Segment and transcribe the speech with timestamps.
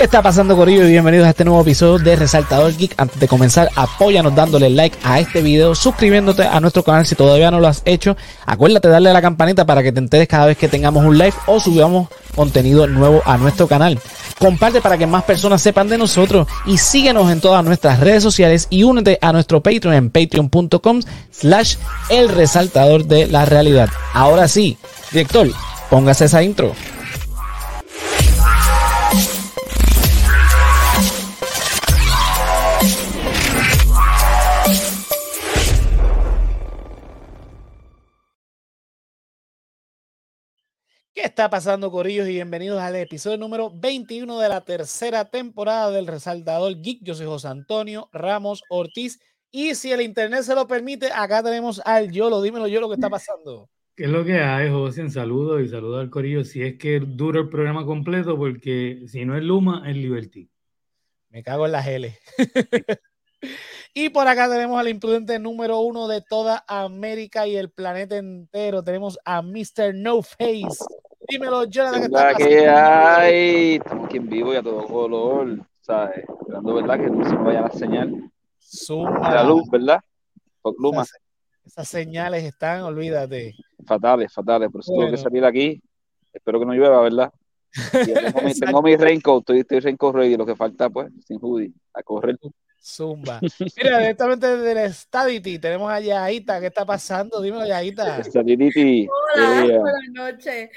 [0.00, 0.86] ¿Qué está pasando, Corillo?
[0.86, 2.94] Y bienvenidos a este nuevo episodio de Resaltador Geek.
[2.96, 7.50] Antes de comenzar, apóyanos dándole like a este video, suscribiéndote a nuestro canal si todavía
[7.50, 8.16] no lo has hecho.
[8.46, 11.18] Acuérdate de darle a la campanita para que te enteres cada vez que tengamos un
[11.18, 13.98] live o subamos contenido nuevo a nuestro canal.
[14.38, 18.68] Comparte para que más personas sepan de nosotros y síguenos en todas nuestras redes sociales
[18.70, 21.76] y únete a nuestro Patreon en patreon.com slash
[22.08, 23.90] el resaltador de la realidad.
[24.14, 24.78] Ahora sí,
[25.12, 25.50] director,
[25.90, 26.72] póngase esa intro.
[41.20, 42.26] ¿Qué está pasando, Corillos?
[42.28, 47.00] Y bienvenidos al episodio número 21 de la tercera temporada del Resaltador Geek.
[47.02, 49.20] Yo soy José Antonio Ramos Ortiz.
[49.50, 52.40] Y si el internet se lo permite, acá tenemos al Yolo.
[52.40, 53.68] Dímelo, Yolo, ¿qué está pasando?
[53.94, 55.02] ¿Qué es lo que hay, José?
[55.02, 56.42] Un saludo y saludo al Corillo.
[56.42, 60.48] Si es que dura el programa completo, porque si no es Luma, es Liberty.
[61.28, 62.18] Me cago en las L.
[63.92, 68.82] y por acá tenemos al imprudente número uno de toda América y el planeta entero.
[68.82, 69.94] Tenemos a Mr.
[69.94, 70.82] No Face.
[71.30, 72.34] Dímelo, Jonathan.
[72.36, 76.24] Que hay, estamos aquí en vivo y a todo color, ¿sabes?
[76.28, 76.98] Esperando, ¿verdad?
[76.98, 78.30] Que no se me vaya la señal.
[78.60, 79.34] Zumba.
[79.34, 80.00] La luz, ¿verdad?
[80.78, 81.02] Luma.
[81.02, 81.20] Esas,
[81.64, 83.54] esas señales están, olvídate.
[83.86, 84.70] Fatales, fatales.
[84.70, 85.06] Por eso Bueno.
[85.10, 85.82] tengo que salir aquí.
[86.32, 87.32] Espero que no llueva, ¿verdad?
[87.92, 90.36] Tengo, mi, tengo mi raincoat, estoy, estoy raincoat ready.
[90.36, 92.36] Lo que falta, pues, sin hoodie, a correr.
[92.82, 93.40] Zumba.
[93.76, 96.60] Mira, directamente desde el Stadity tenemos a Yaita.
[96.60, 97.40] ¿Qué está pasando?
[97.40, 98.24] Dímelo, Yaita.
[98.24, 99.06] Stability.
[99.36, 100.70] Hola, buenas noches.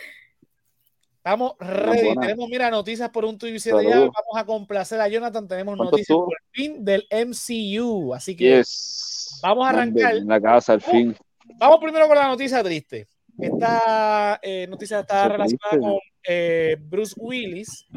[1.25, 2.07] Estamos ready.
[2.07, 2.21] buenas.
[2.27, 3.71] Tenemos, mira, noticias por un tuit ya.
[3.71, 3.93] Saludos.
[4.13, 5.47] Vamos a complacer a Jonathan.
[5.47, 6.25] Tenemos ¿Cuánto noticias estuvo?
[6.25, 8.13] por fin del MCU.
[8.13, 9.39] Así que Yes.
[9.41, 10.17] Vamos a arrancar.
[10.17, 11.15] En la casa, al fin.
[11.57, 13.07] vamos primero con la noticia triste.
[13.39, 17.87] Esta eh, noticia está relacionada con eh, Bruce Willis.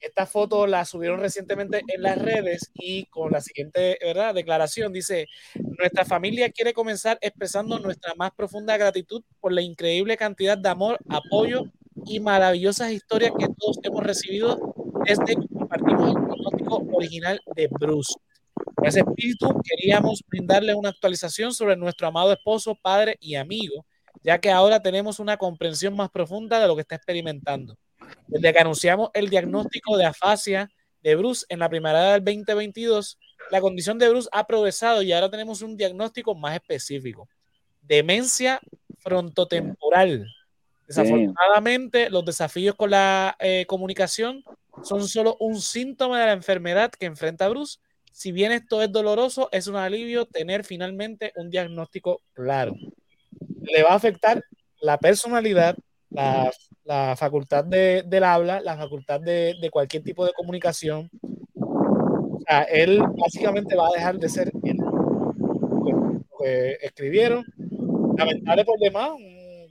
[0.00, 4.34] Esta foto la subieron recientemente en las redes y con la siguiente ¿verdad?
[4.34, 5.28] declaración dice,
[5.78, 10.98] nuestra familia quiere comenzar expresando nuestra más profunda gratitud por la increíble cantidad de amor,
[11.08, 11.66] apoyo
[12.04, 18.14] y maravillosas historias que todos hemos recibido desde que compartimos el pronóstico original de Bruce.
[18.74, 23.86] Con ese espíritu queríamos brindarle una actualización sobre nuestro amado esposo, padre y amigo,
[24.22, 27.76] ya que ahora tenemos una comprensión más profunda de lo que está experimentando.
[28.26, 30.68] Desde que anunciamos el diagnóstico de afasia
[31.02, 33.18] de Bruce en la primavera del 2022,
[33.50, 37.28] la condición de Bruce ha progresado y ahora tenemos un diagnóstico más específico.
[37.80, 38.60] Demencia
[38.98, 40.26] frontotemporal.
[40.92, 44.44] Desafortunadamente, los desafíos con la eh, comunicación
[44.82, 47.78] son solo un síntoma de la enfermedad que enfrenta Bruce.
[48.12, 52.74] Si bien esto es doloroso, es un alivio tener finalmente un diagnóstico claro.
[53.62, 54.44] Le va a afectar
[54.80, 55.76] la personalidad,
[56.10, 61.08] la, facultad de- del habla, la facultad de, cualquier tipo de comunicación.
[61.54, 64.76] O sea, él básicamente va a dejar de ser él.
[64.76, 67.46] Lo que escribieron.
[68.18, 69.12] Lamentable por demás,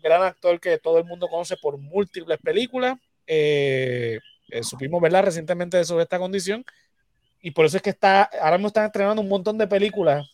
[0.01, 2.97] gran actor que todo el mundo conoce por múltiples películas.
[3.27, 4.19] Eh,
[4.49, 6.65] eh, supimos verla recientemente sobre esta condición.
[7.41, 10.27] Y por eso es que está, ahora mismo están estrenando un montón de películas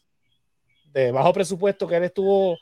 [0.91, 2.57] de bajo presupuesto que él estuvo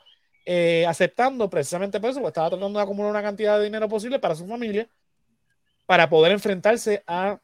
[0.46, 4.20] eh, aceptando precisamente por eso, porque estaba tratando de acumular una cantidad de dinero posible
[4.20, 4.88] para su familia,
[5.86, 7.40] para poder enfrentarse a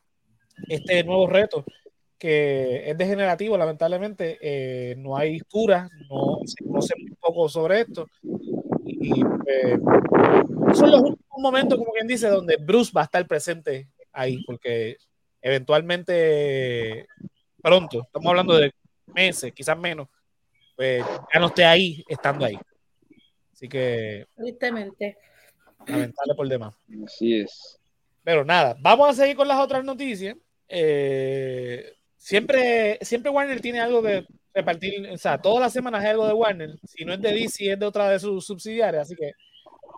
[0.67, 1.65] este nuevo reto
[2.19, 4.37] que es degenerativo, lamentablemente.
[4.41, 8.05] eh, no hay cura, no se conoce muy poco sobre esto.
[9.01, 9.79] Y eh,
[10.73, 14.97] son los últimos momentos, como quien dice, donde Bruce va a estar presente ahí, porque
[15.41, 17.07] eventualmente
[17.61, 18.71] pronto, estamos hablando de
[19.07, 20.07] meses, quizás menos,
[20.75, 21.03] pues
[21.33, 22.57] ya no esté ahí, estando ahí.
[23.53, 25.17] Así que Tristemente.
[25.87, 26.75] lamentable por demás.
[27.05, 27.79] Así es.
[28.23, 30.35] Pero nada, vamos a seguir con las otras noticias.
[30.67, 36.27] Eh, siempre, siempre Warner tiene algo que repartir, o sea, todas las semanas hay algo
[36.27, 36.79] de Warner.
[36.85, 39.03] Si no es de DC, es de otra de sus subsidiarias.
[39.03, 39.33] Así que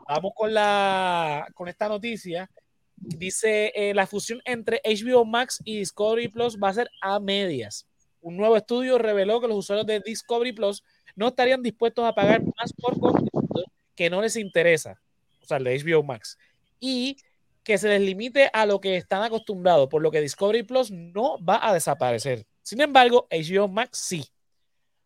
[0.07, 2.49] vamos con la con esta noticia.
[2.95, 7.87] Dice eh, la fusión entre HBO Max y Discovery Plus va a ser a medias.
[8.21, 10.83] Un nuevo estudio reveló que los usuarios de Discovery Plus
[11.15, 13.65] no estarían dispuestos a pagar más por contenido
[13.95, 15.01] que no les interesa,
[15.41, 16.37] o sea, el de HBO Max,
[16.79, 17.17] y
[17.63, 21.43] que se les limite a lo que están acostumbrados, por lo que Discovery Plus no
[21.43, 22.45] va a desaparecer.
[22.61, 24.25] Sin embargo, HBO Max sí.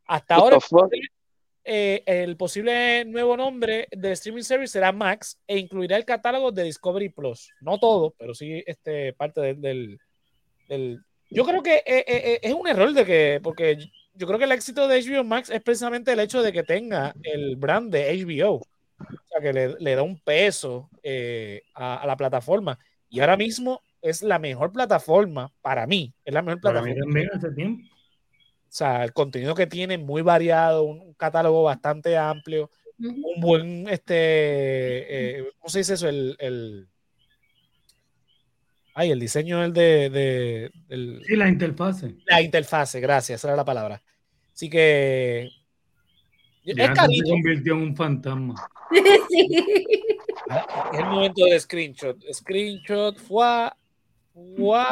[0.07, 0.57] Hasta ahora,
[1.69, 6.63] eh, el posible nuevo nombre del streaming service será Max e incluirá el catálogo de
[6.63, 7.50] Discovery Plus.
[7.62, 10.00] No todo, pero sí este, parte del, del-
[10.69, 13.77] del- Yo creo que eh, eh, es un error de que, porque
[14.13, 17.13] yo creo que el éxito de HBO Max es precisamente el hecho de que tenga
[17.24, 18.53] el brand de HBO.
[18.56, 18.63] O
[19.30, 22.80] sea, que le, le da un peso eh, a, a la plataforma.
[23.10, 26.13] Y ahora mismo es la mejor plataforma para mí.
[26.25, 27.13] Es la mejor Para mí plataforma.
[27.13, 27.83] también hace tiempo.
[28.69, 32.69] O sea, el contenido que tiene es muy variado, un catálogo bastante amplio,
[32.99, 34.15] un buen, este,
[35.39, 36.09] eh, ¿cómo se dice eso?
[36.09, 36.87] El, el,
[38.93, 42.15] ay, el diseño el de, de- del- Sí, la interfase.
[42.25, 44.01] la interfase, gracias, esa era la palabra.
[44.53, 45.49] Así que
[46.65, 48.55] es se convirtió en un fantasma.
[49.29, 49.47] Sí.
[50.93, 52.17] Es el momento del screenshot.
[52.31, 53.69] Screenshot fue,
[54.55, 54.83] fue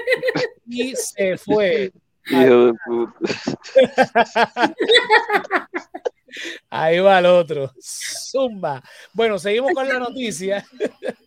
[0.66, 1.92] y se fue.
[2.30, 3.18] Hijo de puta.
[6.70, 7.72] Ahí va el otro.
[7.80, 8.82] Zumba.
[9.12, 10.64] Bueno, seguimos con la noticia.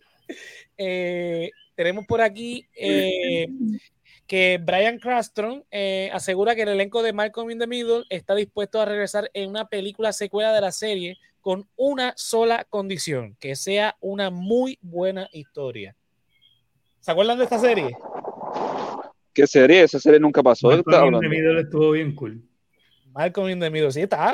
[0.83, 3.45] Eh, tenemos por aquí eh,
[4.25, 8.81] que Brian Craston eh, asegura que el elenco de Malcolm in the Middle está dispuesto
[8.81, 13.95] a regresar en una película secuela de la serie con una sola condición, que sea
[14.00, 15.95] una muy buena historia.
[17.00, 17.95] ¿Se acuerdan de esta serie?
[19.33, 19.83] ¿Qué serie?
[19.83, 20.69] Esa serie nunca pasó.
[20.69, 22.41] ¿De qué estás Malcolm in the Middle estuvo bien cool.
[23.13, 24.33] Malcolm in the Middle, sí, está.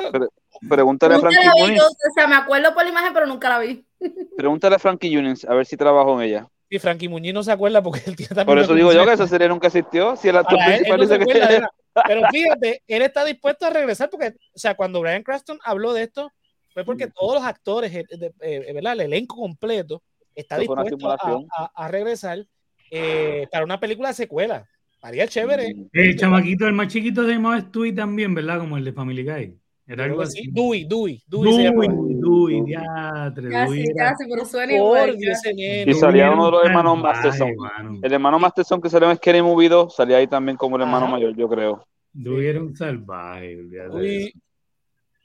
[0.68, 1.84] Pregúntale a Frankie la vi, o
[2.14, 3.84] sea, me acuerdo por la imagen, pero nunca la vi.
[4.36, 6.48] Pregúntale a Frankie Muniz a ver si trabajó en ella.
[6.70, 9.12] Y Frankie Muñiz no se acuerda porque él tiene también Por eso digo yo que
[9.14, 10.16] esa serie nunca existió.
[10.16, 11.70] Si el actor Para él, él principal no dice que acuerda.
[12.06, 16.02] Pero fíjate, él está dispuesto a regresar porque, o sea, cuando Brian Cranston habló de
[16.02, 16.30] esto,
[16.74, 17.12] fue porque Mm.
[17.18, 18.92] todos los actores, eh, de- eh, ¿verdad?
[18.92, 20.02] El elenco completo
[20.34, 21.46] está dispuesto a, simulación.
[21.56, 22.44] a- a regresar
[22.90, 24.66] eh, para una película de secuela.
[25.00, 25.74] Haría chévere.
[25.92, 28.58] El chamaquito, el más chiquito se llamaba Stewie también, ¿verdad?
[28.58, 29.54] Como el de Family Guy.
[29.86, 30.40] Era algo sí.
[30.40, 30.50] así.
[30.52, 31.88] Dewey, Dewey, Dewey Dewey.
[32.20, 35.16] Dewey, diatre, Dewey Casi, era- casi, pero suena Por igual.
[35.18, 37.54] Y salía Dewey uno de los hermanos Masterson.
[38.02, 41.08] El hermano Masterson que salió en Scary Movie 2 salía ahí también como el hermano
[41.08, 41.86] mayor, yo creo.
[42.12, 44.32] Dewey era un salvaje, Dewey-.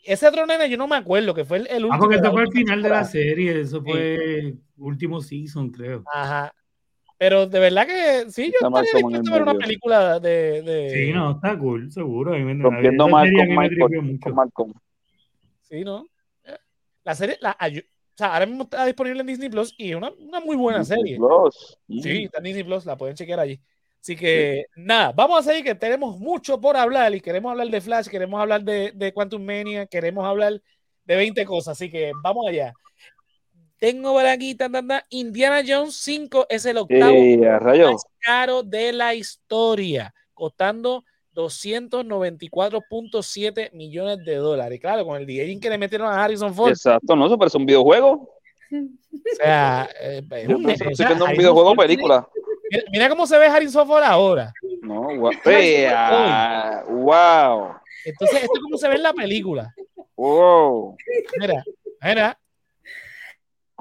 [0.05, 1.93] Ese otro nene yo no me acuerdo, que fue el, el último.
[1.93, 6.03] Ah, porque esto fue el final de la serie, eso fue último season, creo.
[6.13, 6.53] Ajá.
[7.17, 10.61] Pero de verdad que sí, yo estaría Malcolm dispuesto a ver una película de.
[10.61, 12.31] de- Sí, no, está cool, seguro.
[12.31, 14.73] Rompiendo esa mal serie a con Malcolm.
[15.61, 16.07] Sí, ¿no?
[17.03, 20.11] La serie, la, o sea, ahora mismo está disponible en Disney Plus y es una,
[20.11, 21.17] una muy buena serie.
[21.17, 21.77] Plus.
[22.01, 23.59] Sí, está en Disney Plus, la pueden chequear allí.
[23.99, 27.81] Así que nada, vamos a seguir que tenemos mucho por hablar y queremos hablar de
[27.81, 30.61] Flash, queremos hablar de, de Quantum Mania, queremos hablar
[31.05, 32.73] de 20 cosas, así que vamos allá.
[33.83, 34.71] Tengo por aquí, tan,
[35.09, 41.03] Indiana Jones 5 es el octavo Eh, más caro de la historia, costando
[41.35, 44.79] 294.7 millones de dólares.
[44.79, 46.69] Claro, con el DJ que le metieron a Harrison Ford.
[46.69, 48.29] Exacto, no, eso parece un videojuego.
[48.71, 52.25] O sea, eh, es Yo un- o sea, videojuego o película.
[52.71, 54.53] Mira, mira cómo se ve Harrison Ford ahora.
[54.81, 57.73] No, gua- Vea, wow.
[58.05, 59.75] Entonces, esto es como se ve en la película.
[60.15, 60.95] Wow.
[61.37, 61.65] Mira,
[62.01, 62.39] mira,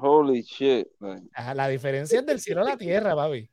[0.02, 0.86] Holy shit.
[1.32, 3.48] ajá, la diferencia es del cielo a la tierra, papi.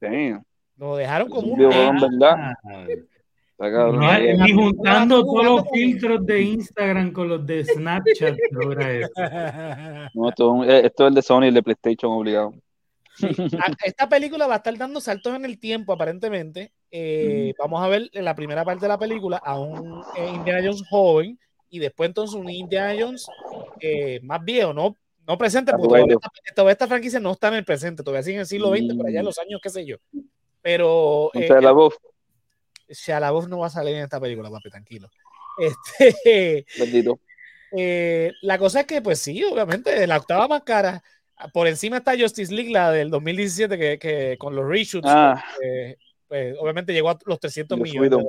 [0.00, 0.42] Damn.
[0.76, 2.36] Lo dejaron como un verdad.
[2.64, 4.00] Ah, Está cabrón.
[4.00, 9.12] no, ni juntando todos los filtros de Instagram con los de Snapchat logra eso.
[10.14, 12.52] No, esto, es un- eh, esto es el de Sony y el de PlayStation obligado.
[13.22, 16.72] A- Esta película va a estar dando saltos en el tiempo, aparentemente.
[16.90, 20.60] Eh, Vamos a ver en la primera parte de la película a un eh, Indiana
[20.64, 21.38] Jones joven
[21.70, 23.26] y después entonces un Indiana Jones
[23.78, 27.54] eh, más viejo, no, no presente, porque todavía esta, todavía esta franquicia no está en
[27.54, 29.84] el presente, todavía sigue en el siglo XX, por allá en los años, qué sé
[29.86, 29.96] yo.
[30.60, 31.94] Pero eh, la voz,
[32.88, 35.08] Shia LaBeouf no va a salir en esta película, papi, tranquilo.
[35.56, 37.20] Este, bendito.
[37.76, 41.00] eh, la cosa es que, pues sí, obviamente, la octava más cara.
[41.52, 45.96] Por encima está Justice League, la del 2017, que, que con los reshoots, Ah, eh,
[46.26, 48.26] pues, obviamente llegó a los 300 Dios millones de.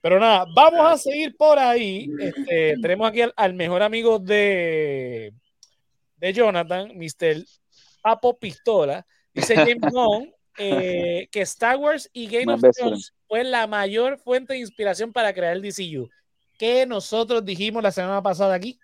[0.00, 2.08] Pero nada, vamos a seguir por ahí.
[2.18, 5.32] Este, tenemos aquí al, al mejor amigo de,
[6.16, 7.44] de Jonathan, Mr.
[8.02, 9.04] Papo Pistola.
[9.34, 14.18] Dice James Gunn eh, que Star Wars y Game My of Thrones fue la mayor
[14.18, 16.08] fuente de inspiración para crear el DCU.
[16.58, 18.78] Que nosotros dijimos la semana pasada aquí.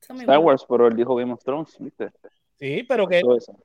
[0.00, 2.10] Star Wars, pero él dijo Game of Thrones, ¿viste?
[2.58, 3.20] Sí, pero que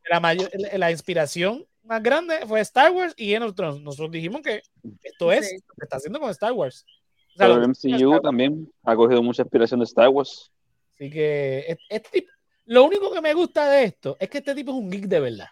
[0.09, 3.81] la, mayor, la inspiración más grande fue Star Wars y Game of Thrones.
[3.81, 4.61] Nosotros dijimos que
[5.03, 5.55] esto es Sí.
[5.55, 6.85] lo que está haciendo con Star Wars.
[7.33, 10.51] O sea, Pero el MCU también ha cogido mucha inspiración de Star Wars.
[10.95, 12.31] Así que es- este tipo-
[12.65, 15.19] lo único que me gusta de esto es que este tipo es un geek de
[15.19, 15.47] verdad.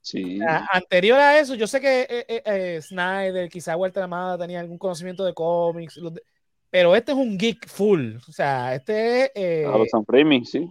[0.00, 0.40] Sí.
[0.42, 4.60] A- anterior a eso, yo sé que eh, eh, eh, Snyder, quizá Walter Amada tenía
[4.60, 6.22] algún conocimiento de cómics, los de-
[6.70, 8.16] pero este es un geek full.
[8.28, 9.30] O sea, este es.
[9.34, 10.68] eh, A los Sam Raimi, sí.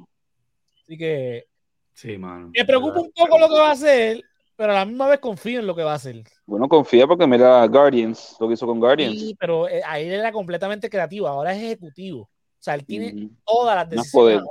[0.83, 1.45] así que
[1.93, 2.51] Sí, mano.
[2.55, 4.21] me preocupa un poco lo que va a hacer,
[4.55, 6.23] pero a la misma vez confío en lo que va a hacer.
[6.45, 9.19] Bueno, confía porque mira Guardians, lo que hizo con Guardians.
[9.19, 12.21] Sí, pero eh, ahí era completamente creativo, ahora es ejecutivo.
[12.21, 14.41] O sea, él tiene todas las Más decisiones poder.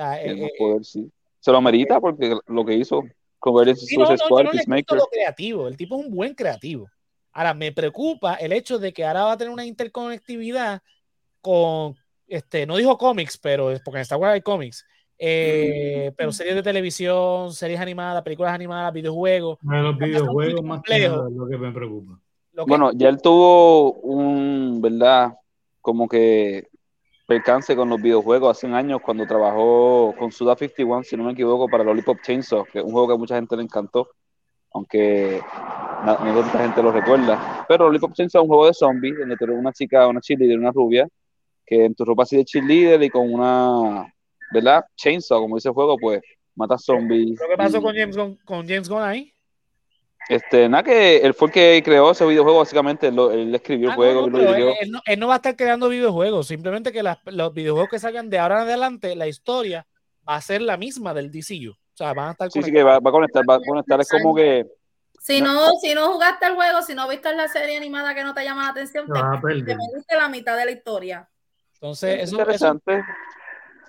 [0.00, 1.10] Sea, eh, más eh, poder, sí.
[1.40, 3.02] Se lo amerita porque lo que hizo.
[3.38, 5.66] Convergence Sí, no, no, yo lo creativo.
[5.66, 6.86] El tipo es un buen creativo.
[7.32, 10.82] Ahora, me preocupa el hecho de que ahora va a tener una interconectividad
[11.40, 11.94] con,
[12.26, 14.84] este, no dijo cómics, pero es porque en Star Wars hay cómics,
[15.18, 19.58] eh, pero series de televisión, series animadas, películas animadas, videojuegos.
[19.62, 21.16] De los videojuegos más que complejo.
[21.16, 22.20] nada es lo que me preocupa.
[22.52, 25.34] Lo que- Bueno, ya él tuvo un, ¿verdad?
[25.80, 26.68] Como que
[27.34, 31.30] percance con los videojuegos hace un año cuando trabajó con Suda 51, si no me
[31.30, 34.08] equivoco, para Lollipop Chainsaw, que es un juego que a mucha gente le encantó,
[34.72, 35.40] aunque
[36.04, 37.64] no tanta gente lo recuerda.
[37.68, 40.58] Pero Lollipop Chainsaw es un juego de zombies, donde tú eres una chica, una cheerleader,
[40.58, 41.06] una rubia,
[41.64, 44.12] que en tu ropa así de cheerleader y con una,
[44.52, 44.82] ¿verdad?
[44.96, 46.20] Chainsaw, como dice el juego, pues
[46.56, 47.38] mata zombies.
[47.38, 49.32] que pasó y- con James Gunn, con James Gunn ahí.
[50.30, 53.88] Este, nada que él fue el que creó ese videojuego, básicamente, él, lo- él escribió
[53.88, 55.56] el Ah, no, juego no, y lo él, él no, él no va a estar
[55.56, 59.86] creando videojuegos, simplemente que las- los videojuegos que salgan de ahora en adelante, la historia
[60.28, 61.72] va a ser la misma del DCU.
[61.72, 64.00] O sea, van a estar Sí, sí, que va, va a conectar, va a conectar.
[64.00, 64.64] Es como que
[65.18, 68.32] Si no, si no jugaste el juego, si no viste la serie animada que no
[68.32, 71.28] te llama la atención, Te te, perdiste la mitad de la historia.
[71.74, 73.04] Entonces, es eso, eso interesante.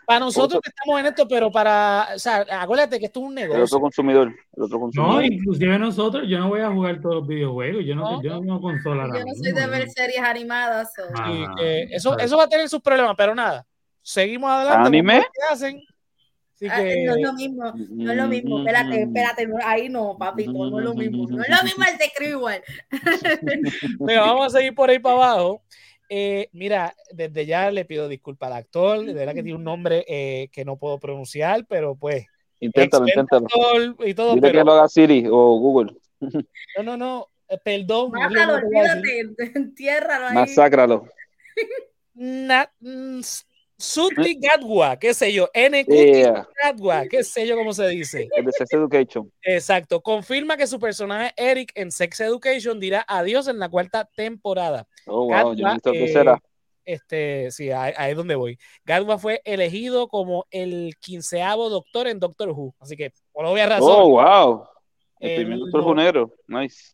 [0.06, 3.26] Para nosotros Otro- que estamos en esto, pero para, o sea, acuérdate que esto es
[3.28, 3.64] un El negocio.
[3.64, 4.28] otro consumidor.
[4.58, 5.26] El otro No, consumidor.
[5.26, 8.40] inclusive nosotros, yo no voy a jugar todos los videojuegos, yo no, No, yo no
[8.42, 9.04] tengo consola.
[9.08, 9.92] Yo no soy mismo, de ver ¿no?
[9.94, 10.92] series animadas.
[11.16, 11.32] Ah.
[11.32, 12.26] Y que eso, claro.
[12.26, 13.66] eso va a tener sus problemas, pero nada.
[14.02, 14.88] Seguimos adelante.
[14.88, 15.20] ¿Anime?
[15.22, 15.82] qué hacen.
[16.56, 18.60] Así Ah, que, No es lo mismo, no es lo mismo.
[18.60, 21.26] Espérate, espérate, no, ahí no, papito, no es lo mismo.
[21.28, 22.62] No es lo mismo, se escribe igual.
[24.00, 25.62] Venga, vamos a seguir por ahí para abajo.
[26.14, 30.04] Eh, mira, desde ya le pido disculpas al actor, de verdad que tiene un nombre
[30.10, 32.26] eh, que no puedo pronunciar, pero pues,
[32.60, 33.48] Inténtalo, inténtalo.
[34.06, 35.96] y todo, Dile que lo haga Siri o Google.
[36.76, 38.12] no, no, no, eh, perdón.
[38.12, 39.26] no es lo Mátalo, que voy a decir.
[39.28, 40.36] olvídate, entiérralo ahí.
[40.36, 41.08] Masácralo.
[42.14, 43.22] Na- mm,
[43.82, 45.84] Suti Gadwa, qué sé yo, N.
[45.86, 46.48] Yeah.
[46.64, 48.30] Gadwa, qué sé yo cómo se dice.
[48.36, 49.32] El de Sex Education.
[49.42, 54.88] Exacto, confirma que su personaje Eric en Sex Education dirá adiós en la cuarta temporada.
[55.08, 55.56] Oh, wow.
[55.56, 56.40] Yo Gadwa, he visto eh, tercera.
[56.86, 58.58] Este, sí, ahí, ahí es donde voy.
[58.86, 63.96] Gadwa fue elegido como el quinceavo doctor en Doctor Who, así que por obvia razón.
[63.96, 64.64] Oh, wow.
[65.20, 66.34] El el- primer Doctor Who negro.
[66.48, 66.94] Nice.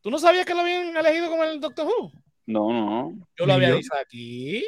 [0.00, 2.10] ¿Tú no sabías que lo habían elegido como el Doctor Who?
[2.46, 3.26] No, no.
[3.38, 3.76] Yo lo había yo.
[3.76, 4.64] dicho aquí.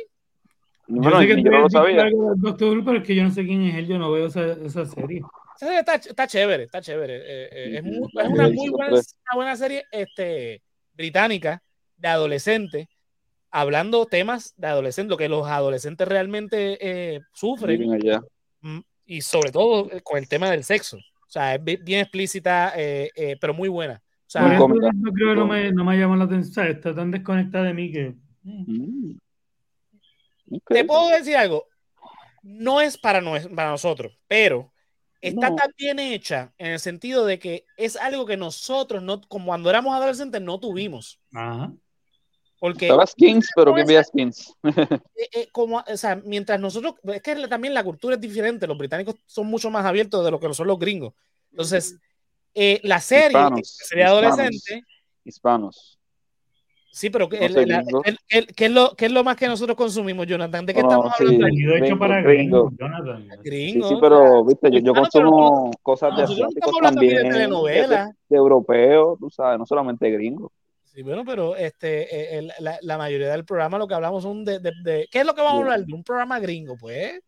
[0.88, 2.06] Yo Bueno, sé que yo no lo sabía.
[2.36, 4.52] Doctor Who, pero es que yo no sé quién es él, yo no veo esa,
[4.52, 5.22] esa serie.
[5.56, 7.16] Esa serie Está, está chévere, está chévere.
[7.16, 9.16] Eh, eh, es, muy- es una muy buena, pues.
[9.30, 10.62] una buena serie este,
[10.94, 11.62] británica
[11.96, 12.86] de adolescentes,
[13.50, 18.20] hablando temas de adolescentes, lo que los adolescentes realmente eh, sufren, allá.
[18.60, 20.98] mm, y sobre todo eh, con el tema del sexo.
[20.98, 23.94] O sea, es bi- bien explícita, eh, eh, pero muy buena.
[23.94, 24.66] O sea, yo
[25.12, 27.74] creo que no me, no me llama la atención, o sea, está tan desconectada de
[27.74, 28.14] mí que...
[28.44, 29.16] Mm.
[30.50, 30.68] Ok.
[30.68, 31.66] te puedo decir algo,
[32.42, 34.72] no es para, nos- para nosotros, pero
[35.20, 35.56] está No.
[35.56, 39.70] tan bien hecha en el sentido de que es algo que nosotros, no, como cuando
[39.70, 41.18] éramos adolescentes, no tuvimos.
[41.34, 41.72] Ajá.
[42.58, 44.54] Porque Estaba Skins, pero ¿quién veía Skins?
[44.64, 48.78] eh, eh, como, o sea, mientras nosotros, es que también la cultura es diferente, los
[48.78, 51.12] británicos son mucho más abiertos de lo que lo son los gringos.
[51.50, 51.96] Entonces,
[52.54, 54.32] eh, la serie, Hispanos, serie hispanos.
[54.38, 54.82] adolescente,
[55.24, 55.95] Hispanos.
[56.96, 58.02] Sí, pero que No el- sé, la- gringos.
[58.06, 60.64] el- el- ¿qué, es lo, ¿qué es lo más que nosotros consumimos, Jonathan?
[60.66, 61.24] ¿De qué No, estamos sí.
[61.24, 61.40] hablando?
[61.44, 62.64] Contenido hecho Gringo, para gringo.
[62.66, 63.22] gringos, Jonathan.
[63.30, 63.88] Sí, Gringos.
[63.88, 67.32] sí, pero viste, yo, yo pero consumo cosas de asiáticos estamos hablando aquí de también,
[67.32, 68.10] de, telenovelas.
[68.28, 70.50] de europeos, tú sabes, no solamente gringos.
[70.84, 74.44] Sí, bueno, pero este, eh, el- la, la mayoría del programa lo que hablamos son
[74.46, 75.84] de, de, de- ¿qué es lo que vamos a hablar?
[75.84, 77.20] De un programa gringo, pues.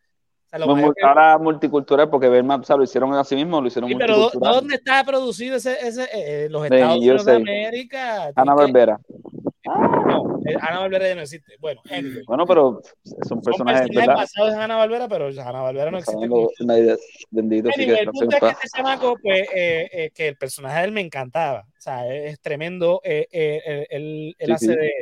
[0.50, 3.90] O sea, que- ahora multicultural, porque Verma, o sea, lo hicieron así mismo, lo hicieron
[3.90, 4.54] Sí, pero ¿dó- multicultural.
[4.54, 7.34] ¿dónde está producido ese, ese eh, eh, los Estados Unidos de.
[7.34, 8.32] América?
[8.34, 9.47] Ana Tienes que-
[10.06, 11.54] No, eh, Ana Barbera ya no existe.
[11.60, 12.22] Bueno, anyway.
[12.26, 14.14] Bueno, pero son son personajes, personajes ¿verdad?
[14.14, 16.26] basados en Ana Barbera, pero Ana Barbera no existe.
[16.26, 16.48] Lo-
[17.30, 20.78] Bendito, Anyway, que el punto es que este chamaco, pues, eh, eh, que el personaje
[20.80, 21.60] de él me encantaba.
[21.60, 23.00] O sea, es, es tremendo.
[23.04, 24.76] eh, eh, él él- él Sí, hace sí.
[24.76, 24.92] de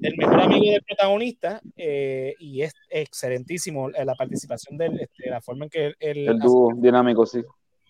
[0.00, 5.28] del mejor amigo del protagonista eh, y es excelentísimo eh, la participación de él, este,
[5.30, 7.38] la forma en que él, él El hace- dúo dinámico, sí.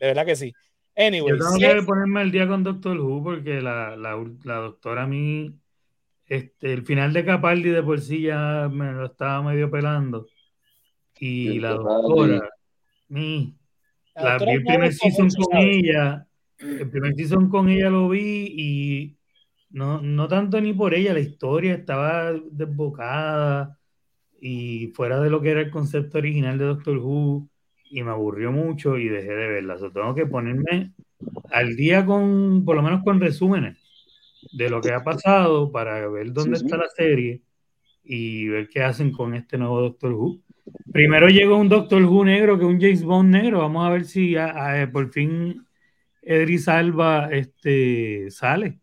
[0.00, 0.52] de verdad que sí.
[0.96, 4.54] Anyway, Yo tengo sí que ponerme al día con Doctor Who porque la, la, la
[4.56, 5.54] doctora a mí,
[6.30, 10.28] este, el final de Capaldi de por sí ya me lo estaba medio pelando.
[11.18, 12.48] Y la doctora,
[13.08, 13.58] mi,
[14.14, 15.76] la vi el primer season con ¿sabes?
[15.76, 16.26] ella,
[16.60, 19.16] el primer season con ella lo vi y
[19.70, 23.76] no, no tanto ni por ella, la historia estaba desbocada
[24.40, 27.48] y fuera de lo que era el concepto original de Doctor Who
[27.90, 29.78] y me aburrió mucho y dejé de verla.
[29.78, 30.92] So, tengo que ponerme
[31.50, 33.79] al día con, por lo menos con resúmenes
[34.52, 36.66] de lo que ha pasado para ver dónde Sí, sí.
[36.66, 37.42] está la serie
[38.04, 40.40] y ver qué hacen con este nuevo Doctor Who.
[40.92, 43.58] Primero llegó un Doctor Who negro que un James Bond negro.
[43.60, 45.64] Vamos a ver si a- a- por fin
[46.22, 48.78] Edris Alba este, sale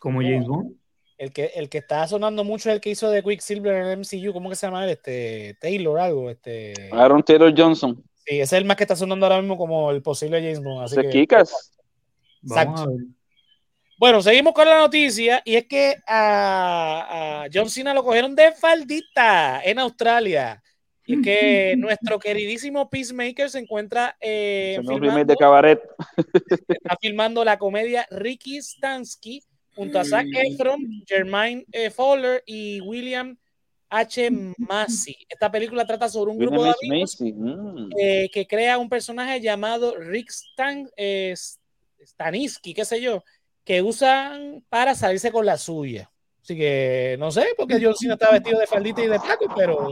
[0.00, 0.74] como James Bond.
[1.18, 3.98] El que, el que está sonando mucho es el que hizo de Quicksilver en el
[3.98, 4.32] MCU.
[4.32, 4.90] ¿Cómo que se llama él?
[4.90, 6.28] Este, Taylor, algo.
[6.30, 6.74] Este...
[6.90, 8.02] Aaron Taylor Johnson.
[8.26, 10.84] Sí, ese es el más que está sonando ahora mismo como el posible James Bond.
[10.84, 11.72] Así De que, Kikas.
[12.42, 12.82] Vamos Exacto.
[12.82, 13.06] a ver.
[13.98, 18.52] Bueno, seguimos con la noticia y es que a, a John Cena lo cogieron de
[18.52, 20.62] faldita en Australia.
[21.04, 25.80] Y es que nuestro queridísimo Peacemaker se encuentra eh, filmando, de Cabaret.
[26.68, 29.42] está filmando la comedia Ricky Stansky
[29.74, 33.36] junto a Zac Efron, Jermaine eh, Fowler y William
[33.88, 34.30] H.
[34.56, 35.16] Massey.
[35.28, 37.20] Esta película trata sobre un grupo de amigos.
[37.20, 37.90] Mm.
[37.98, 41.34] eh, que crea un personaje llamado Rick Stan, eh,
[42.00, 43.22] Staniski, qué sé yo,
[43.64, 46.10] que usan para salirse con la suya.
[46.42, 49.90] Así que no sé, porque John Cena está vestido de faldita y de taco, pero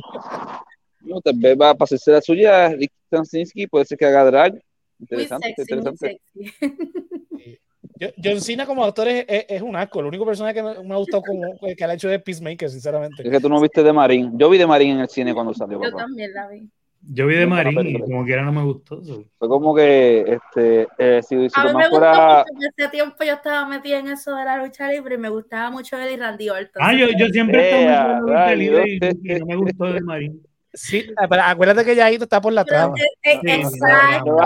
[1.03, 2.69] No, tal vez va a pasarse la suya.
[2.71, 4.53] Rick Stansinski puede ser que haga drag.
[4.55, 4.63] Muy
[5.01, 6.21] Interesante, sexy, muy interesante.
[6.35, 6.59] sexy.
[8.01, 10.01] yo- John Cena como actor es, es- es un asco.
[10.01, 11.43] El único personaje que me, me ha gustado como
[11.77, 13.23] que ha hecho es Peacemaker, sinceramente.
[13.25, 14.37] Es que tú no viste de Marín.
[14.39, 15.79] Yo vi de Marín en el cine cuando salió.
[15.83, 16.03] Yo papá.
[16.03, 16.69] también la vi.
[17.03, 19.01] Yo vi de Marín y como quiera no me gustó.
[19.39, 22.45] Fue como que este, eh, si A mí me Superman gustó fuera.
[22.47, 25.29] mucho, en ese tiempo yo estaba metida en eso de la lucha libre y me
[25.31, 26.83] gustaba mucho él y Randy Orton.
[26.83, 29.85] Ah, yo, yo siempre estaba metido en la lucha libre y, y no me gustó
[29.93, 30.43] de Marín.
[30.73, 32.95] Sí, ah, pero acuérdate que Yaito está por la trama.
[33.23, 34.37] exacto.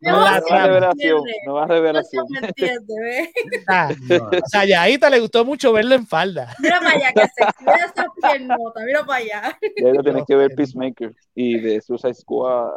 [0.00, 1.22] Nueva, revelación.
[1.46, 2.26] Nueva revelación.
[2.30, 3.32] me entiende.
[3.68, 4.16] Ah, No.
[4.26, 6.54] o sea, a Yaita le gustó mucho verlo en falda.
[6.58, 7.54] Mira para allá, que sexy.
[7.60, 9.58] Mira esa piernota, mira para allá.
[9.76, 12.70] Y ahí lo tienes que ver Peacemaker y de Suicide Squad.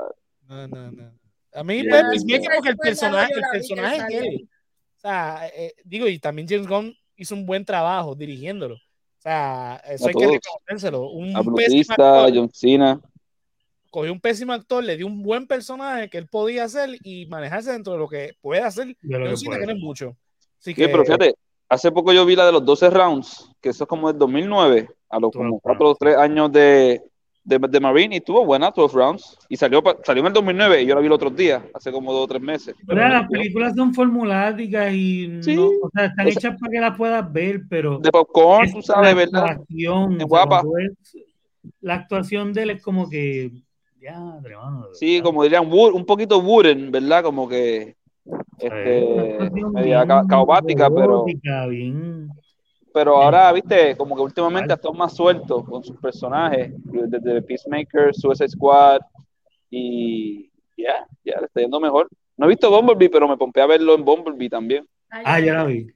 [0.47, 1.11] No, no, no.
[1.55, 4.49] A mí, pues, sí, Peacemaker porque el personaje, el personaje es él.
[4.97, 8.77] O sea, eh, digo, y también James Gunn hizo un buen trabajo dirigiéndolo.
[9.23, 10.33] O sea, eso A hay que todos.
[10.33, 11.09] reconocérselo.
[11.11, 12.99] Un A actor, John Cena.
[13.89, 17.71] cogió un pésimo actor, le dio un buen personaje que él podía hacer y manejarse
[17.71, 18.97] dentro de lo que puede hacer.
[19.01, 20.07] De lo John que Cena, que no es mucho.
[20.59, 21.35] Así Sí, que, pero fíjate,
[21.69, 24.89] hace poco yo vi la de los 12 rounds, que eso es como del 2009,
[25.09, 27.01] a los como 12 4 o 3 años de,
[27.43, 30.85] de, de Marine, y estuvo buena, 12 rounds, y salió, salió en el 2009, y
[30.85, 32.75] yo la vi el otro día, hace como 2 o 3 meses.
[32.87, 35.55] O sea, las películas son formuláticas y Sí.
[35.55, 38.71] no, o sea, están O sea, hechas para que las puedas ver, pero De popcorn,
[38.71, 39.45] tú sabes, la ¿verdad?
[39.51, 40.63] actuación, Es guapa.
[41.81, 43.51] la actuación de él es como que
[44.01, 44.39] ya,
[44.93, 47.23] Sí, como dirían, un poquito wooden, ¿verdad?
[47.23, 47.95] Como que
[48.59, 51.25] este, media bien ca- caótica, pero,
[51.69, 52.29] bien
[52.93, 58.13] pero ahora, viste, como que últimamente ha estado más suelto con sus personajes, desde Peacemaker,
[58.13, 59.01] Suicide Squad,
[59.69, 62.07] y ya, ya, le está yendo mejor.
[62.37, 64.87] No he visto Bumblebee, pero me pompé a verlo en Bumblebee también.
[65.09, 65.87] Ah, ya la vi.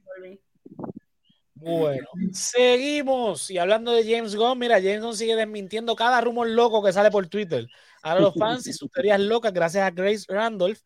[1.54, 3.50] Bueno, seguimos.
[3.50, 7.10] Y hablando de James Gunn, mira, James Gunn sigue desmintiendo cada rumor loco que sale
[7.10, 7.66] por Twitter.
[8.02, 10.78] Ahora los fans y sus teorías locas, gracias a Grace Randolph.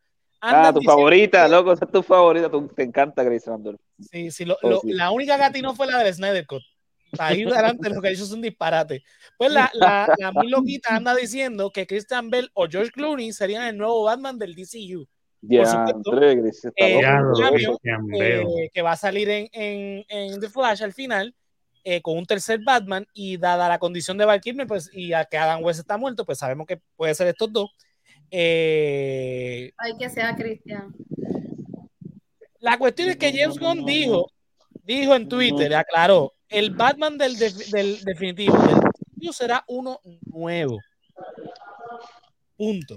[0.43, 3.81] Ah, tu diciendo favorita, que- loco, esa es tu favorita, tú- te encanta Grace Randolph.
[4.11, 4.93] Sí, sí, lo- Oh, lo- sí.
[4.93, 6.63] La única que atinó fue la del Snyder Cut.
[7.17, 9.03] Para ir adelante, lo que ha hecho es un disparate.
[9.37, 13.65] Pues la, la, la muy loquita anda diciendo que Christian Bell o George Clooney serían
[13.65, 15.07] el nuevo Batman del DCU.
[15.43, 16.13] Ya, supuesto.
[16.13, 17.79] André, Grace está Eh, cambio,
[18.15, 21.35] eh, que va a salir en, en, en The Flash al final
[21.85, 25.25] eh, con un tercer Batman y dada la condición de Val Kilmer pues, y a
[25.25, 27.71] que Adam West está muerto, pues sabemos que puede ser estos dos.
[28.35, 30.95] Eh, Ay, que sea Cristian.
[32.61, 34.31] la cuestión es que James Gunn dijo,
[34.85, 40.79] dijo en Twitter, aclaró, el Batman del, del definitivo, del definitivo será uno nuevo.
[42.57, 42.97] Punto.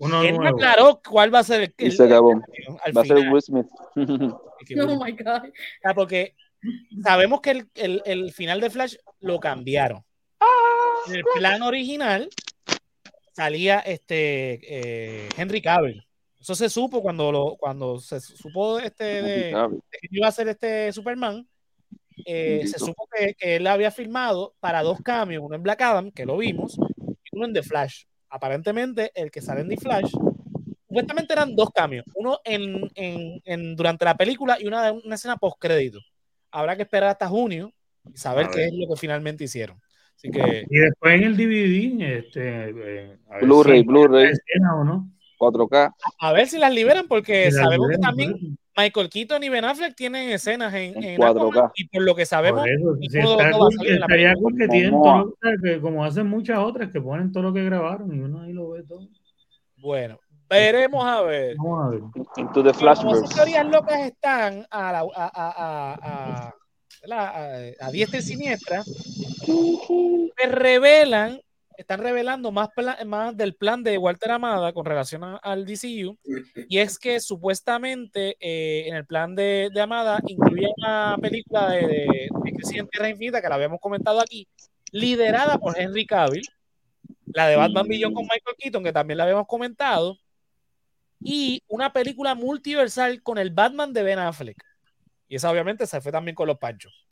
[0.00, 0.56] Uno Él nuevo.
[0.56, 2.34] aclaró cuál va a ser el, Y el- se acabó.
[2.96, 3.16] Va a ser.
[3.30, 3.66] Will Smith.
[4.80, 5.50] Oh my God.
[5.94, 6.34] Porque
[7.02, 10.04] sabemos que el, el- el final de Flash lo cambiaron.
[11.06, 12.28] En el plan original
[13.38, 16.04] salía este eh, Henry Cavill.
[16.40, 19.54] Eso se supo cuando lo, cuando se supo este de,
[19.92, 21.48] de que iba a ser este Superman.
[22.26, 26.10] eh, se supo que, que él había filmado para dos cambios, uno en Black Adam,
[26.10, 28.04] que lo vimos, y uno en The Flash.
[28.28, 30.10] Aparentemente, el que sale en The Flash,
[30.88, 35.36] supuestamente eran dos cambios, uno en, en- en- durante la película y una, una escena
[35.36, 36.00] post crédito.
[36.50, 37.72] Habrá que esperar hasta junio
[38.12, 39.80] y saber qué es lo que finalmente hicieron.
[40.18, 44.84] Así que Y después en el DVD, este, eh, Blu-ray, si Blu-ray, hay escena o
[44.84, 45.08] no.
[45.38, 45.94] 4K.
[46.18, 48.58] a ver si las liberan, porque Si sabemos liberan, que también.
[48.76, 51.50] Michael Keaton y Ben Affleck tienen escenas en, En en 4K.
[51.50, 55.22] Aquaman, y por lo que sabemos, estaría cool que tienen Momoa.
[55.22, 58.18] todo lo que, que como hacen muchas otras que ponen todo lo que grabaron y
[58.20, 59.08] uno ahí lo ve todo.
[59.76, 61.56] bueno, veremos a ver.
[61.56, 62.00] Vamos a ver.
[62.36, 66.54] Into the teorías locas están a, la, a, a, a,
[67.10, 68.82] a- a- a diestra y siniestra,
[70.36, 71.40] pues revelan
[71.76, 72.70] están revelando más,
[73.06, 76.18] más del plan de Walter Amada con relación a- al DCU.
[76.68, 81.86] Y es que supuestamente eh, en el plan de, de Amada incluye una película de,
[81.86, 84.48] de, de Tierra Infinita, que la habíamos comentado aquí,
[84.90, 86.42] liderada por Henry Cavill.
[87.26, 90.18] La de Batman Beyond con Michael Keaton, que también la habíamos comentado.
[91.20, 94.56] Y una película multiversal con el Batman de Ben Affleck.
[95.28, 97.06] Y esa obviamente se fue también con los panchos.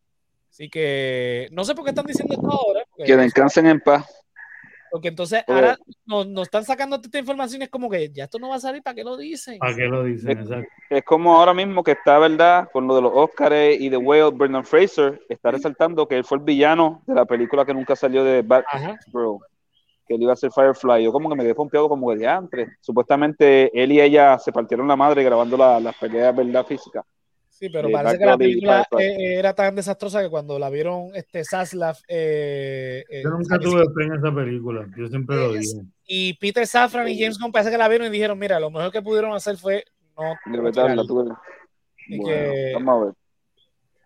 [0.50, 2.84] Así que no sé por qué están diciendo esto ahora.
[3.04, 4.06] Que descansen en paz.
[4.90, 5.54] porque entonces Oye.
[5.58, 5.76] ahora
[6.06, 7.60] nos, nos están sacando esta información.
[7.60, 8.82] y Es como que ya esto no va a salir.
[8.82, 9.58] ¿Para qué lo dicen?
[9.58, 10.30] ¿Para qué lo dicen?
[10.38, 10.68] Exacto.
[10.88, 12.70] Es como ahora mismo que está, ¿verdad?
[12.72, 16.38] Con lo de los Oscars y de Whale, Brendan Fraser está resaltando que él fue
[16.38, 18.98] el villano de la película que nunca salió de Batman, Ajá.
[20.08, 21.04] que él iba a ser Firefly.
[21.04, 22.68] Yo como que me quedé pompeado como que diantre.
[22.80, 26.64] Supuestamente él y ella se partieron la madre grabando la- las peleas, ¿verdad?
[26.64, 27.04] Física.
[27.58, 29.06] Sí, pero Eh, parece que la película Firefly.
[29.24, 33.82] eh, era tan desastrosa que cuando la vieron este Zaslav eh, eh, Yo nunca tuve
[33.94, 34.86] fe en esa película.
[34.96, 35.80] Yo siempre lo dije.
[36.06, 38.92] y Peter Safran y James Gunn parece que la vieron y dijeron, mira, lo mejor
[38.92, 39.84] que pudieron hacer fue
[40.18, 40.96] no, De verdad, tirarla".
[41.02, 41.34] la tuve.
[42.08, 43.14] Y Bueno, que- vamos a ver.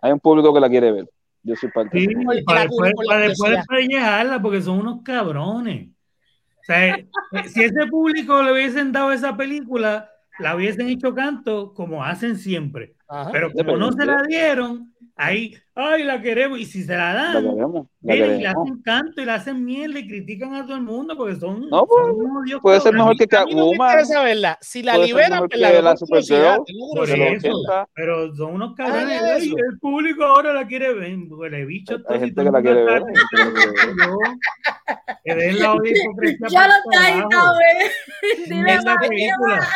[0.02, 1.10] Hay un público que la quiere ver.
[1.42, 1.98] Yo soy parte.
[1.98, 2.06] Sí,
[2.46, 5.88] para después, para después despellejarla, porque son unos cabrones.
[5.88, 7.08] O sea, eh,
[7.48, 10.08] si ese público le hubiesen dado esa película,
[10.38, 12.94] la hubiesen hecho canto como hacen siempre.
[13.10, 13.30] Ajá.
[13.32, 16.58] Pero como no se la dieron, ahí, ay, la queremos.
[16.60, 17.86] Y si se la La dan, queremos.
[18.02, 21.16] La y le hacen canto y le hacen mierda y critican a todo el mundo
[21.16, 21.68] porque son.
[21.68, 23.90] No, pues, son unos dios Puede ser mejor que A mí no me Catwoman.
[23.90, 24.58] interesa verla.
[24.60, 26.64] Si la liberan, pues la que veo la con curiosidad, Supergirl.
[26.66, 27.50] tengo Por de los curiosidad.
[27.50, 27.88] eso, 80.
[27.94, 29.42] pero son unos cabrones.
[29.42, 31.18] el público ahora la quiere ver.
[31.28, 31.98] Huele bicho.
[32.08, 33.94] Hay gente que la quiere ver, hay gente que la quiere
[35.34, 35.36] ver.
[35.36, 36.74] den la hipocresía lo
[39.48, 39.68] la.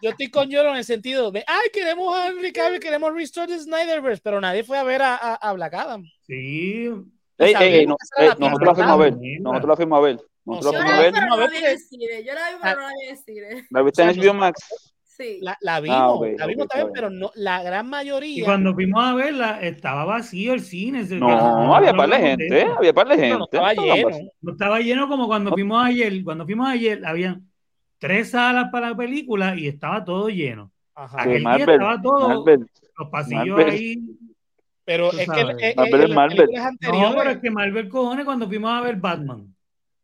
[0.00, 3.46] Yo estoy con Yolo en el sentido de, ay, queremos a Henry Cavill, queremos Restore
[3.48, 6.04] the Snyderverse, pero nadie fue a ver a, a, a Black Adam.
[6.26, 6.90] Sí,
[7.36, 9.14] Ey, ey, ey, no, ey, la nosotros la fuimos a ver.
[9.40, 10.20] Nosotros la fuimos a ver.
[10.44, 10.98] Nosotros No, la fuimos
[11.32, 11.50] a ver.
[11.62, 12.24] la vi cine.
[12.24, 13.66] Yo la vi, pero no la vi en cine.
[13.70, 14.60] ¿La viste en sea, HBO Max?
[15.02, 15.38] Sí.
[15.42, 17.88] La, la vimos, Ah, ok, la vimos ok, también, está pero no, la gran y
[17.88, 18.44] mayoría.
[18.44, 21.04] cuando fuimos a verla, estaba vacío el cine.
[21.04, 22.62] No, no había par de gente.
[22.62, 23.30] Había par de gente.
[23.32, 24.10] no, no estaba lleno.
[24.40, 26.22] No estaba lleno como cuando fuimos ayer.
[26.24, 27.48] Cuando fuimos ayer, habían
[27.98, 30.70] tres salas para la película y estaba todo lleno.
[30.94, 31.16] Ajá.
[31.16, 32.66] Que Aquel día Marvel, estaba todo, Marvel.
[32.98, 33.70] los pasillos Marvel.
[33.70, 33.96] ahí.
[34.84, 35.56] Pero es que sabes.
[35.62, 36.48] eh, Marvel es Marvel.
[36.92, 39.54] No, pero es que Marvel cojones cuando fuimos a ver Batman.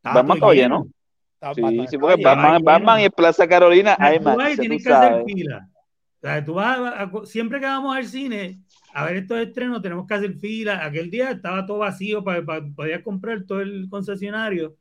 [0.03, 0.87] Batman lleno.
[1.35, 2.23] estaba- Sí, Batman sí, porque.
[2.25, 2.63] Batman.
[2.63, 4.37] Batman y el Plaza Carolina, hay tú más.
[4.37, 5.69] vas y tú tienes que hacer fila.
[5.73, 8.61] O sea, tú vas a- a- siempre que vamos al cine
[8.93, 10.85] a ver estos estrenos, tenemos que hacer fila.
[10.85, 14.75] Aquel día estaba todo vacío para, para poder comprar todo el concesionario.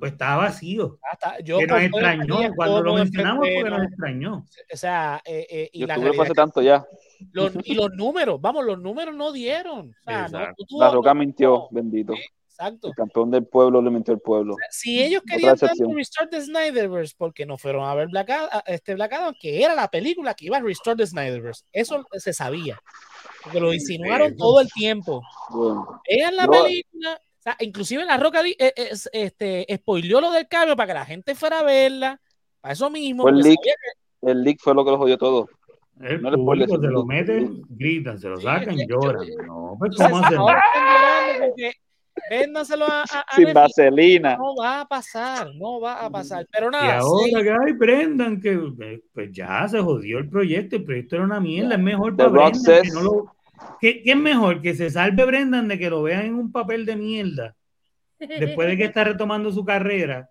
[0.00, 0.98] Pues estaba vacío.
[1.12, 2.54] Hasta- yo que nos el extrañó.
[2.56, 4.46] Cuando lo mencionamos, porque no, nos extrañó.
[4.72, 6.84] O sea, eh, eh, y Yo la realidad hace tanto ya.
[7.32, 9.90] los, y los números, vamos, los números no dieron.
[9.90, 10.64] O sea, no, Exacto.
[10.66, 12.14] tú- La Roca no- mintió, bendito.
[12.48, 12.88] Exacto.
[12.88, 14.54] El campeón del pueblo le mintió al pueblo.
[14.70, 18.94] Si ellos querían tanto Restore the Snyderverse, porque no fueron a ver Black Adam, este
[18.94, 21.64] Black Adam, que era la película que iba a Restore the Snyderverse.
[21.72, 22.78] Eso se sabía.
[23.42, 25.22] Porque lo insinuaron todo el tiempo.
[25.50, 27.20] Bueno, Vean la Yo- película.
[27.40, 30.94] O sea, inclusive La Roca di- eh, eh, este, spoileó lo del cambio para que
[30.94, 32.20] la gente fuera a verla.
[32.60, 33.26] Para eso mismo.
[33.28, 33.56] El leak.
[33.56, 33.72] sabía
[34.20, 35.48] que- el leak fue lo que lo jodió todo.
[36.00, 39.26] El No público se lo meten, gritan, se lo Sí, sacan, es que yo- lloran.
[39.46, 41.72] No, pues Entonces, ¿cómo hacen?
[42.30, 44.36] véndaselo a, a, a Sin vaselina.
[44.36, 46.46] No va a pasar, no va a pasar.
[46.52, 50.28] Pero Y nada, ahora sí, que hay Brendan, que eh, pues ya se jodió el
[50.28, 53.02] proyecto, el proyecto era una mierda, es mejor The para Rock Brendan que says- no
[53.02, 53.34] lo...
[53.80, 54.60] ¿Qué, qué es mejor?
[54.60, 57.56] Que se salve Brendan de que lo vean en un papel de mierda
[58.18, 60.28] después de que está retomando su carrera.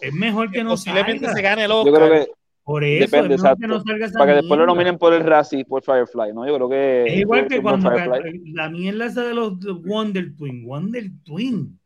[0.00, 1.34] Es mejor que no posiblemente salga.
[1.34, 2.08] se gane el Yo Oscar.
[2.08, 2.30] creo que
[2.64, 5.14] Por eso Depende, es mejor que no salga esa para que después lo nominen por
[5.14, 6.46] el Razzie, por Firefly, ¿no?
[6.46, 7.04] Yo creo que.
[7.06, 11.78] Es igual que cuando la mierda esa de los Wonder Twin, Wonder Twin.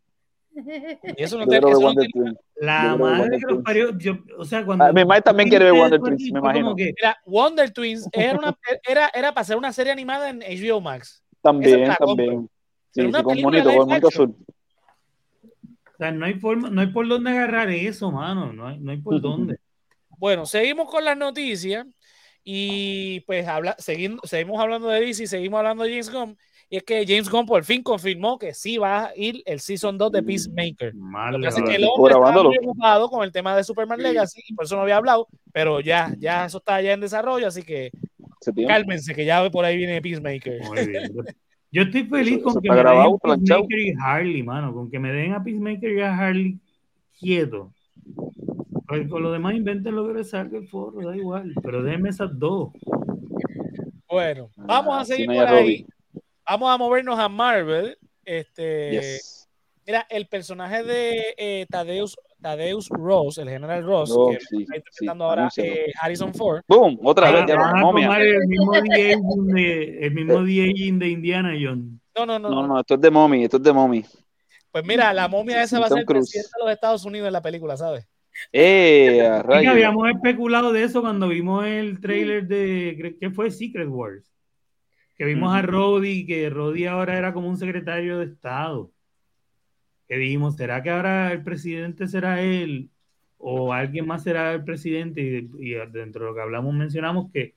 [1.17, 2.21] Y eso no te- eso no Wonder te-.
[2.61, 5.67] La Yo madre que los parió, yo, o sea, cuando Ah, mi madre también quiere
[5.67, 6.75] ver Wonder Twins, me imagino.
[6.75, 10.81] que, Mira, Wonder Twins era, una, era, era para hacer una serie animada en HBO
[10.81, 11.23] Max.
[11.41, 12.07] También, compro.
[12.09, 12.51] también.
[12.91, 14.07] Sí, sí, una con live con action.
[14.07, 14.37] azul.
[15.43, 18.53] O sea, no hay forma, no hay por dónde agarrar eso, mano.
[18.53, 19.57] No hay, no hay por dónde.
[20.21, 21.87] Bueno, seguimos con las noticias
[22.43, 26.37] y pues habla, seguimos, seguimos hablando de DC, seguimos hablando de James Gunn.
[26.71, 29.97] Y es que James Gunn por fin confirmó que sí va a ir el Season
[29.97, 30.95] 2 de Peacemaker.
[30.95, 31.67] Mal Lo que va.
[31.69, 34.77] que el hombre estaba muy ocupado con el tema de Superman Legacy y por eso
[34.77, 37.91] no había hablado, pero ya, ya eso está ya en desarrollo, así que
[38.67, 40.61] cálmense que ya por ahí viene Peacemaker.
[40.65, 41.13] Muy bien.
[41.73, 43.67] Yo estoy feliz Eso- con eso que me grabado, den planchado.
[43.67, 44.75] Peacemaker y Harley, mano.
[44.75, 46.59] Con que me den a Peacemaker y a Harley
[47.19, 47.73] quieto.
[48.87, 51.53] Pues con lo demás inventen lo que les salga el forro, da igual.
[51.63, 52.71] Pero déjenme esas dos.
[54.09, 55.87] Bueno, vamos a Ah, seguir por a ahí.
[56.49, 57.97] Vamos a movernos a Marvel.
[58.25, 59.49] Este, Yes.
[59.87, 64.75] Mira, el personaje de eh, Tadeus, Tadeus Ross, el general Ross, Oh, que sí, está
[64.75, 66.99] sí, interpretando ahora eh, Harrison Ford, ¡Boom!
[67.05, 68.07] Otra vez, ya a la momia.
[68.07, 71.99] tomar el mismo de, el mismo de-aging de Indiana Jones.
[72.15, 72.81] no, no, no, No, no.
[72.81, 74.05] esto es de mommy, esto es de mommy.
[74.71, 77.41] Pues mira, la momia esa va a ser presidente de los Estados Unidos en la
[77.43, 78.07] película, ¿sabes?
[78.53, 79.27] ¡Eh!
[79.27, 79.73] a rayos.
[79.73, 84.31] habíamos especulado de eso cuando vimos el trailer de, que fue Secret Wars.
[85.19, 85.63] Que vimos a.
[85.63, 88.91] Roddy, que Roddy ahora era como un secretario de Estado.
[90.07, 92.89] Que dijimos, ¿será que ahora el presidente será él?
[93.37, 95.21] ¿O alguien más será el presidente?
[95.21, 97.57] Y, y dentro de lo que hablamos mencionamos que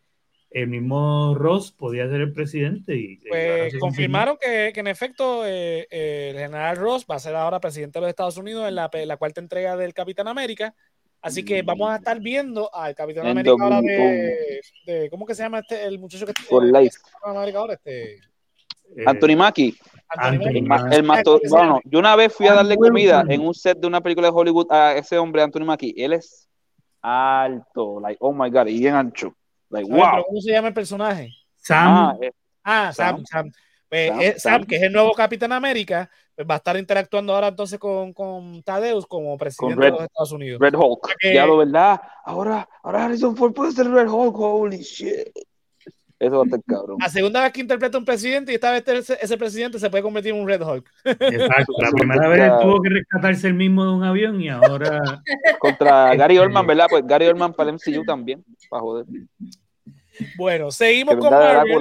[0.49, 2.95] el mismo Ross podía ser el presidente.
[2.95, 7.35] Y, Pues confirmaron que, que en efecto eh, eh, el general Ross va a ser
[7.35, 10.75] ahora presidente de los Estados Unidos en la, pe- la cuarta entrega del Capitán América.
[11.21, 15.35] Así que vamos a estar viendo al Capitán En América ahora de, de- ¿Cómo que
[15.35, 16.97] se llama este, el muchacho que eh, life.
[17.11, 17.73] Capitán América ahora?
[17.75, 19.77] Este, Eh, Anthony Mackie.
[20.09, 20.95] Anthony Mackie.
[20.97, 24.27] El, bueno, yo una vez fui a darle comida en un set de una película
[24.27, 25.93] de Hollywood a ese hombre, Anthony Mackie.
[25.95, 26.49] Él es
[27.01, 29.33] alto, like, oh my god, y bien ancho.
[29.69, 30.23] Like, pero wow.
[30.25, 31.29] ¿Cómo se llama el personaje?
[31.55, 32.31] Sam, Ah, eh,
[32.63, 33.25] Ah, Sam, Sam.
[33.25, 33.51] Sam.
[33.89, 34.63] Pues, Sam, eh, Sam, Sam.
[34.65, 36.09] que es el nuevo Capitán América,
[36.49, 40.31] va a estar interactuando ahora entonces con, con Tadeus como presidente Red- de los Estados
[40.31, 40.59] Unidos.
[40.59, 41.15] Red Hulk.
[41.19, 42.01] que- Ya lo verdad.
[42.25, 44.35] Ahora, ahora Harrison Ford puede ser Red Hulk.
[44.37, 45.27] Holy shit.
[46.19, 46.97] Eso va a estar cabrón.
[46.99, 50.03] La segunda vez que interpreta un presidente y esta vez ese, ese presidente se puede
[50.03, 50.87] convertir en un Red Hulk.
[51.03, 51.73] exacto.
[51.79, 55.01] La primera vez él tuvo que rescatarse el mismo de un avión y ahora
[55.59, 56.85] Contra Gary Oldman, ¿verdad?
[56.91, 58.45] Pues Gary Oldman para el MCU también.
[58.69, 59.05] Para joder.
[60.37, 61.79] Bueno, Que seguimos con Marvel.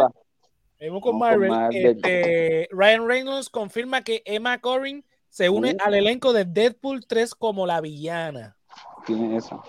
[0.80, 1.50] Vamos con Marvel.
[1.72, 5.76] Este, Ryan Reynolds confirma que Emma Corrin se une Uh.
[5.84, 8.56] al elenco de Deadpool 3 como la villana.
[9.04, 9.60] ¿Quién es esa?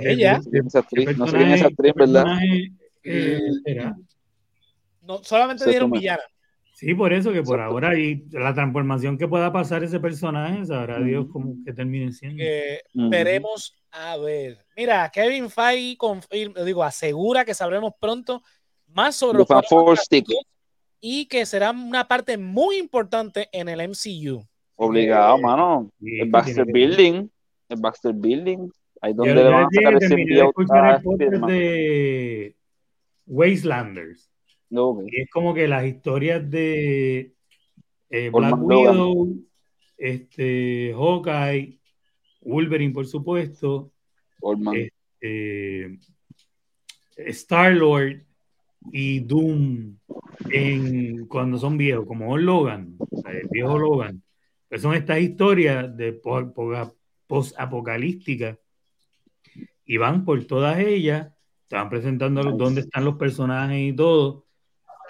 [0.00, 0.40] Ella.
[0.50, 1.18] ¿Quién es esa ¿Qué actriz?
[1.18, 2.24] No sé quién es esa actriz, ¿verdad?
[3.04, 3.96] eh, será?
[5.02, 5.98] No, solamente toma.
[5.98, 6.22] villana.
[6.74, 7.72] Sí, por eso que por Exacto.
[7.74, 10.98] ahora y la transformación que pueda pasar ese personaje, sabrá.
[11.00, 12.42] Dios cómo que termine siendo.
[12.94, 13.10] Ujú.
[13.10, 14.58] veremos a ver.
[14.76, 18.42] Mira, Kevin Feige confirma, digo, asegura que sabremos pronto
[18.94, 20.26] más sobre los Four Stick.
[21.00, 24.42] y que será una parte muy importante en el MCU.
[24.76, 25.90] Obligado, mano.
[26.00, 27.28] Sí, El Baxter Building.
[27.68, 28.70] El Baxter Building.
[29.00, 32.56] Ahí donde le van a sacar el terminé de
[33.26, 34.30] Wastelanders.
[34.70, 35.04] No, ok.
[35.06, 37.34] Y es como que las historias de
[38.10, 38.56] eh, Black.
[38.58, 39.36] Widow,
[39.98, 41.78] este, Hawkeye,
[42.40, 43.92] Wolverine, por supuesto,
[44.40, 44.74] Oldman.
[44.76, 45.98] este,
[47.16, 48.24] Star Lord
[48.92, 49.96] y Doom
[50.50, 54.22] en, cuando son viejos, como Logan, el viejo Logan.
[54.68, 58.58] Pues son estas historias de po- po- post-apocalípticas
[59.84, 61.32] y van por todas ellas,
[61.68, 64.46] te van presentando dónde están los personajes y todo,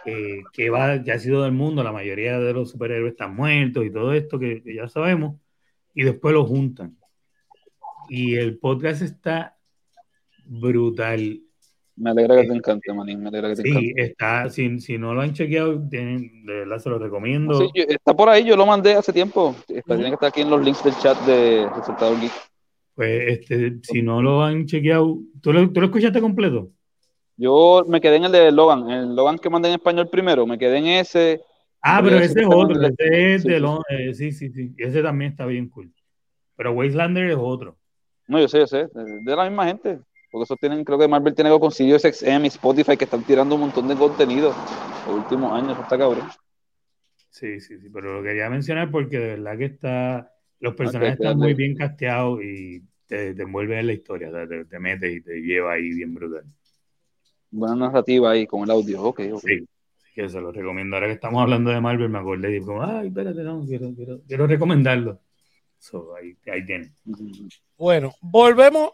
[0.05, 3.85] eh, que, va, que ha sido del mundo, la mayoría de los superhéroes están muertos
[3.87, 5.41] y todo esto que ya sabemos,
[5.95, 6.99] y después lo juntan.
[8.09, 9.57] Y el podcast está
[10.45, 11.44] brutal.
[11.97, 13.23] Me alegra que te encante, manín.
[13.23, 14.03] Me alegra que te Sí, encante.
[14.03, 17.59] está, si, si no lo han chequeado, tienen- de verdad se lo recomiendo.
[17.59, 19.55] Sí, yo- está por ahí, yo lo mandé hace tiempo.
[19.69, 22.33] Está, Tiene que estar aquí en los links del chat de Resultado Geek.
[22.95, 26.71] Pues este, si no lo han chequeado, ¿tú lo, tú lo escuchaste completo?
[27.37, 30.59] Yo me quedé en el de Logan, el Logan que mandé en español primero, me
[30.59, 31.41] quedé en ese.
[31.81, 33.61] Ah, Pero ese es otro, ese es sí, de sí.
[33.61, 35.93] Lon- eh, sí, sí, sí, ese también está bien cool.
[36.57, 37.77] Pero Wastelander es otro.
[38.29, 39.99] No, yo sé, yo sé, de la misma gente.
[40.35, 43.55] Porque eso tienen, creo que Marvel tiene algo con SiriusXM y Spotify que están tirando
[43.55, 44.53] un montón de contenido
[45.07, 46.29] los últimos años, eso está cabrón.
[47.31, 51.39] Sí, sí, sí, pero lo quería mencionar porque de verdad que está, los personajes están
[51.39, 55.13] muy bien casteados y te, te envuelve en la historia, o sea, te, te mete
[55.13, 56.43] y te lleva ahí bien brutal.
[57.53, 59.41] Buena narrativa ahí con el audio, ok, ok.
[59.41, 59.65] Sí,
[59.99, 60.97] así que se lo recomiendo.
[60.97, 63.95] Ahora que estamos hablando de Marvel, me acordé y digo, como, ay, espérate, no, quiero,
[63.95, 65.21] quiero, quiero recomendarlo.
[65.79, 66.93] So, ahí, ahí tiene.
[67.79, 68.91] Bueno, volvemos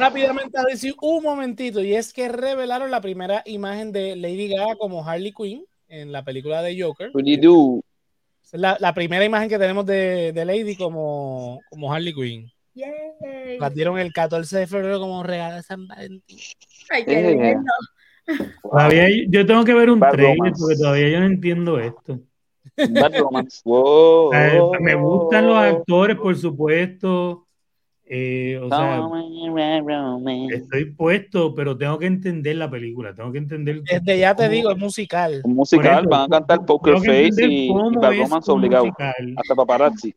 [0.00, 4.76] rápidamente a decir un momentito, y es que revelaron la primera imagen de Lady Gaga
[4.76, 7.10] como Harley Quinn en la película de Joker.
[7.14, 7.80] What do you do?
[8.52, 12.50] Es la, la primera imagen que tenemos de, de Lady como, como Harley Quinn.
[12.74, 13.58] Yay.
[13.58, 16.38] La dieron el 14 de febrero como regalo de San Valentín.
[16.90, 17.62] Ay, qué lindo.
[18.62, 20.60] Todavía hay- yo tengo que ver un Bad trailer romance.
[20.60, 22.20] porque todavía yo no entiendo esto.
[22.76, 23.60] Bad romance.
[23.64, 24.30] Wow.
[24.34, 27.46] Eh, me gustan los actores, por supuesto.
[28.12, 29.00] Eh, o sea,
[30.50, 33.14] estoy puesto, pero tengo que entender la película.
[33.14, 33.82] Tengo que entender.
[33.82, 35.40] Desde ya te cómo- digo, es musical.
[35.44, 38.84] Un musical, eso, van a cantar Poker Face y, y un obligado.
[38.84, 40.14] musical, Hasta paparazzi.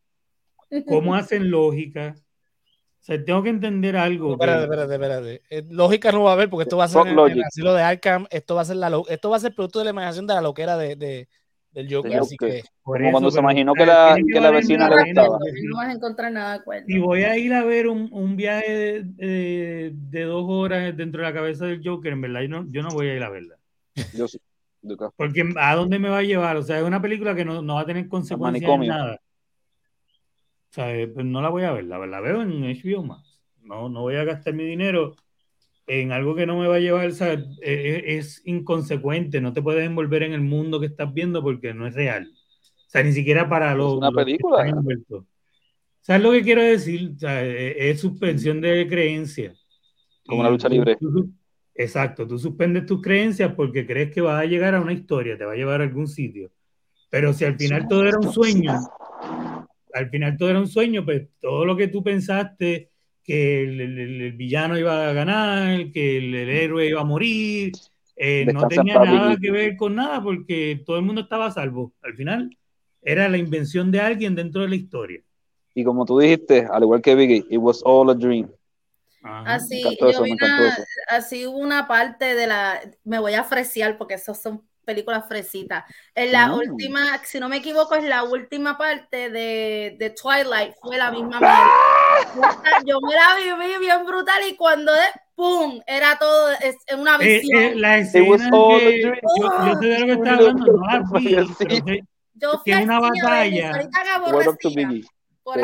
[0.88, 2.16] cómo hacen lógica.
[2.18, 4.30] O sea, tengo que entender algo.
[4.30, 5.42] que- Espérate, espérate, espérate.
[5.52, 7.44] Eh, lógica no va a haber porque esto va a ser el Logic.
[7.46, 8.26] asilo de Arkham.
[8.32, 10.34] Esto va a ser la lo- esto va a ser producto de la imaginación de
[10.34, 11.28] la loquera de, de,
[11.74, 12.16] del Joker.
[12.18, 15.40] Así que Como cuando se imaginó que la- que la vecina le gustaba.
[15.64, 16.86] No vas a encontrar nada de acuerdo.
[16.88, 21.22] Si voy a ir a ver un, un viaje de, de- de dos horas dentro
[21.22, 23.30] de la cabeza del Joker, en verdad yo no, yo no voy a ir a
[23.30, 23.56] verla.
[24.16, 24.40] Yo sí.
[24.82, 25.12] Lucas.
[25.16, 26.58] Porque ¿a dónde me va a llevar?
[26.58, 29.20] O sea, es una película que no, no va a tener consecuencias en nada.
[30.70, 33.40] O sea, eh, pues no la voy a ver, la, la veo en HBO más.
[33.62, 35.16] No, no voy a gastar mi dinero
[35.88, 39.52] en algo que no me va a llevar, o sea, eh, eh, es inconsecuente, no
[39.54, 42.32] te puedes envolver en el mundo que estás viendo porque no es real.
[42.34, 44.66] O sea, ni siquiera para los, una los película.
[46.02, 47.12] ¿Sabes lo que quiero decir?
[47.16, 49.58] O sea, eh, es suspensión de creencias.
[50.26, 50.96] Como Y lucha tú- libre.
[50.98, 51.30] tú-
[51.76, 55.46] exacto, tú suspendes tus creencias porque crees que vas a llegar a una historia, te
[55.46, 56.52] va a llevar a algún sitio.
[57.10, 58.74] Pero si al final todo era un sueño,
[59.94, 62.90] al final todo era un sueño, pues todo lo que tú pensaste,
[63.24, 67.72] que el, el- el- villano iba a ganar, que el, el héroe iba a morir,
[68.16, 71.94] eh, no tenía nada que ver con nada porque todo el mundo estaba a salvo.
[72.04, 72.56] Al final
[73.02, 75.22] era la invención de alguien dentro de la historia.
[75.74, 78.52] Y como tú dijiste, al igual que Biggie, it was all a dream.
[79.24, 79.56] Ajá.
[79.56, 80.78] Así, yo eso, vi una-
[81.10, 85.86] así hubo una parte de la, me voy a fresear porque esos son películas fresitas.
[86.14, 86.54] En la Mm.
[86.56, 91.40] última, si no me equivoco, es la última parte de, de Twilight, fue la misma
[91.40, 91.72] mierda.
[92.86, 95.00] Yo me la viví bien brutal y cuando de
[95.36, 95.80] ¡pum!
[95.88, 97.62] Era todo es, una Eh, visión.
[97.62, 98.50] eh, la It was escena
[98.80, 99.14] que yo,
[99.66, 102.04] yo sé de lo que está hablando, no la vi,
[102.36, 103.90] Yo que fui al una batalla.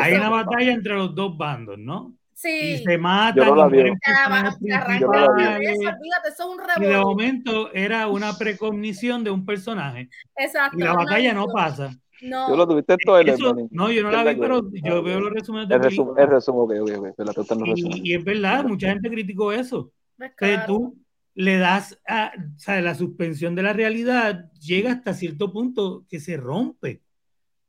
[0.00, 2.12] Hay una batalla entre los dos bandos, ¿no?
[2.42, 2.84] Y Sí.
[2.98, 3.92] matan, Yo la y.
[4.60, 5.42] Se arranca Yo no la vi.
[5.44, 9.44] la cabeza, principales, olvídate, eso es un y de momento era una precognición de un
[9.44, 10.78] personaje Exacto.
[10.78, 11.90] y la batalla no pasa.
[12.22, 12.48] No.
[12.50, 15.32] Yo lo tuviste todo el Eso- no, yo no la vi, pero yo veo los
[15.32, 16.28] resúmenes de El resumen, películas.
[16.28, 17.14] el resumen, ok, ok, ok.
[17.16, 17.78] Pero la resúmenes.
[18.04, 19.92] Y, y es verdad, mucha gente criticó eso.
[20.18, 20.66] Que claro.
[20.66, 20.96] tú
[21.34, 26.20] le das a, o sea, la suspensión de la realidad llega hasta cierto punto que
[26.20, 27.00] se rompe.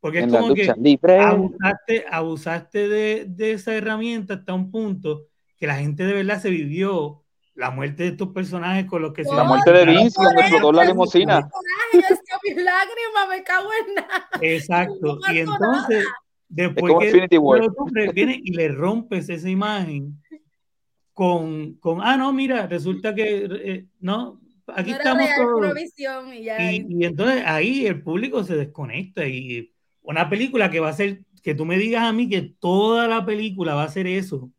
[0.01, 1.19] Porque es En la como que libre.
[1.19, 6.49] abusaste, abusaste de, de esa herramienta hasta un punto que la gente de verdad se
[6.49, 10.31] vivió la muerte de estos personajes con los que se La muerte de Vince, eso,
[10.39, 11.47] explotó la limusina.
[12.43, 14.29] Mis lágrimas, me cago en nada.
[14.41, 15.19] Exacto.
[15.25, 16.05] No Y entonces,
[16.49, 16.99] después como
[17.91, 20.21] que tú vienes y le rompes esa imagen
[21.13, 25.77] con, con ah, no, mira, resulta que, eh, no, aquí no estamos todos.
[26.33, 26.71] y ya.
[26.71, 31.21] Y, y entonces ahí el público se desconecta y una película que va a ser,
[31.43, 34.51] que tú me digas a mí que toda la película va a ser eso,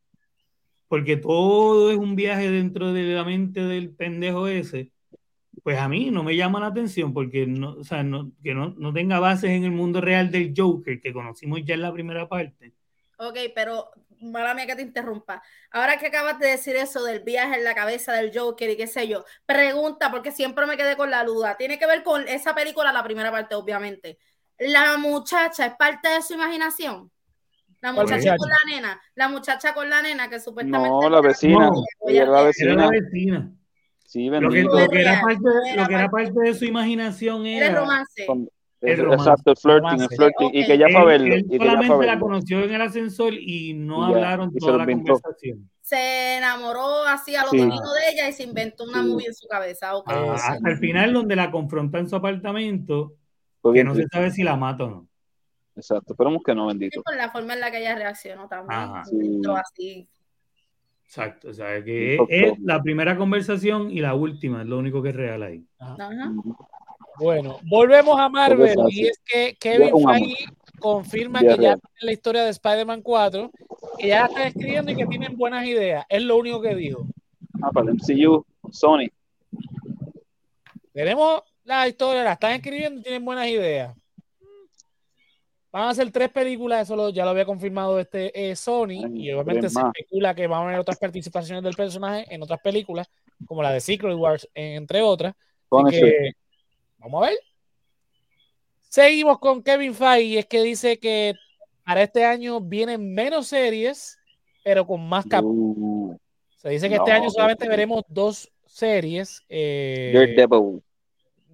[0.88, 4.91] porque todo es un viaje dentro de la mente del pendejo ese,
[5.62, 8.75] pues a mí no me llama la atención porque no, o sea, no, que no,
[8.77, 12.29] no tenga bases en el mundo real del Joker que conocimos ya en la primera
[12.29, 12.75] parte.
[13.18, 15.42] Ok, pero mala mía que te interrumpa.
[15.70, 18.87] Ahora que acabas de decir eso del viaje en la cabeza del Joker y qué
[18.87, 21.57] sé yo, pregunta, porque siempre me quedé con la duda.
[21.57, 24.18] Tiene que ver con esa película, la primera parte, obviamente.
[24.59, 27.11] ¿La muchacha es parte de su imaginación?
[27.81, 30.88] La ¿Cuál muchacha con la nena, la muchacha con la nena que supuestamente.
[30.88, 31.68] No, la vecina.
[31.68, 32.75] No, Ella era la Era vecina.
[32.77, 33.53] la vecina.
[34.12, 34.79] Sí, Lo que, bendito.
[34.79, 35.40] lo que era parte,
[35.75, 38.27] lo que era parte- de su imaginación Era era romance.
[38.27, 38.46] Con-
[38.83, 39.22] El romance.
[39.31, 40.16] Exacto, el flirting, el Romance.
[40.16, 40.51] flirting.
[40.53, 40.66] Y Ok.
[40.66, 41.35] que ella fue a Él- verlo.
[41.35, 42.20] él Y que solamente la verlo.
[42.20, 45.12] conoció en el ascensor y no Y ya, hablaron y toda la inventó.
[45.14, 45.70] conversación.
[45.81, 47.57] Se enamoró así a lo Sí.
[47.59, 47.64] de
[48.12, 49.09] ella y se inventó una Sí.
[49.09, 49.96] movie en su cabeza.
[49.96, 50.05] ok.
[50.09, 50.42] Ah, sí.
[50.53, 53.14] hasta el final donde la confronta en su apartamento,
[53.72, 55.07] que no se sabe si la mata o no.
[55.75, 57.03] Exacto, esperemos que no, Sí, bendito.
[57.03, 58.79] por la forma en la que ella reaccionó también.
[58.79, 59.05] Ajá.
[59.07, 59.16] Sí.
[59.22, 60.07] Entró así.
[61.14, 65.11] Exacto, o sea, que es, la primera conversación y la última, es lo único que
[65.11, 65.62] es real ahí.
[65.79, 66.33] Ajá.
[67.18, 69.92] Bueno, volvemos a Marvel y es que Kevin.
[69.92, 70.46] Feige
[70.81, 73.51] confirma que ya tiene la historia de Spider-Man 4,
[73.98, 76.07] que ya la están escribiendo y que tienen buenas ideas.
[76.09, 77.07] Es lo único que dijo.
[77.61, 79.09] Ah, para el MCU, Sony.
[80.94, 83.94] Tenemos la historia, la están escribiendo y tienen buenas ideas.
[85.72, 89.11] Van a hacer tres películas, eso lo- ya lo había confirmado este eh, Sony, Ay,
[89.14, 93.08] y obviamente se especula que van a haber otras participaciones del personaje en otras películas,
[93.46, 95.35] como la de Secret Wars, entre otras.
[95.90, 96.32] Que,
[96.98, 97.38] vamos a ver.
[98.80, 101.34] Seguimos con Kevin Feige, y es que dice que
[101.84, 104.18] para este año vienen menos series,
[104.62, 105.57] pero con más capítulos.
[105.78, 106.16] Uh,
[106.59, 109.40] Se dice que no, este año solamente veremos dos series.
[109.49, 110.82] eh, Daredevil.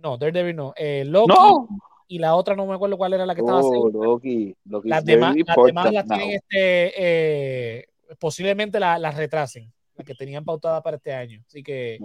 [0.03, 0.75] no, Daredevil no.
[0.77, 1.69] eh, Loki No.
[2.09, 3.89] Y la otra no me acuerdo cuál era la que estaba Oh.
[3.91, 4.55] Loki.
[4.65, 7.87] Loki Las demás, las demás tienen este, eh,
[8.19, 11.43] posiblemente la- las retrasen, las que tenían pautada para este año.
[11.47, 11.99] Así que.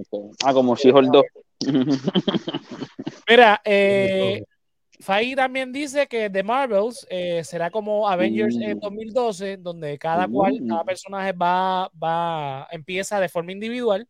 [0.46, 1.24] Ah, como She-Hulk 2.
[3.30, 4.44] mira, eh,
[5.00, 8.80] Feige también dice que The Marvels eh, será como Avengers en Mm.
[8.80, 10.68] 2012, donde cada cual, Mm.
[10.70, 14.08] cada personaje va, va, empieza de forma individual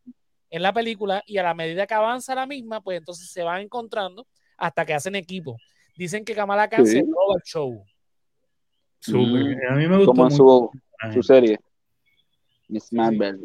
[0.50, 3.62] en la película y a la medida que avanza la misma, pues entonces se van
[3.62, 4.28] encontrando
[4.58, 5.58] hasta que hacen equipo.
[5.96, 6.94] Dicen que Kamala Khan Sí.
[6.94, 7.84] se roba el show.
[9.00, 9.58] Súper.
[9.58, 9.60] Mm.
[9.70, 10.72] A mí me gustó Como en mucho.
[11.10, 11.60] su, su serie.
[12.70, 13.40] Miss Marvel.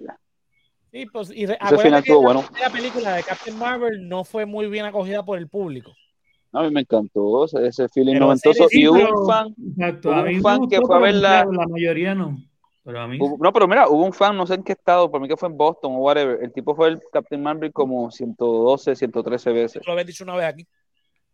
[0.93, 2.49] Sí, pues, y re- Ese final que estuvo la bueno.
[2.51, 5.93] primera película de Captain Marvel no fue muy bien acogida por el público.
[6.53, 8.69] A mí me encantó ese, feeling Pero noventoso.
[8.71, 9.55] y hubo pero- un fan.
[9.71, 10.09] Exacto.
[10.09, 12.39] Hubo A un mí me fan gustó, que fue a verla- La mayoría no.
[12.85, 13.19] Pero a mí.
[13.21, 15.37] hubo- no, pero mira, hubo un fan, no sé en qué estado, para mí que
[15.37, 16.43] fue en Boston o whatever.
[16.43, 19.83] El tipo fue el Captain Marvel como 112, 113 veces.
[19.87, 20.63] Lo había dicho una vez aquí.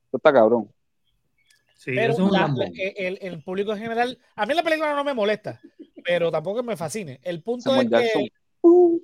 [0.06, 0.68] Esto está cabrón.
[1.84, 4.62] Sí, Pero eso es un la- la- el, el público en general, a mí la
[4.62, 5.60] película no me molesta,
[6.02, 7.20] pero tampoco me fascine.
[7.22, 8.22] El punto Samuel es Jackson.
[8.22, 8.32] que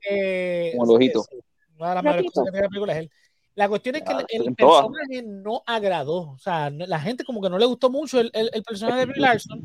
[0.08, 1.22] eh, Como el ojito.
[1.30, 1.36] sí,
[1.78, 3.10] una de las mejores cosas que tiene la película es él.
[3.56, 6.30] La cuestión es que Ah, el, personaje no agradó.
[6.30, 9.06] O sea, la gente como que no le gustó mucho el, el- el personaje de
[9.06, 9.60] Brie Larson.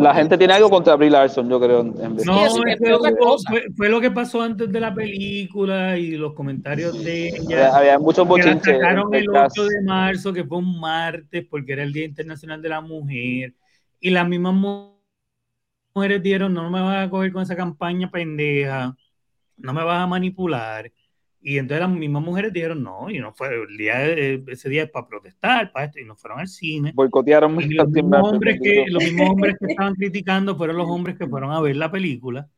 [0.00, 1.80] La gente tiene algo contra Brie Larson, yo creo.
[1.80, 4.94] En vez No, es entre que fue, fue- fue lo que pasó antes de la
[4.94, 7.76] película y los comentarios de ella.
[7.76, 8.76] había muchos Que la bochinches.
[8.76, 9.58] sacaron entre el cast.
[9.58, 13.54] 8 de marzo, que fue un martes, porque era el Día Internacional de la Mujer.
[14.00, 14.94] Y las mismas mu-
[15.94, 18.96] mujeres dieron, no me vas a coger con esa campaña pendeja,
[19.58, 20.90] no me vas a manipular.
[21.42, 24.82] Y entonces las mismas mujeres dijeron, no, y no fue el día, de- ese día
[24.84, 26.92] es para protestar, para esto, y no fueron al cine.
[26.94, 31.16] Boicotearon Y los mismos, hombres que, los mismos hombres que estaban criticando fueron los hombres
[31.16, 32.48] que fueron a ver la película.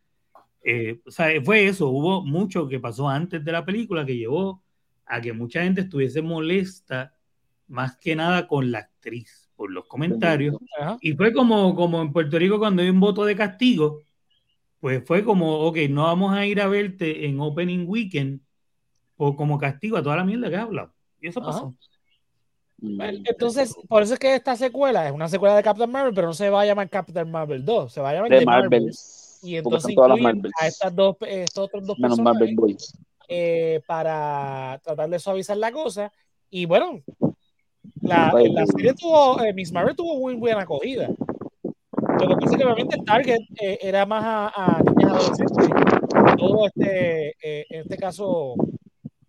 [0.65, 4.63] Eh, o sea, fue eso, hubo mucho que pasó antes de la película que llevó
[5.07, 7.15] a que mucha gente estuviese molesta,
[7.69, 10.57] más que nada con la actriz, por los comentarios.
[10.81, 10.99] Ajá.
[11.01, 14.01] Y fue como, como en Puerto Rico cuando hay un voto de castigo,
[14.81, 18.41] pues fue como, ok, no vamos a ir a verte en Opening Weekend
[19.17, 20.93] o como castigo a toda la mierda que has hablado.
[21.21, 21.51] Y eso Ajá.
[21.53, 21.75] pasó.
[22.79, 23.01] Mm.
[23.25, 26.35] Entonces, por eso es que esta secuela es una secuela de Captain Marvel, pero no
[26.35, 28.71] se va a llamar Captain Marvel 2, se va a llamar de The Marvel.
[28.71, 29.39] Marvels.
[29.43, 32.97] Y entonces todas las a estas dos, estos otros dos Menos personajes Marvel Boys.
[33.29, 36.13] eh, para tratar de suavizar la cosa.
[36.51, 37.01] Y bueno,
[38.03, 41.09] la, la serie tuvo, eh, Miss Marvel tuvo muy buena acogida.
[41.09, 45.69] Lo que pasa es que obviamente el target eh, era más a, a niñas adolescentes.
[46.37, 48.55] Todo este, eh, en este caso,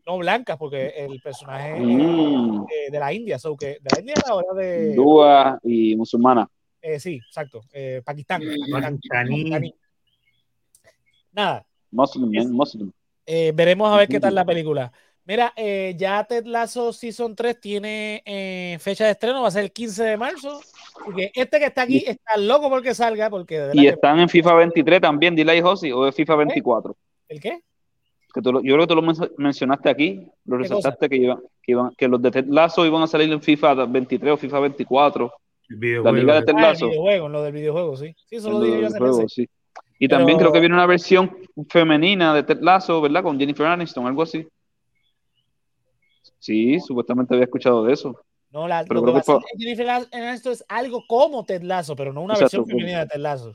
[0.06, 2.66] no blancas, porque el personaje es Mm.
[2.70, 6.47] eh, de la India, so que de la India ahora de Dúa y musulmana.
[6.82, 9.74] eh, sí, exacto, eh, Pakistán, Pakistán, Pakistaní.
[11.32, 12.91] Nada, Muslim, man, Muslim.
[13.26, 14.91] eh, veremos a ver qué tal la película.
[15.26, 19.64] Mira, eh, ya Ted Lasso Season 3 tiene eh, fecha de estreno, va a ser
[19.64, 20.60] el 15 de marzo.
[20.60, 24.20] Así que este que está aquí está loco porque salga, porque de Y que- están
[24.20, 26.95] en FIFA 23 también, ahí, Josi, o es FIFA 24.
[27.30, 27.62] ¿El qué?
[28.34, 31.72] Que tú yo creo que tú lo men- mencionaste aquí, lo resaltaste que, iban, que,
[31.74, 35.32] iban, que los de Ted Lasso iban a salir en FIFA 23 o FIFA 24.
[35.70, 36.90] El La liga de Ted Ah, el Lasso.
[36.90, 38.16] videojuego, lo del videojuego, sí.
[38.26, 39.34] Sí, eso en lo lo dije yo del hace juego, meses.
[39.34, 39.50] sí.
[40.00, 41.38] Y también creo que viene una versión
[41.70, 43.24] femenina de Ted Lasso, ¿verdad?
[43.24, 44.46] Con Jennifer Aniston, algo así.
[46.40, 48.20] Sí, supuestamente había escuchado de eso.
[48.52, 52.22] No, la, Pero lo que hacer Jennifer Aniston es algo como Ted Lasso, pero no
[52.22, 53.54] una Exacto, versión femenina de Ted Lasso.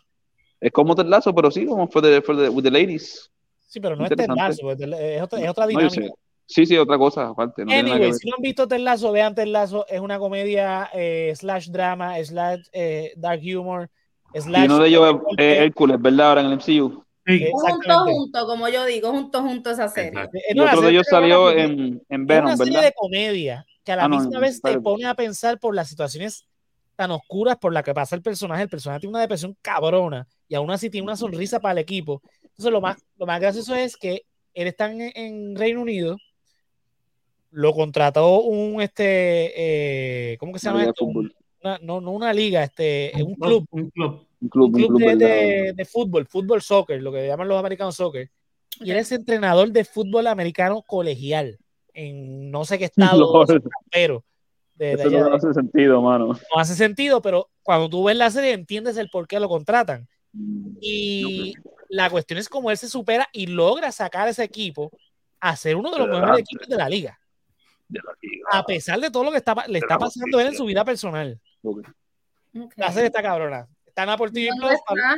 [0.61, 3.31] Es como Ted Lasso, pero sí, como fue de, fue de with the ladies.
[3.69, 4.27] Sí, pero no es Ted.
[4.35, 5.95] Lasso, es, es otra, es otra dinámica.
[5.95, 6.13] sé.
[6.47, 7.63] Sí, sí, otra cosa aparte.
[7.65, 9.87] No Anyway, si no han visto Ted Lasso, vean Ted Lasso.
[9.87, 13.91] Es una comedia eh, slash drama, slash eh, dark humor,
[14.35, 14.63] slash...
[14.63, 16.29] Y uno de ellos es eh, Hércules, ¿verdad?
[16.31, 17.05] Ahora en el MCU.
[17.27, 20.19] Sí, Junto, junto, como yo digo, junto, junto esa serie.
[20.49, 22.89] Y otro de ellos es una salió en, en es Venom, una serie ¿verdad?
[22.89, 26.47] de comedia que a la Ah, misma vez te pone a pensar por las situaciones
[26.97, 28.63] tan oscuras por las que pasa el personaje.
[28.63, 32.23] El personaje tiene una depresión cabrona y aún así tiene una sonrisa para el equipo.
[32.59, 36.17] Entonces, lo más, lo más gracioso es que él está en, en Reino Unido,
[37.53, 41.05] lo contrató un, este, eh, ¿cómo que se llama esto?
[41.05, 44.27] Una- no, no una liga, este, un Un club, Un club.
[44.41, 47.95] Un club, un club de, de- de fútbol, fútbol soccer, lo que llaman los americanos
[47.95, 48.29] soccer.
[48.81, 51.59] Y él es entrenador de fútbol americano colegial
[51.95, 53.47] en no sé qué estado,
[53.93, 54.25] pero
[54.75, 56.27] de, de Eso allá no hace sentido, mano.
[56.33, 60.09] no hace sentido, pero cuando tú ves la serie entiendes el por qué lo contratan.
[60.81, 61.55] Y
[61.89, 64.91] la cuestión es cómo él se supera y logra sacar a ese equipo
[65.41, 67.19] a ser uno de los mejores equipos de la liga,
[67.89, 68.49] De la liga.
[68.53, 70.85] a pesar de todo lo que está, le está pasando a él en su vida
[70.85, 71.41] personal.
[71.63, 71.89] Ok.
[72.59, 72.73] Ok.
[72.77, 73.67] La serie está cabrona.
[73.87, 74.73] Está en Apple TV ¿Dónde Plus.
[74.79, 75.15] está?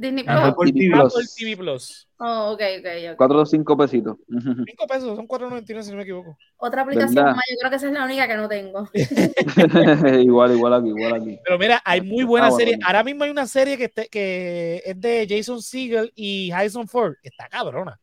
[0.00, 0.54] Disney Plus.
[0.54, 0.90] por TV.
[0.90, 1.14] Plus.
[1.14, 2.08] Apple TV Plus.
[2.20, 3.16] Oh, ok, ok, ok.
[3.16, 4.16] Cuatro o cinco pesitos.
[4.28, 6.36] 5 pesos, son 4.99 si no me equivoco.
[6.56, 7.34] Otra aplicación ¿Verdad?
[7.34, 8.88] más, yo creo que esa es la única que no tengo.
[10.22, 11.38] igual, igual aquí, igual aquí.
[11.44, 12.76] Pero mira, hay muy buenas Ah, bueno, series.
[12.78, 12.86] bueno.
[12.86, 17.14] Ahora mismo hay una serie que, este- que es de Jason Segel y Harrison Ford.
[17.22, 17.98] que Está cabrona.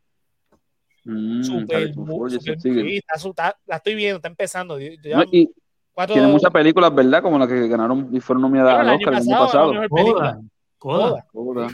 [1.06, 2.86] Mm, Súper, Harrison muy- Ford, Jason súper- Segel.
[2.90, 4.80] sí, está su- está- la estoy viendo, está empezando.
[4.80, 5.50] Yo- yo No, y
[5.94, 7.22] cuatro- tiene muchas películas, ¿verdad?
[7.22, 10.40] Como las que ganaron y fueron nominadas al año Oscar el año pasado, película.
[10.78, 11.26] Coda.
[11.32, 11.68] Coda.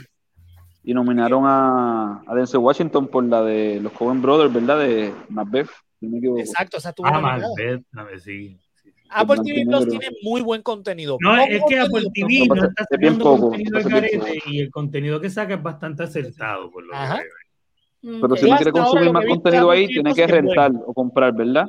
[0.84, 4.78] Y nominaron a, a Denzel Washington por la de los Coen Brothers, ¿verdad?
[4.80, 5.68] De Macbeth,
[6.00, 6.40] si no me equivoco.
[6.40, 7.46] Exacto, esa tuvo Ah, nominada.
[7.48, 8.58] Macbeth, a ver, sí.
[8.82, 8.90] sí.
[9.10, 11.18] Apple TV Plus tiene muy buen contenido.
[11.20, 14.34] No, es que Apple TV no es está bien sacando poco, contenido al poco.
[14.46, 16.70] y el contenido que saca es bastante acertado.
[16.70, 18.20] Por lo que veo.
[18.20, 21.66] Pero si Yo no quiere consumir más contenido ahí, tiene que rentar o comprar, ¿verdad?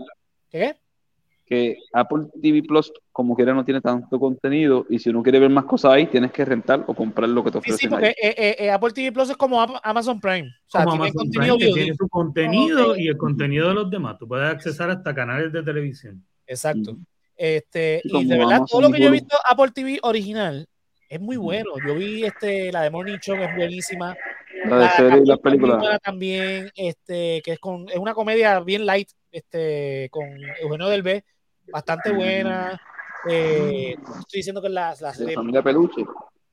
[0.49, 0.73] ¿Qué?
[1.45, 4.85] Que Apple TV Plus, como quiera, no tiene tanto contenido.
[4.89, 7.51] Y si uno quiere ver más cosas ahí, tienes que rentar o comprar lo que
[7.51, 10.21] te Sí, sí, ofrecen porque eh, eh, eh, Apple TV Plus es como Am- Amazon
[10.21, 10.47] Prime.
[10.47, 13.89] O sea, Como tiene Amazon contenido Prime, tiene su contenido y el contenido de los
[13.89, 14.17] demás.
[14.17, 16.25] Tú puedes accesar hasta canales de televisión.
[16.47, 16.91] Exacto.
[16.91, 17.01] Ujú.
[17.35, 20.67] Este, Sí, y de verdad, Amazon todo lo que yo he visto Apple TV original
[21.09, 21.71] es muy bueno.
[21.85, 24.15] Yo vi este, la de Morning Show, es buenísima.
[24.65, 25.99] La de serie y las películas.
[26.03, 30.23] también, este, que es con, es una comedia bien light, este, con
[30.61, 31.25] Eugenio Delbé,
[31.71, 32.79] bastante buena.
[33.29, 36.01] Eh, estoy diciendo que es la, la La familia Peluche.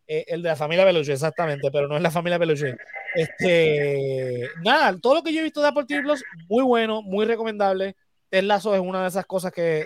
[0.06, 2.76] eh, el de la familia Peluche, exactamente, pero no es la familia Peluche.
[3.14, 7.24] Este, nada, todo lo que yo he visto de Apple TV Plus, muy bueno, muy
[7.26, 7.96] recomendable.
[8.28, 9.84] Ted Lasso es una de esas cosas que,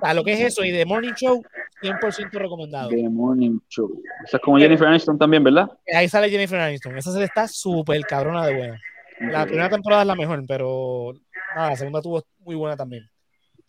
[0.00, 1.42] a lo que es eso, y de Morning Show,
[1.82, 2.88] 100% recomendado.
[2.90, 4.02] The Morning Show.
[4.24, 5.68] Esa es como Jennifer Aniston también, ¿verdad?
[5.94, 8.80] Ahí sale Jennifer Aniston, esa serie está súper cabrona de buena.
[9.20, 11.12] La primera temporada es la mejor, pero
[11.54, 13.08] nada, la segunda tuvo muy buena también.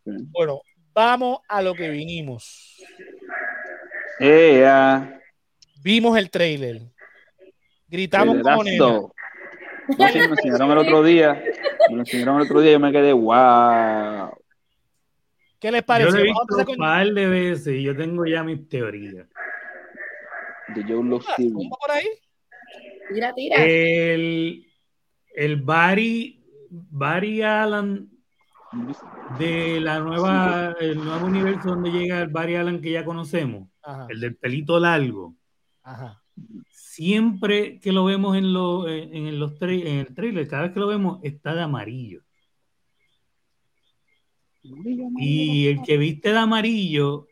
[0.06, 0.62] Bueno,
[0.94, 2.78] vamos a lo que vinimos.
[4.20, 5.20] Eh, ya.
[5.82, 6.82] Vimos el trailer.
[7.88, 9.02] Gritamos como nena.
[9.98, 11.42] Me lo enseñaron el otro día.
[11.90, 14.39] Me lo enseñaron el otro día y yo me quedé, wow.
[15.60, 16.12] ¿Qué les Yo parece?
[16.12, 19.28] lo he visto un con par de veces y yo tengo ya mis teorías.
[20.76, 21.26] De Joe Love.
[21.36, 22.08] ¿Zumba por ahí.
[23.14, 23.56] Tira, tira.
[23.66, 24.66] El,
[25.36, 28.10] el Barry, Barry Allen
[29.40, 34.06] de la nueva, el nuevo universo donde llega el Barry Allen que ya conocemos, Ajá,
[34.10, 35.36] el del pelito largo.
[35.84, 36.22] ajá.
[36.70, 40.72] Siempre que lo vemos en, lo- en, en los tra- en el trailer, cada vez
[40.74, 42.22] que lo vemos está de amarillo.
[44.62, 47.28] Y el que viste de amarillo,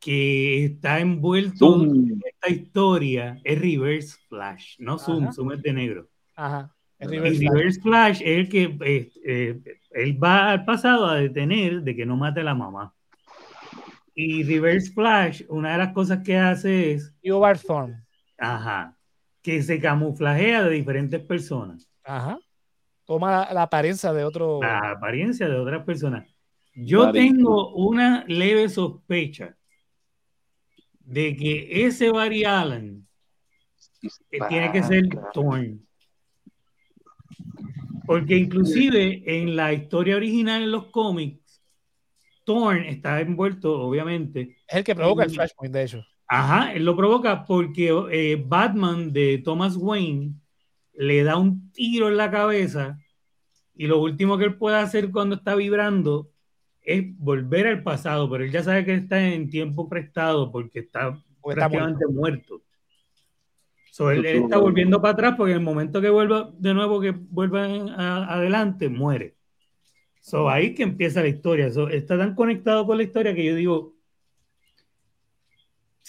[0.00, 1.82] que está envuelto Zoom.
[2.12, 5.32] en esta historia, es Reverse Flash, no Zoom, Ajá.
[5.32, 6.08] Zoom es de negro.
[6.36, 6.74] Ajá.
[7.00, 8.20] Y Reverse Flash.
[8.22, 9.60] Es el que eh, eh,
[9.90, 12.94] él va al pasado a detener de que no mate a la mamá.
[14.14, 17.96] Y Reverse Flash, una de las cosas que hace es, Barthorn.
[18.38, 18.96] ajá,
[19.42, 22.38] que se camuflajea de diferentes personas, Ajá.
[23.04, 24.60] Toma la, la apariencia de otro.
[24.60, 26.26] la apariencia de otras personas.
[26.74, 29.56] Yo tengo una leve sospecha
[31.00, 33.06] de que ese Barry Allen
[34.30, 35.86] eh, tiene que ser Thorn.
[38.06, 41.62] Porque inclusive en la historia original en los cómics,
[42.44, 44.56] Thorn está envuelto, obviamente.
[44.66, 46.04] Es el que provoca el Flashpoint, de hecho.
[46.26, 50.32] Ajá, él lo provoca porque eh, Batman de Thomas Wayne
[50.96, 52.98] le da un tiro en la cabeza
[53.74, 56.30] y lo último que él puede hacer cuando está vibrando
[56.82, 61.18] es volver al pasado, pero él ya sabe que está en tiempo prestado porque está
[61.40, 62.62] Porque está prácticamente muerto.
[63.90, 67.12] So, él, está volviendo para atrás porque en el momento que vuelva de nuevo, que
[67.12, 69.36] vuelva a- adelante, muere.
[70.20, 71.70] So, ahí que empieza la historia.
[71.70, 73.94] So, está tan conectado con la historia que yo digo.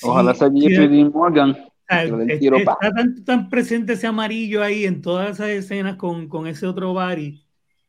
[0.01, 1.55] Ojalá sí, sea Jeffrey Morgan.
[1.89, 2.91] Le tiro, está pa.
[2.91, 7.41] tan, tan presente ese amarillo ahí en todas esas escenas con, con ese otro Barry.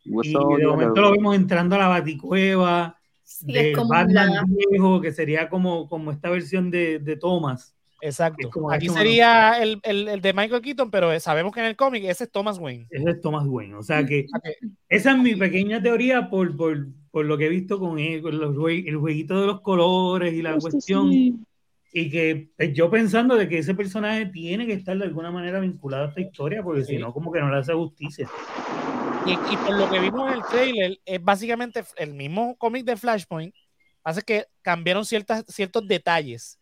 [0.04, 3.52] What's Y up, de momento lo vemos entrando a la baticueva Sí,
[3.88, 7.74] Batman la- viejo, que sería como, como esta versión de, de Thomas.
[8.00, 8.50] Exacto.
[8.70, 12.24] Aquí sería el, el- el de Michael Keaton, pero sabemos que en el cómic ese
[12.24, 12.86] es Thomas Wayne.
[12.90, 13.74] Ese es Thomas Wayne.
[13.74, 17.46] O sea que sea que esa es mi pequeña teoría por, por, por lo que
[17.46, 21.10] he visto con él, con los el jueguito de los colores y la cuestión.
[21.10, 21.34] sí.
[21.98, 25.60] Y que pues, yo pensando de que ese personaje tiene que estar de alguna manera
[25.60, 26.96] vinculado a esta historia, porque Sí.
[26.96, 28.28] si no, como que no le hace justicia.
[29.24, 32.96] Y, y por lo que vimos en el trailer, es básicamente el mismo cómic de
[32.98, 33.54] Flashpoint.
[34.04, 36.58] Hace que cambiaron ciertas, ciertos detalles.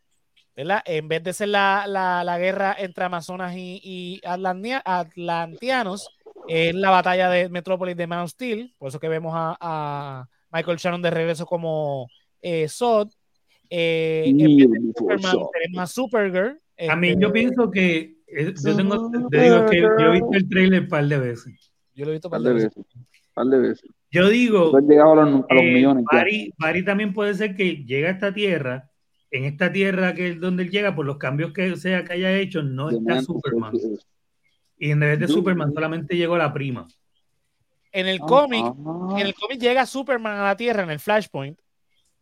[0.57, 0.82] ¿verdad?
[0.85, 6.09] En vez de ser la, la- la guerra entre Amazonas y, y Atlantia- Atlanteanos,
[6.47, 8.72] es la batalla de Metrópolis de Man of Steel.
[8.78, 12.09] Por eso que vemos a, a Michael Shannon de regreso como
[12.41, 13.09] eh, Zod.
[13.71, 15.47] Eh, en Superman, Saul.
[15.53, 16.61] tenemos a Supergirl.
[16.87, 20.49] También Este, yo pienso que eh, yo tengo, te digo que yo he visto el
[20.49, 21.73] trailer un par de veces.
[21.95, 22.85] yo lo he visto Par par de veces.
[23.33, 23.91] Par de veces.
[24.11, 26.05] Yo digo, llegado a los, a los eh, millones.
[26.11, 28.91] Barry, Barry también puede ser que llegue a esta tierra,
[29.31, 32.33] en esta tierra que es donde él llega, por los cambios que sea que haya
[32.37, 33.71] hecho, no De está Man, Superman.
[33.73, 34.07] pues,
[34.79, 35.29] Y en vez de.
[35.29, 36.87] Superman solamente llegó la prima.
[37.91, 39.17] En el ah, cómic, ah.
[39.19, 41.59] en el cómic llega Superman a la Tierra en el Flashpoint,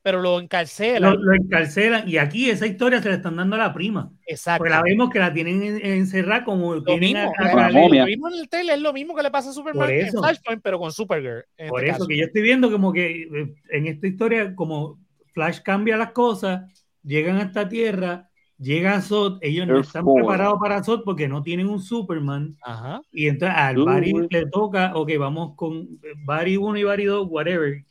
[0.02, 1.12] pero lo encarcelan.
[1.14, 4.10] Lo, lo encarcelan y aquí esa historia se la están dando a la prima.
[4.26, 4.58] Exacto.
[4.58, 7.56] Porque la vemos que la tienen en- encerrada como Lo tienen mismo, a- a lo
[7.56, 7.82] la Kal-El.
[7.82, 8.04] momia.
[8.04, 10.10] vimos en el trailer, es lo mismo que le pasa a Superman en.
[10.10, 11.44] Flashpoint, pero con Supergirl.
[11.68, 12.06] Por este eso caso.
[12.08, 14.98] que yo estoy viendo como que eh, en esta historia como
[15.34, 16.62] Flash cambia las cosas,
[17.02, 18.28] llegan a esta tierra,
[18.58, 22.56] llega Zod, ellos no están preparados para Zod porque no tienen un Superman.
[22.62, 23.00] Ajá.
[23.12, 25.88] Y entonces al Uh, Barry le toca, ok, vamos con
[26.24, 27.84] Barry 1 y Barry 2, whatever.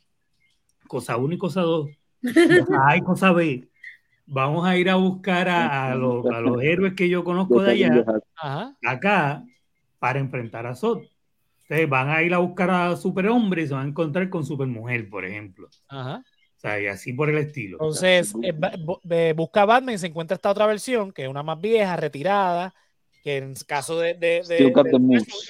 [0.86, 1.88] Cosa 1 y cosa 2.
[2.22, 3.68] Cosa A y cosa B.
[4.26, 7.72] Vamos a ir a buscar a, a los, a los héroes que yo conozco de
[7.72, 8.04] allá,
[8.36, 8.76] Ajá.
[8.86, 9.44] acá,
[9.98, 11.02] para enfrentar a Zod.
[11.62, 15.08] Entonces van a ir a buscar a Superhombre y se van a encontrar con Supermujer,
[15.08, 15.68] por ejemplo.
[15.88, 16.22] Ajá.
[16.56, 17.76] O sea, y así por el estilo.
[17.80, 18.54] Entonces, eh,
[19.10, 22.72] eh, busca Batman y se encuentra esta otra versión, que es una más vieja, retirada,
[23.22, 24.56] que en caso de, de, de-
[24.88, 24.94] de-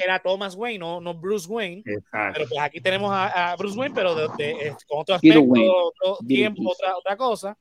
[0.05, 1.83] era Thomas Wayne, no, no Bruce Wayne.
[1.87, 2.35] Exacto.
[2.35, 5.41] Pero pues aquí tenemos a, a Bruce Wayne, pero de- de- eh, con otro aspecto,
[5.87, 7.57] otro tiempo, otra, otra cosa.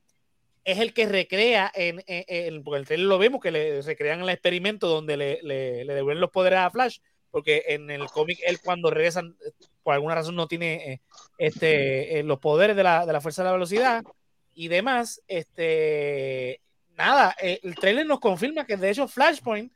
[0.64, 3.82] Es el que recrea, en, en- en- porque en el trailer lo vemos, que le
[3.82, 6.98] recrean el experimento donde le, le, le devuelven los poderes a Flash,
[7.32, 9.36] porque en el cómic él cuando regresan,
[9.82, 11.02] por alguna razón no tiene eh,
[11.38, 14.04] este, eh, los poderes de la, de la fuerza de la velocidad
[14.54, 15.22] y demás.
[15.28, 16.60] Este,
[16.98, 19.72] nada, eh, el trailer nos confirma que de hecho Flashpoint,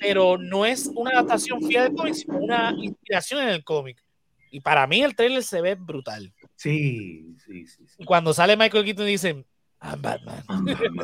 [0.00, 4.02] pero no es una adaptación fiel del cómic, sino una inspiración en el cómic.
[4.50, 6.32] Y para mí el trailer se ve brutal.
[6.56, 7.84] Sí, sí, sí.
[7.86, 7.96] sí.
[7.98, 9.46] Y cuando sale Michael Keaton dicen,
[9.84, 10.42] I'm Batman.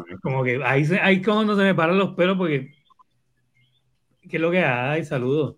[0.08, 2.72] Es como que ahí, se, ahí como se me paran los pelos porque
[4.28, 5.04] ¿qué es lo que hay?
[5.04, 5.56] Saludos.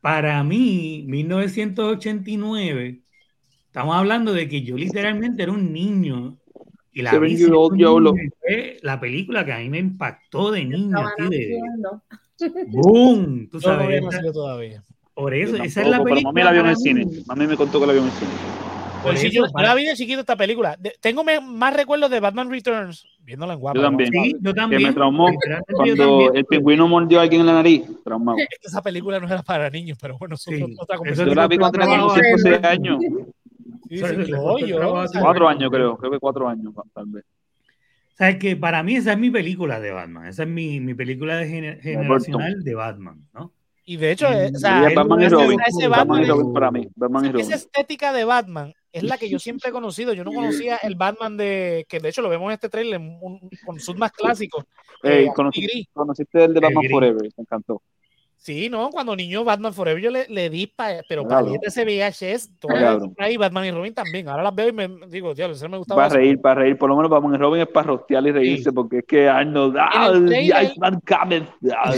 [0.00, 3.00] Para mí, 1989,
[3.66, 6.38] estamos hablando de que yo literalmente era un niño
[6.92, 7.36] y la vi
[8.40, 11.58] fue la película que a mí me impactó de niño, así de
[12.68, 13.84] boom, tú no sabes.
[13.86, 14.82] había esa- nacido todavía.
[15.14, 16.32] por eso, Yo esa es la tampoco, película.
[16.32, 17.04] mami la vio en el cine.
[17.04, 17.22] mí.
[17.26, 18.30] Mami me contó que la vio en el cine.
[19.02, 20.76] Por eso, yo, yo para- la vi de chiquito esta película.
[20.78, 23.78] De- tengo me- más recuerdos de Batman Returns, viéndola en guapa.
[23.78, 24.10] Yo también.
[24.12, 24.82] Sí, yo Que también.
[24.84, 25.26] me traumó
[25.72, 26.36] cuando también.
[26.36, 27.82] el pingüino mordió a alguien en la nariz.
[28.04, 28.38] Traumado.
[28.48, 30.98] Es que esa película no era para niños, pero bueno, Sí, otra.
[31.14, 32.98] Yo la vi cuando tenía como 5 o 6 años.
[33.88, 35.96] Sí, sí, yo, yo, o sea, Cuatro años creo.
[35.96, 37.24] Creo que cuatro años tal vez.
[38.16, 40.26] sabes que para mí esa es mi película de Batman.
[40.26, 43.52] Esa es mi, mi película de gener- generacional de Batman, ¿no?
[43.84, 45.60] Y de hecho, eh, o Y sea, es Batman y ese- Robin.
[45.66, 46.88] ese Batman y Batman Robin para mí.
[46.94, 50.12] Batman y Esa estética de Batman es la que yo siempre he conocido.
[50.14, 53.50] Yo no conocía el Batman de, que de hecho lo vemos en este trailer, un-
[53.66, 54.64] con sus más clásicos.
[55.02, 55.88] Eh, conocí-.
[55.92, 56.84] Conociste el de Batman.
[56.90, 57.22] Forever.
[57.22, 57.82] Me encantó.
[58.44, 61.46] Sí, no, cuando niño Batman Forever yo le, le di, pa- pero Claro.
[61.46, 62.98] para ese VHS, Claro.
[63.16, 64.28] las ahí Batman y Robin también.
[64.28, 66.02] Ahora las veo y me digo, tío, me gustaba.
[66.08, 66.76] Para reír, para reír.
[66.76, 68.72] Por lo menos Batman y Robin es para rostear y reírse.
[68.72, 69.76] Porque es que Arnold.
[69.78, 71.46] Ah, the Iceman coming.
[71.72, 71.94] Ah,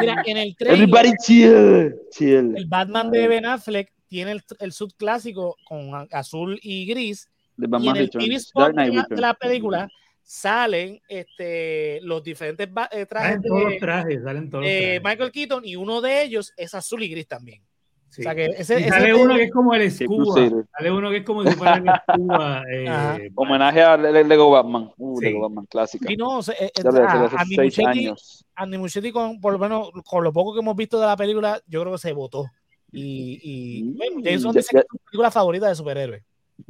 [0.00, 1.94] Mira, en el trailer, Everybody chill.
[2.10, 2.54] Chill.
[2.56, 7.28] el Batman de Ben Affleck tiene el, el sub clásico con azul y gris.
[7.58, 9.88] De y Batman en el TV spot la, de la película
[10.22, 14.78] salen este, los diferentes eh, trajes Salen todos los de, trajes, salen todos los de
[15.00, 15.02] trajes.
[15.04, 17.62] Michael Keaton y uno de ellos es azul y gris también.
[18.08, 18.20] Sí.
[18.20, 20.34] O sea que ese, Y ese- sale uno que es como el Scuba.
[20.34, 20.64] Crusader.
[20.76, 21.84] Sale uno que es como si fuera el
[22.16, 22.62] Scuba.
[22.70, 23.30] eh.
[23.34, 24.90] Homenaje a Le- Lego Batman.
[24.98, 25.24] Uh, Sí.
[25.24, 26.06] Lego Batman clásica.
[26.08, 28.44] Sí, no, se- eh, eh, Ya ves, ah, hace Andy seis Muschietti- años.
[28.54, 31.58] Andy Muschietti con, por lo menos con lo poco que hemos visto de la película,
[31.66, 32.44] yo creo que se votó.
[32.92, 36.22] Y, y Mm, bueno, Jason ya- dice que es su película favorita de superhéroes.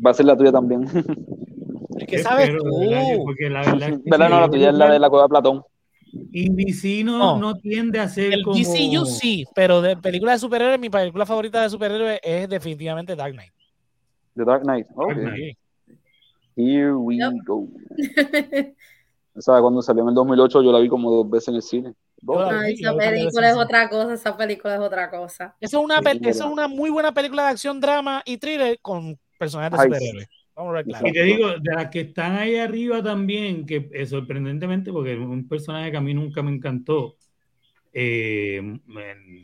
[0.05, 0.83] Va a ser la tuya también.
[1.99, 2.79] Es que sabes Pero, tú.
[2.81, 3.03] ¿verdad?
[3.07, 4.27] Que- Porque la verdad es que ¿Verdad?
[4.27, 5.63] sí, No, la tuya es la de la cueva de Platón.
[6.13, 7.39] DC no, No.
[7.39, 8.57] no tiende a ser El como...
[8.57, 13.33] DCU sí, pero de película de superhéroes, mi película favorita de superhéroes es definitivamente Dark
[13.33, 13.53] Knight.
[14.37, 14.87] The Dark Knight.
[14.95, 15.09] Ok.
[15.09, 15.57] Dark Knight.
[15.87, 15.95] Sí.
[16.55, 17.33] Here we Yep.
[17.47, 17.67] go.
[19.39, 19.63] ¿Sabes?
[19.63, 21.95] Cuando salió en el 2008 yo la vi como dos veces en el cine.
[22.29, 25.57] Ay, esa película es otra cosa, esa película es otra cosa.
[25.61, 26.53] Esa es una, Sí, es esa es verdad.
[26.53, 30.29] una muy buena película de acción, drama y thriller con personajes de Ay, superhéroes.
[30.63, 31.09] Vamos a ver, claro.
[31.09, 35.19] Y te digo, de las que están ahí arriba también, que eh, sorprendentemente, porque es
[35.19, 37.17] un personaje que a mí nunca me encantó,
[37.93, 38.83] eh, en,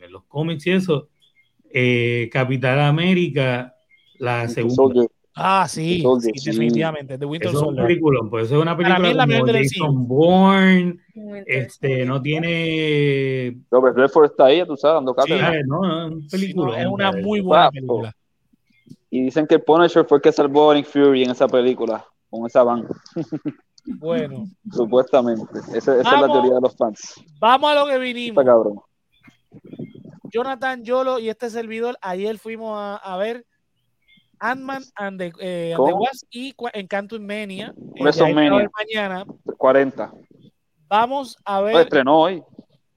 [0.01, 1.09] en los cómics y eso,
[1.71, 3.75] eh, Capitán América,
[4.17, 4.75] la Winter segunda.
[4.75, 5.07] Soldier.
[5.35, 6.49] Ah, sí, Soldier, sí, sí.
[6.51, 7.17] definitivamente.
[7.17, 9.53] The Winter Eso es un pues eso es una Para mí película es la como
[9.53, 10.99] Jason Bourne,
[11.45, 13.57] este, no tiene...
[13.71, 15.45] Robert Redford está ahí, tú sabes, dando Sí, cátedra.
[15.47, 15.65] ¿sabes?
[15.67, 16.79] No, no, es un Sí, no, peliculón.
[16.79, 17.25] es una ¿sabes?
[17.25, 18.15] muy buena película.
[19.09, 22.05] Y dicen que el Punisher fue el que salvó a Nick Fury en esa película,
[22.29, 22.87] con esa van,
[23.85, 25.59] Bueno, supuestamente.
[25.73, 27.15] Esa, esa es la teoría de los fans.
[27.39, 28.41] vamos a lo que vinimos.
[28.43, 28.79] Está cabrón.
[30.31, 33.45] Jonathan, Yolo y este servidor, ayer fuimos a, a ver
[34.39, 35.93] Ant-Man and the, eh, and the.
[35.93, 37.73] Wasp y Encanto Mania.
[37.99, 38.69] WrestleMania.
[38.77, 39.25] mañana.
[39.57, 40.13] 40.
[40.87, 42.43] Vamos a ver, No, estrenó hoy.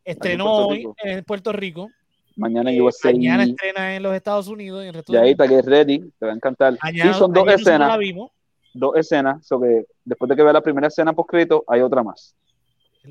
[0.04, 0.94] estrenó Puerto hoy Rico.
[1.02, 1.88] en Puerto Rico.
[2.36, 3.10] Mañana en eh, USA.
[3.12, 5.98] mañana estrena en los Estados Unidos y en resto Y ahí está, que es ready.
[6.18, 6.76] Te va a encantar.
[6.82, 7.98] Mañana- y son dos la escenas.
[7.98, 8.30] vimos.
[8.74, 9.46] Dos escenas.
[9.46, 12.34] So que después de que vea la primera escena por escrito, hay otra más.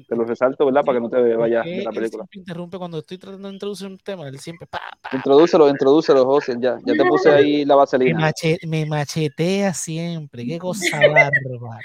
[0.08, 0.86] Te lo resalto, ¿verdad?
[0.86, 2.26] Para que no te vayas ¿Por qué de la película.
[2.32, 6.56] interrumpe cuando estoy tratando de introducir un tema, él siempre pa, pa, Introdúcelo, introdúcelo, José.
[6.62, 8.32] Ya, ya te puse ahí la me, vaselina.
[8.68, 10.46] me machetea siempre.
[10.46, 10.86] Qué cosa
[11.30, 11.30] bárbara.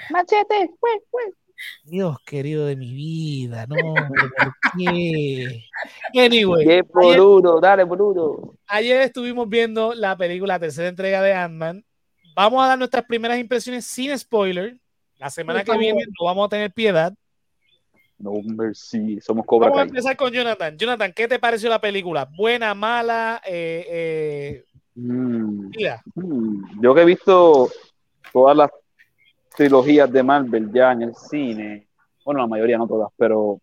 [0.09, 0.69] Machete,
[1.83, 5.63] Dios querido de mi vida, no, ¿por qué?
[6.15, 8.55] Anyway, Qué ayer, boludo, dale, boludo.
[8.67, 11.85] ayer estuvimos viendo la película, la tercera entrega de Ant-Man.
[12.35, 14.77] Vamos a dar nuestras primeras impresiones sin spoiler.
[15.17, 17.13] La semana Por que viene no vamos a tener piedad.
[18.19, 20.77] No, mercy, somos Cobra Vamos a empezar con Jonathan.
[20.77, 22.27] Jonathan, ¿qué te pareció la película?
[22.35, 23.41] ¿Buena, mala?
[23.45, 24.63] Eh, eh,
[24.97, 26.81] Mm, mira, mm.
[26.81, 27.69] Yo que he visto
[28.33, 28.71] todas las
[29.57, 31.87] trilogías de Marvel ya en el cine,
[32.23, 33.59] bueno, la mayoría, no todas, pero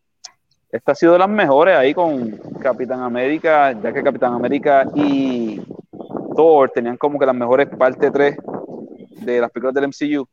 [0.68, 5.62] esta ha sido de las mejores ahí con Capitán América, ya que Capitán América y
[6.34, 8.36] Thor tenían como que las mejores parte 3
[9.20, 10.26] de las películas del MCU,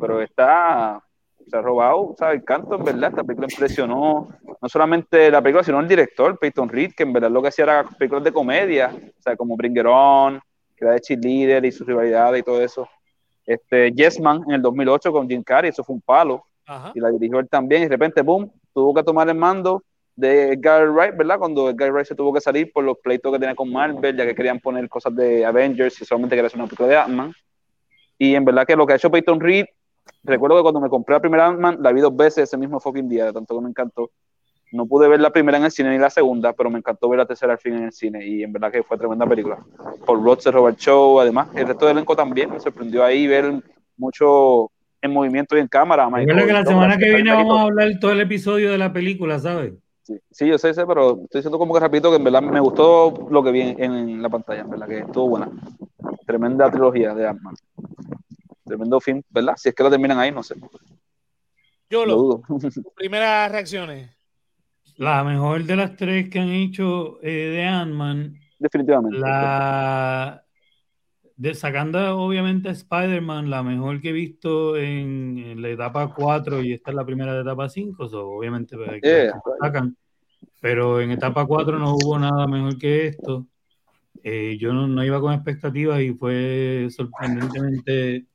[0.00, 1.00] pero esta
[1.46, 2.40] se ha robado, ¿sabes?
[2.40, 4.28] El canto, en verdad, esta película impresionó,
[4.60, 7.62] no solamente la película, sino el director, Peyton Reed, que en verdad lo que hacía
[7.66, 10.40] era películas de comedia, o sea, como Bring It On,
[10.76, 12.88] que era de cheerleader y sus rivalidades y todo eso.
[13.48, 16.92] Este, Yes Man en el 2008 con Jim Carrey, eso fue un palo, ajá.
[16.94, 19.82] y la dirigió él también, y de repente, boom, tuvo que tomar el mando
[20.14, 21.38] de Edgar Wright, ¿verdad?
[21.38, 24.26] Cuando Edgar Wright se tuvo que salir por los pleitos que tenía con Marvel, ya
[24.26, 27.32] que querían poner cosas de Avengers y solamente quería hacer una película de Ant-Man.
[28.18, 29.64] Y en verdad que lo que ha hecho Peyton Reed,
[30.24, 33.08] recuerdo que cuando me compré la primera Ant-Man, la vi dos veces ese mismo fucking
[33.08, 34.10] día, de tanto que me encantó.
[34.70, 37.18] No pude ver la primera en el cine ni la segunda, pero me encantó ver
[37.18, 39.58] la tercera al fin en el cine y en verdad que fue tremenda película.
[40.04, 43.26] Paul Rudd se robó el show, además el resto del elenco también, me sorprendió ahí
[43.26, 43.62] ver
[43.96, 46.04] mucho en movimiento y en cámara.
[46.04, 48.78] Recuerda que la Michael semana que viene Michael vamos a hablar todo el episodio de
[48.78, 49.72] la película, ¿sabes?
[50.02, 52.60] Sí, sí, yo sé, sé, pero estoy diciendo como que repito que en verdad me
[52.60, 55.50] gustó lo que vi en, en la pantalla, en verdad que estuvo buena.
[56.26, 57.54] Tremenda trilogía de Ant-Man.
[58.64, 59.54] Tremendo film, ¿verdad?
[59.56, 60.54] Si es que lo terminan ahí, no sé.
[61.90, 62.42] Yo Lo lo, dudo.
[62.94, 64.10] primeras reacciones.
[64.98, 69.16] La mejor de las tres que han hecho eh, de Ant-Man, Definitivamente.
[69.18, 70.42] la
[71.36, 76.62] de, sacando obviamente a Spider-Man, la mejor que he visto en, en la etapa 4
[76.64, 79.40] y esta es la primera de etapa 5, so, obviamente pues, Yeah.
[79.60, 79.96] sacan.
[80.60, 83.46] pero en etapa 4 no hubo nada mejor que esto.
[84.24, 88.26] Eh, yo no, no iba con expectativas y fue sorprendentemente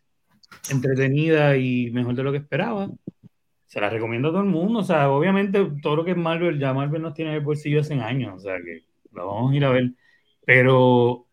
[0.70, 2.90] entretenida y mejor de lo que esperaba.
[3.74, 4.82] Se la recomiendo a todo el mundo.
[4.82, 7.80] O sea, obviamente todo lo que es Marvel, ya Marvel nos tiene en el bolsillo
[7.82, 8.36] hace años.
[8.36, 9.90] O sea, que lo vamos a ir a ver.
[10.46, 11.26] Pero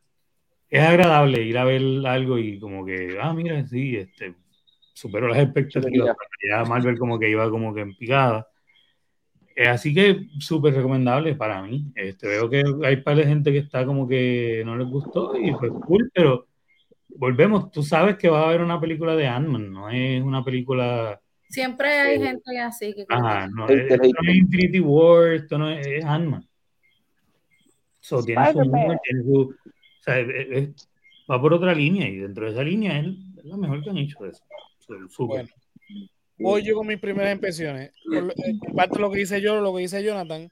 [0.71, 4.37] es agradable ir a ver algo y como que, ah, mira, sí, este,
[4.95, 6.17] superó las expectativas.
[6.51, 8.49] Ya Marvel como que iba como que en picada.
[9.55, 11.93] Eh, así que súper recomendable para mí.
[11.95, 15.53] Este, veo que hay par de gente que está como que no les gustó y
[15.53, 16.47] pues cool, pero
[17.09, 21.21] volvemos, tú sabes que va a haber una película de Ant-Man, no es una película...
[21.51, 25.59] Siempre hay Eh, gente así que Ajá, no, Hater, esto no es Infinity War, esto
[25.59, 26.49] no es, es Ant-Man.
[27.99, 29.41] So, tiene su humor, tiene su...
[29.41, 30.89] O sea, es- es-
[31.31, 33.07] va por otra línea y dentro de esa línea es,
[33.39, 34.43] es lo mejor que han hecho de eso.
[35.19, 35.49] Bueno,
[36.39, 37.93] voy yo con mis primeras impresiones.
[38.05, 40.49] Por lo- eh, En parte lo que dice yo, lo que dice Jonathan.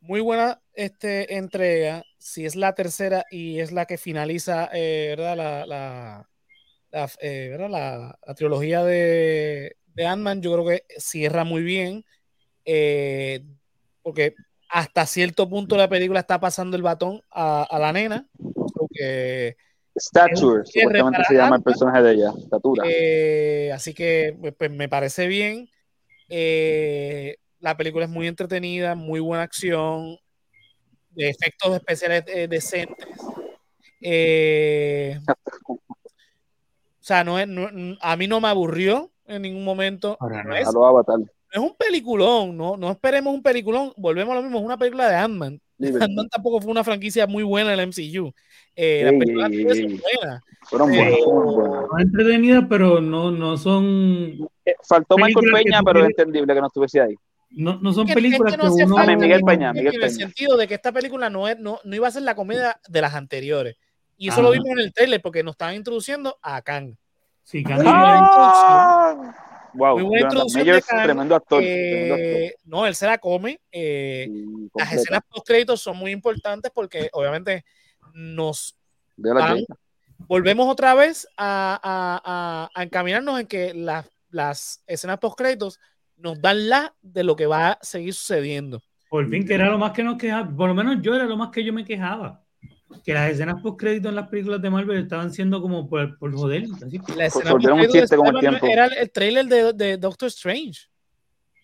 [0.00, 2.02] Muy buena este, entrega.
[2.18, 5.36] Si es la tercera y es la que finaliza, eh, ¿verdad?
[5.36, 6.28] La, la,
[6.90, 7.70] la, eh, ¿verdad?
[7.70, 12.04] la, la trilogía de, de Ant-Man, yo creo que cierra muy bien.
[12.64, 13.42] eh,
[14.02, 14.34] porque
[14.68, 18.26] hasta cierto punto la película está pasando el batón a, a la nena.
[18.74, 19.56] Porque
[19.96, 22.32] Stature, supuestamente se llama el personaje de ella.
[22.38, 22.84] Estatura.
[22.86, 25.68] Eh, así que pues, pues, me parece bien.
[26.28, 30.16] Eh, la película es muy entretenida, muy buena acción,
[31.10, 33.06] de efectos especiales eh, decentes.
[37.02, 40.16] O sea, no es, no- a mí no me aburrió en ningún momento.
[40.20, 40.68] No es,
[41.58, 43.92] un peliculón, no, no esperemos un peliculón.
[43.96, 45.60] Volvemos a lo mismo, es una película de Ant-Man.
[45.80, 48.32] Ant-Man tampoco fue una franquicia muy buena en el MCU.
[48.76, 50.42] Eh, las Ey, películas ey, son buenas.
[50.62, 51.86] Fueron Eh, buenas, fueron buenas.
[51.90, 56.66] Son entretenidas, pero no, no son Eh, Faltó Michael Peña, pero es entendible que no
[56.68, 57.14] estuviese ahí.
[57.50, 60.00] no, no son películas es que, que no uno falta Miguel Peña, Miguel en el
[60.00, 60.12] Peña.
[60.26, 63.00] sentido de que esta película no, es, no, no iba a ser la comedia de
[63.00, 63.76] las anteriores.
[64.16, 64.42] Y eso Ajá.
[64.42, 66.94] lo vimos en el trailer porque nos estaban introduciendo a Kang.
[67.50, 69.34] Sí, Kang- buena
[69.72, 71.60] Wow, Muy buena introducción de Kang, tremendo actor.
[71.60, 72.28] tremendo actor.
[72.28, 73.60] Eh, no, él se la come.
[73.72, 77.64] eh, Sí, las escenas post créditos son muy importantes porque obviamente
[78.14, 78.76] nos
[79.16, 79.66] De la van- Jane.
[80.28, 85.80] volvemos otra vez a, a- a- a encaminarnos en que las, las escenas post créditos
[86.16, 88.80] nos dan la de lo que va a seguir sucediendo.
[89.08, 91.36] Por fin, que era lo más que nos quejaba, por lo menos yo era lo
[91.36, 92.44] más que yo me quejaba.
[93.04, 96.34] Que las escenas post crédito en las películas de Marvel estaban siendo como por, por
[96.34, 96.64] joder.
[96.84, 97.00] Así.
[97.16, 97.54] La escena
[97.88, 98.66] chiste con el tiempo.
[98.66, 100.88] Era el, trailer de, de Doctor Strange.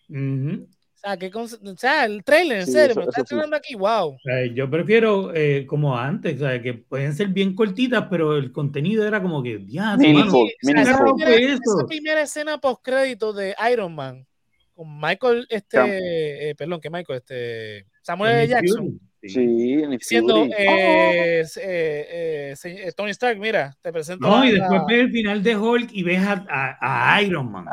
[0.09, 0.67] Ujú.
[0.95, 3.15] O sea, ¿qué conce- o sea, el trailer, en Sí, serio, eso- me está eso
[3.17, 3.21] sí.
[3.21, 4.07] estrenando aquí, wow.
[4.15, 8.35] O sea, yo prefiero eh, como antes, o sea, que pueden ser bien cortitas, pero
[8.35, 13.55] el contenido era como que, ya, Meaningful, O sea, esa, primera escena post crédito de
[13.71, 14.25] Iron Man
[14.73, 18.47] con Michael, este, eh, perdón, que Michael, este, Samuel L.
[18.47, 18.99] Jackson,
[19.29, 20.51] Sí, Nick diciendo, Fury.
[20.57, 25.11] eh, eh, eh, eh, Tony Stark, mira, te presento No, a- y después ves el
[25.11, 27.65] final de Hulk y ves a, a- a Iron Man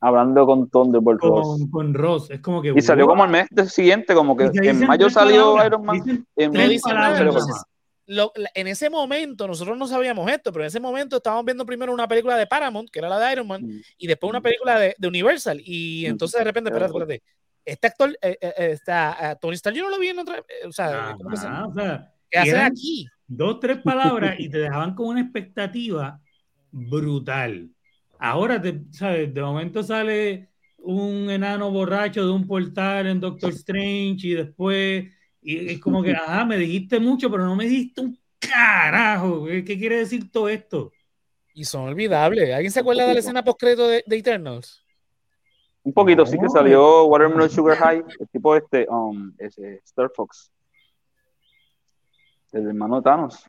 [0.00, 1.46] Hablando con Thunderbolt Ross.
[1.58, 2.30] con, con Ross.
[2.30, 2.72] Es como que.
[2.76, 6.02] Y salió como el mes siguiente, como que en mayo salió palabras, Iron Man.
[6.36, 7.32] dicen salió
[8.08, 11.92] lo- en ese momento nosotros no sabíamos esto, pero en ese momento estábamos viendo primero
[11.92, 13.80] una película de Paramount, que era la de Iron Man, Mm.
[13.98, 15.60] y después una película de, de Universal.
[15.64, 16.10] Y Mm.
[16.10, 17.22] entonces de repente, espérate, espérate.
[17.66, 20.38] Este actor, eh, eh, eh, está, a Tony Stark, yo no lo vi en otra.
[20.38, 23.12] eh, o sea, ¿cómo que se- o sea, ¿qué hace eran aquí?
[23.26, 26.20] dos, tres palabras y te dejaban con una expectativa
[26.70, 27.70] brutal.
[28.18, 29.32] Ahora, te, ¿sabes?
[29.34, 35.06] De momento sale un enano borracho de un portal en Doctor Strange y después,
[35.42, 39.46] y es como que, ajá, me dijiste mucho, pero no me dijiste un carajo.
[39.46, 40.94] ¿Qué, qué quiere decir todo esto?
[41.54, 42.54] Y son olvidables.
[42.54, 44.85] ¿Alguien se acuerda de la escena post-crédito de, de Eternals?
[45.86, 50.50] Un poquito, sí que salió Watermelon Sugar High, el tipo este, um, ese Star Fox.
[52.50, 53.46] El hermano de Thanos.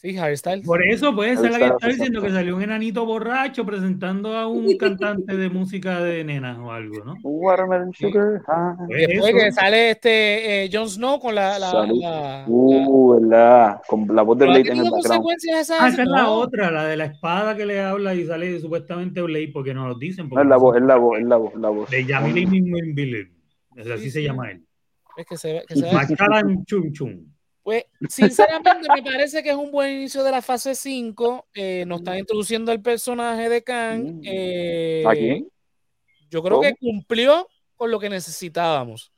[0.00, 0.64] Sí, Harry Styles.
[0.64, 4.46] Por eso puede ser la que está diciendo que salió un enanito borracho presentando a
[4.48, 7.16] un cantante de música de nenas o algo, ¿no?
[7.22, 8.40] Watermelon Sugar.
[8.86, 9.36] Pues Después eso.
[9.38, 11.58] que sale este eh, Jon Snow con la.
[11.58, 13.82] la, la- Uh, ¿verdad?
[13.86, 15.84] Con la voz de ¿Pero ha Blade en el consecuencias esa?
[15.84, 19.20] Ah, esa es la otra, la de la espada que le habla y sale supuestamente
[19.20, 20.24] Blade porque no lo dicen.
[20.24, 21.90] No, Porque es la voz, es la voz, es la voz, la voz.
[21.90, 23.30] De Yamil Invisible.
[23.78, 24.64] Así Sí, se llama él.
[25.18, 27.26] Es que se ve- que se ve- Machalan Chum Chum.
[27.70, 31.46] Pues, sinceramente, me parece que es un buen inicio de la fase 5.
[31.54, 34.02] Eh, nos están introduciendo el personaje de Kang.
[34.02, 34.20] Mm.
[34.24, 35.48] Eh, ¿A quién?
[36.28, 39.12] Yo creo que cumplió con lo que necesitábamos.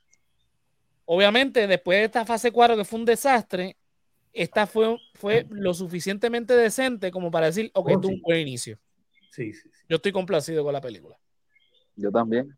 [1.07, 3.78] Obviamente, después de esta fase 4, que fue un desastre,
[4.34, 8.14] esta fue, fue lo suficientemente decente como para decir, ok, Oh, tuvo sí.
[8.16, 8.78] un buen inicio.
[9.30, 9.84] Sí, sí, sí.
[9.88, 11.18] Yo estoy complacido con la película.
[11.96, 12.55] Yo también.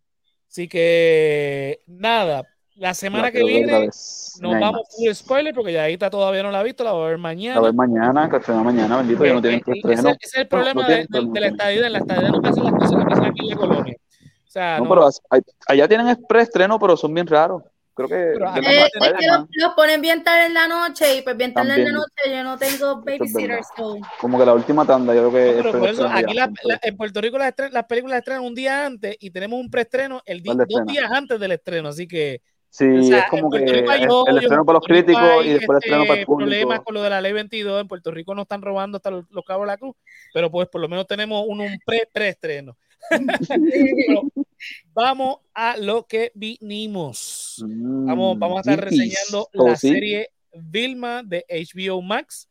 [0.49, 5.83] Así que, nada, la semana La que viene nos Ni vamos full spoiler porque ya
[5.83, 7.61] ahorita todavía no la he visto, la voy a ver A mañana.
[7.61, 10.01] ver mañana, que estrena mañana, bendito, ya no tienen Eh, eh, estreno.
[10.01, 11.87] ese, ese es el problema no de, tienen, de- no de la estadía.
[11.87, 13.97] En la estadía no pasan las cosas que pasan aquí en la colonia.
[14.27, 17.63] O sea, No, no, pero hay- allá tienen preestreno, pero son bien raros.
[17.97, 20.67] Creo que Pero de la Eh, es que los, los ponen bien tarde en la
[20.67, 21.95] noche y pues bien tarde en la También.
[21.95, 23.49] noche yo no tengo babysitter.
[23.51, 23.63] verdad.
[23.77, 23.99] So.
[24.21, 26.97] como que la última tanda, yo creo que No, pero eso, aquí la- la- en
[26.97, 30.47] Puerto Rico las, las películas estrenan un día antes y tenemos un preestreno el di-
[30.53, 31.91] ¿Cuál dos días antes del estreno.
[31.91, 32.41] Así que
[32.75, 35.77] Sí, o sea, es como que el en estreno para los críticos y después el
[35.77, 36.85] estreno para el este, problemas público.
[36.85, 37.81] con lo de la ley 22.
[37.81, 39.95] En Puerto Rico nos están robando hasta los, los cabos de la cruz,
[40.33, 42.77] pero pues por lo menos tenemos un, un pre preestreno.
[44.93, 47.65] Vamos a lo que vinimos.
[47.65, 52.49] Vamos, vamos a estar Mm, reseñando la serie Vilma de HBO Max.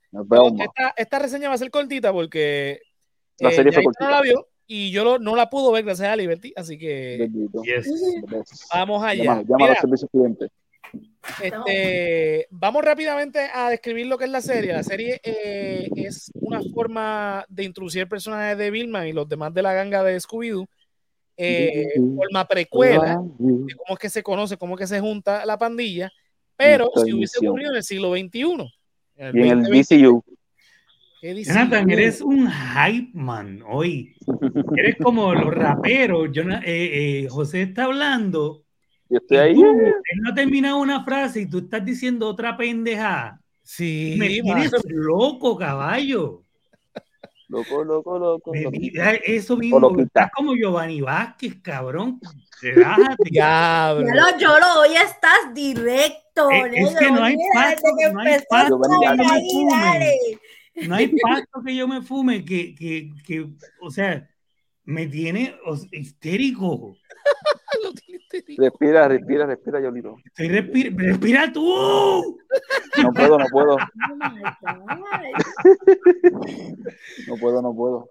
[0.57, 2.80] Esta, esta reseña va a ser cortita porque
[3.39, 4.21] La serie fue Yaito no la cortita.
[4.21, 7.30] vio y yo lo- no la pudo ver gracias a Liberty, así que.
[7.64, 7.89] Yes.
[8.74, 9.24] vamos allá.
[9.24, 10.47] Llámalo, llámalo Mira, servicio cliente.
[11.41, 14.74] este, vamos rápidamente a describir lo que es la serie.
[14.74, 19.53] La serie eh, es una forma de introducir el personaje de Vilma y los demás
[19.53, 20.68] de la ganga de Scooby-Doo.
[21.36, 25.57] eh, forma precuela de cómo es que se conoce, cómo es que se junta la
[25.57, 26.11] pandilla,
[26.55, 28.41] pero si hubiese ocurrido en el siglo XXI.
[29.16, 30.24] En el Y en el 2020, DCU.
[31.24, 34.13] Jonathan, eres un hype man hoy.
[34.76, 36.30] Eres como los raperos.
[36.36, 38.63] Eh, eh, José está hablando.
[39.09, 39.53] Yo estoy ahí.
[39.53, 43.39] tú, él no ha terminado una frase y tú estás diciendo otra pendeja.
[43.61, 46.43] Sí, Me tienes loco, caballo.
[47.47, 48.51] Loco, loco, loco.
[48.71, 49.97] Mira, Eso mismo.
[49.99, 52.19] Estás como Giovanni Vázquez, cabrón.
[52.61, 53.30] Relájate.
[53.32, 56.49] Ya lo, yo lo hoy estás directo.
[56.49, 58.41] Es- es que no hay paso, no hay
[59.69, 60.17] dale.
[60.76, 63.47] No hay pasto que yo me fume que, que, que
[63.82, 64.28] o sea,
[64.86, 65.55] me tiene
[65.91, 66.97] histérico.
[67.84, 68.61] Lo tiene histérico.
[68.61, 70.17] Respira, respira, respira, Yolito.
[70.26, 72.39] Estoy respira, respira tú.
[73.01, 73.76] No puedo, no puedo.
[73.76, 73.80] Oh.
[77.28, 78.09] No puedo, no puedo.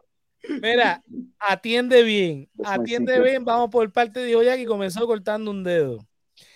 [0.61, 1.03] Mira,
[1.39, 5.99] atiende bien, atiende bien, vamos por parte de Oya que comenzó cortando un dedo.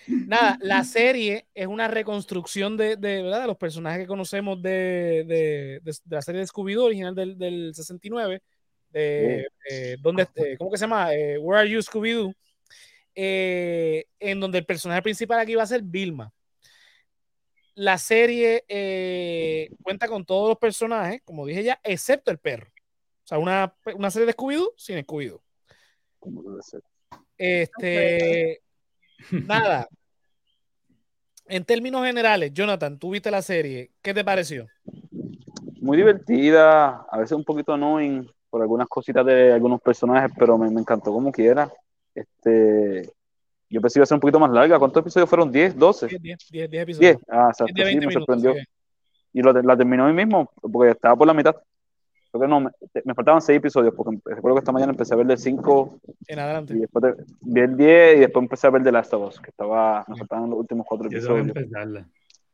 [0.07, 3.41] Nada, la serie es una reconstrucción de, de, ¿verdad?
[3.41, 7.37] de los personajes que conocemos de, de- de- de la serie de Scooby-Doo original del,
[7.37, 8.41] del 69.
[8.89, 11.13] De, eh, donde, eh, ¿Cómo que se llama?
[11.13, 12.33] Eh, Where Are You Scooby-Doo?
[13.15, 16.31] Eh, en donde el personaje principal aquí va a ser Vilma.
[17.75, 22.67] La serie eh, cuenta con todos los personajes, como dije ya, excepto el perro.
[23.23, 25.41] O sea, una, una serie de Scooby-Doo sin Scooby-Doo.
[26.19, 26.81] Como debe ser.
[27.37, 28.61] Este,
[29.31, 29.87] Nada.
[31.49, 34.67] En términos generales, Jonathan, tú viste la serie, ¿qué te pareció?
[35.79, 40.69] Muy divertida, a veces un poquito annoying por algunas cositas de algunos personajes, pero me,
[40.69, 41.71] me encantó como quiera.
[42.13, 43.09] Este,
[43.69, 44.79] yo pensé que iba a ser un poquito más larga.
[44.79, 45.51] ¿Cuántos episodios fueron?
[45.51, 45.75] ¿10?
[45.75, 46.07] ¿12?
[46.07, 47.17] 10, 10, 10, 10 episodios.
[47.17, 47.29] 10.
[47.29, 47.73] Ah, exacto.
[47.73, 48.63] 10 de Sí, 20 me minutos, sorprendió.
[49.33, 51.55] Y lo, la terminé hoy mismo, porque estaba por la mitad.
[52.37, 52.69] Creo que no, me,
[53.05, 55.99] me faltaban 6 episodios, porque empe- recuerdo que esta mañana empecé a ver del 5
[56.27, 56.73] En y adelante.
[56.75, 59.49] después de- vi el 10 y después empecé a ver The Last of Us, que
[59.49, 62.05] estaba, me faltaban los últimos 4 Yo tengo que episodios.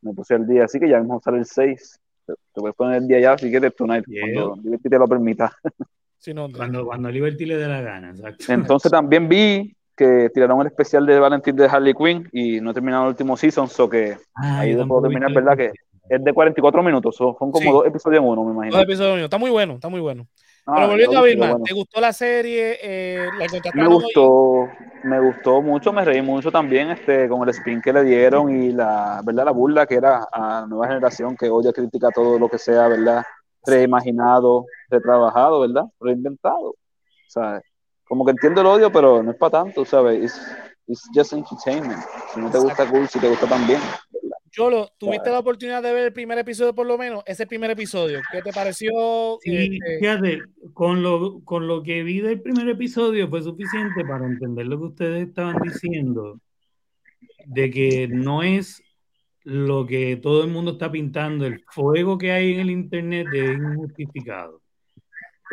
[0.01, 1.99] Me puse al día, así que ya mismo sale el 6.
[2.25, 4.21] Te, te voy a poner el día ya si quieres tonight, Yeah.
[4.45, 5.51] cuando Liberty te lo permita.
[6.17, 8.45] Sí, no, Cuando, cuando a Liberty le dé la gana, exacto.
[8.53, 12.73] Entonces también vi que tiraron el especial de Valentín de Harley Quinn y no he
[12.73, 15.57] terminado el último season, so que Ah, ahí lo puedo terminar, ¿verdad?
[15.57, 15.71] Que
[16.09, 17.69] es de 44 minutos, so- son como Sí.
[17.71, 18.75] dos episodios en uno, me imagino.
[18.75, 19.25] dos episodios míos.
[19.25, 20.27] Está muy bueno, está muy bueno.
[20.65, 21.63] Ah, Pero volviendo a Vilma, bueno.
[21.65, 22.77] ¿te gustó la serie?
[22.81, 24.69] Eh, ¿La Me gustó,
[25.03, 28.71] me gustó mucho, me reí mucho también este, con el spin que le dieron y
[28.71, 29.43] la, ¿verdad?
[29.45, 32.87] la burla que era a la nueva generación que odia, critica todo lo que sea,
[32.87, 33.23] ¿verdad?
[33.65, 35.83] Reimaginado, retrabajado, ¿verdad?
[35.99, 36.75] Reinventado.
[37.27, 37.61] Sea,
[38.07, 40.23] como que entiendo el odio, pero no es para tanto, ¿sabes?
[40.23, 40.41] It's,
[40.87, 41.99] it's just entertainment.
[42.33, 43.79] Si no te gusta, cool, si te gusta también.
[44.55, 47.23] Yolo, ¿tuviste la oportunidad de ver el primer episodio por lo menos?
[47.25, 48.91] Ese primer episodio, ¿qué te pareció?
[49.41, 50.43] Sí, Este, fíjate,
[50.73, 54.85] con lo, con lo que vi del primer episodio fue suficiente para entender lo que
[54.85, 56.39] ustedes estaban diciendo,
[57.45, 58.83] de que no es
[59.43, 63.57] lo que todo el mundo está pintando, el fuego que hay en el internet es
[63.57, 64.61] injustificado.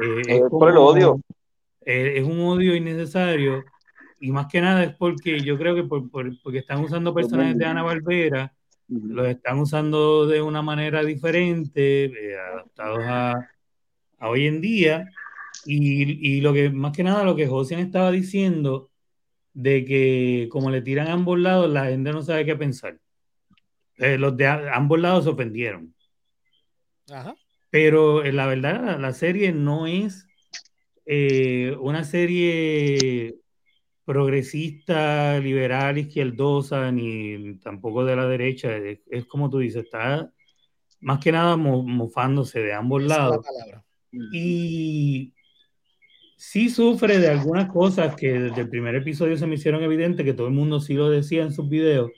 [0.02, 1.20] Eh, Eh, por el odio.
[1.86, 3.64] eh, es un odio innecesario
[4.20, 7.56] y más que nada es porque yo creo que por- por- porque están usando personajes
[7.56, 8.52] de Ana Barbera
[8.90, 13.48] Los están usando de una manera diferente, eh, adaptados a,
[14.18, 15.08] a hoy en día.
[15.66, 18.90] Y, y lo que, más que nada, lo que Josian estaba diciendo,
[19.52, 22.98] de que como le tiran a ambos lados, la gente no sabe qué pensar.
[23.98, 25.94] Eh, los de a- ambos lados se ofendieron.
[27.10, 27.34] Ajá.
[27.70, 30.26] Pero eh, la verdad, la, la serie no es
[31.06, 33.36] eh, una serie
[34.04, 38.76] progresista, liberal, izquierdosa, ni tampoco de la derecha.
[38.76, 40.32] Es, es como tú dices, está
[41.00, 43.46] más que nada mo- mofándose de ambos Esa es la lados.
[43.46, 43.84] palabra.
[44.32, 45.32] Y
[46.36, 50.34] sí sufre de algunas cosas que desde el primer episodio se me hicieron evidentes, que
[50.34, 52.10] todo el mundo sí lo decía en sus videos.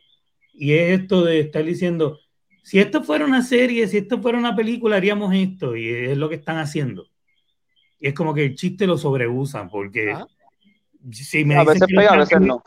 [0.55, 2.19] Y es esto de estar diciendo,
[2.63, 5.77] si esto fuera una serie, si esto fuera una película, haríamos esto.
[5.77, 7.09] Y es lo que están haciendo.
[7.99, 10.27] Y es como que el chiste lo sobreusan, porque Ajá.
[11.11, 12.63] Si me A veces pega, a veces no.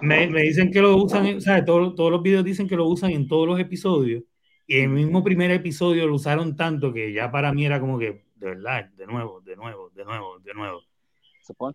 [0.00, 1.64] me, me dicen que lo usan, en- ¿sabes?
[1.64, 4.22] Todos, todos los videos dicen que lo usan en todos los episodios.
[4.66, 8.24] Y el mismo primer episodio lo usaron tanto que ya para mí era como que,
[8.36, 10.80] de verdad, de nuevo, de nuevo, de nuevo, de nuevo.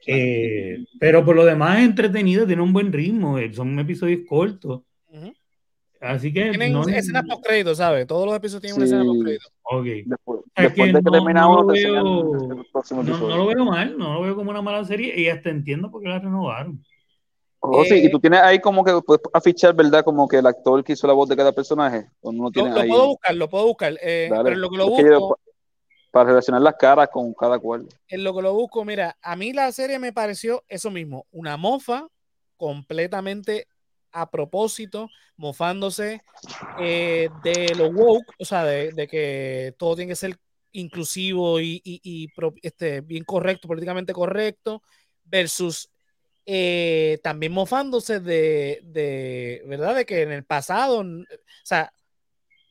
[0.05, 4.81] Eh, pero por lo demás es entretenido, tiene un buen ritmo, eh, son episodios cortos.
[5.99, 8.05] Así que Tienen no, escenas post crédito, ¿sabes?
[8.05, 8.93] Todos los episodios tienen una Sí.
[8.93, 9.47] escena post crédito.
[9.63, 9.85] ok.
[10.05, 14.21] Después, Es después que de que no- termina no No, lo veo mal, no lo
[14.21, 16.83] veo como una mala serie y hasta entiendo por qué la renovaron.
[17.59, 20.03] Oh, sí, Eh, y tú tienes ahí como que puedes afichar, ¿verdad?
[20.03, 22.07] Como que el actor que hizo la voz de cada personaje.
[22.21, 22.87] O no lo Lo, tienes lo ahí.
[22.89, 23.93] puedo buscar, lo puedo buscar.
[24.01, 24.43] eh, Dale.
[24.43, 25.39] pero en lo que lo Es que yo- busco,
[26.11, 27.87] para relacionar las caras con cada cual.
[28.07, 31.57] en lo que lo busco, mira, a mí la serie me pareció eso mismo, una
[31.57, 32.07] mofa
[32.57, 33.67] completamente
[34.21, 36.21] a propósito, mofándose
[36.79, 40.37] eh, de lo woke, o sea, de, de que todo tiene que ser
[40.71, 44.81] inclusivo y, y- y pro- este, bien correcto, políticamente correcto,
[45.25, 45.89] versus
[46.45, 49.95] eh, también mofándose de, de, ¿verdad?
[49.95, 51.05] De que en el pasado, o
[51.63, 51.91] sea,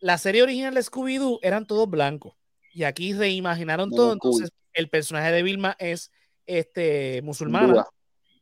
[0.01, 2.34] la serie original de Scooby-Doo eran todos blancos
[2.72, 4.32] y aquí reimaginaron Muy todo, cool.
[4.32, 6.11] entonces el personaje de Vilma es
[6.47, 7.84] este, musulmana.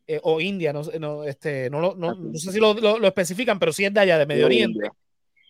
[0.07, 3.07] Eh, o india, no, sé- no, este, no, no, no sé si lo, lo- lo
[3.07, 4.91] especifican, pero sí es de allá, de Medio Oriente.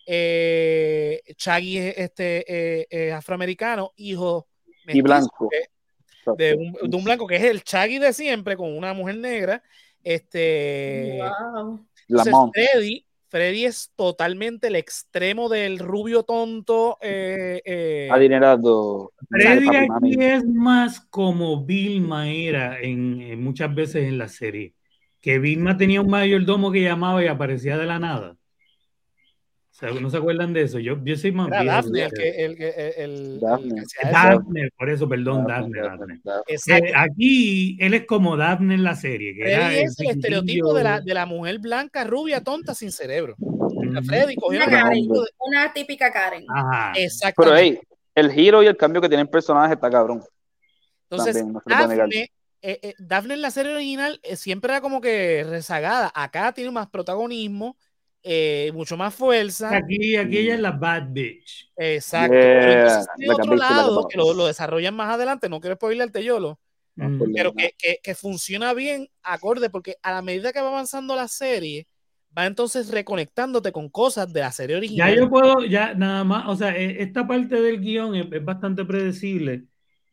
[0.07, 4.47] Eh, Chaggy es este, eh, afroamericano, hijo
[4.87, 5.49] Y blanco.
[6.37, 9.61] de un, de un blanco que es el Chaggy de siempre con una mujer negra.
[10.03, 11.85] Este, Wow.
[12.07, 12.33] Entonces.
[12.53, 16.97] Freddy, Freddy es totalmente el extremo del rubio tonto.
[17.01, 19.11] eh, eh, Adinerado.
[19.29, 24.73] Freddy aquí es más como Vilma era en, en muchas veces en la serie.
[25.21, 28.37] Que Vilma tenía un mayordomo que llamaba y aparecía de la nada.
[29.81, 30.79] ¿No se acuerdan de eso?
[30.79, 31.75] Yo, yo soy más era viejo.
[31.75, 33.81] Daphne, el que, el, el- el- Daphne.
[33.81, 34.09] el que.
[34.11, 35.81] Daphne, por eso, perdón, Daphne.
[35.81, 36.21] Daphne, Daphne.
[36.23, 36.43] Daphne.
[36.47, 36.85] Exacto.
[36.85, 39.35] Eh, aquí él es como Daphne en la serie.
[39.35, 42.91] Que era Freddy es el estereotipo de la, de la mujer blanca, rubia, tonta, sin
[42.91, 43.35] cerebro.
[43.37, 44.03] Ujú.
[44.05, 45.07] Freddy cogió Una Karen,
[45.39, 46.45] una típica Karen.
[46.49, 46.93] Ajá.
[46.95, 47.35] Exactamente.
[47.37, 47.79] Pero hey,
[48.15, 50.23] el giro y el cambio que tiene el personaje está cabrón.
[51.09, 51.43] Entonces.
[51.65, 52.29] Daphne,
[52.61, 56.11] eh, eh, Daphne en la serie original eh, siempre era como que rezagada.
[56.15, 57.77] Acá tiene más protagonismo,
[58.27, 59.75] eh, mucho más fuerza.
[59.75, 61.71] Aquí, aquí ella es la bad bitch.
[61.77, 62.33] Exacto.
[62.35, 64.05] Yeah, Pero entonces hay like a otro lado boss.
[64.09, 65.47] que lo, lo desarrollan más adelante.
[65.47, 66.59] No quiero spoilearte yolo,
[66.97, 67.33] Mm.
[67.35, 71.27] pero que, que, que funciona bien acorde, porque a la medida que va avanzando la
[71.27, 71.87] serie,
[72.37, 75.15] va entonces reconectándote con cosas de la serie Ya original.
[75.17, 78.85] yo puedo, ya nada más, o sea, e- esta parte del guion es, es bastante
[78.85, 79.65] predecible.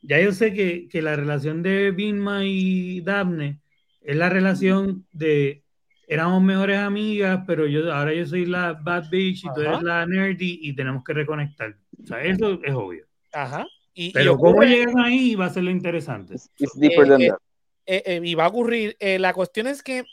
[0.02, 3.60] Ya yo sé que, que la relación de Vilma y Daphne
[4.00, 5.61] es la relación de
[6.06, 9.70] éramos mejores amigas, pero yo ahora yo soy la bad bitch y tú Ajá.
[9.70, 11.76] eres la nerdy y tenemos que reconectar.
[12.02, 13.06] O sea, eso es obvio.
[13.32, 13.66] Ajá.
[13.94, 16.34] Y, y Pero cómo ocurre- llegan ahí va a ser lo interesante.
[16.34, 17.38] It's, it's deeper Eh, than eh, that.
[17.86, 18.96] eh, eh, y va a ocurrir.
[19.00, 20.04] eh, la cuestión es que, o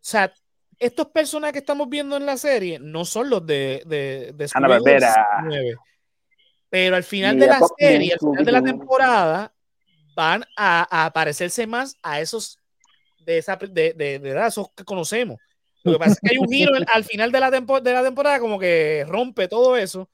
[0.00, 0.32] sea,
[0.78, 4.56] estos personajes que estamos viendo en la serie no son los de, de, de Scooby-Doo
[4.56, 5.26] Hanna-Barbera.
[5.48, 5.76] 19.
[6.68, 9.54] Pero al final Ni de la serie, al final de la temporada,
[10.16, 12.58] van a, a parecerse más a esos
[13.24, 15.38] de esa de, de, de esos que conocemos.
[15.82, 17.92] Lo que pasa es que hay un giro al- al final de la, tempo- de
[17.92, 20.08] la temporada como que rompe todo eso.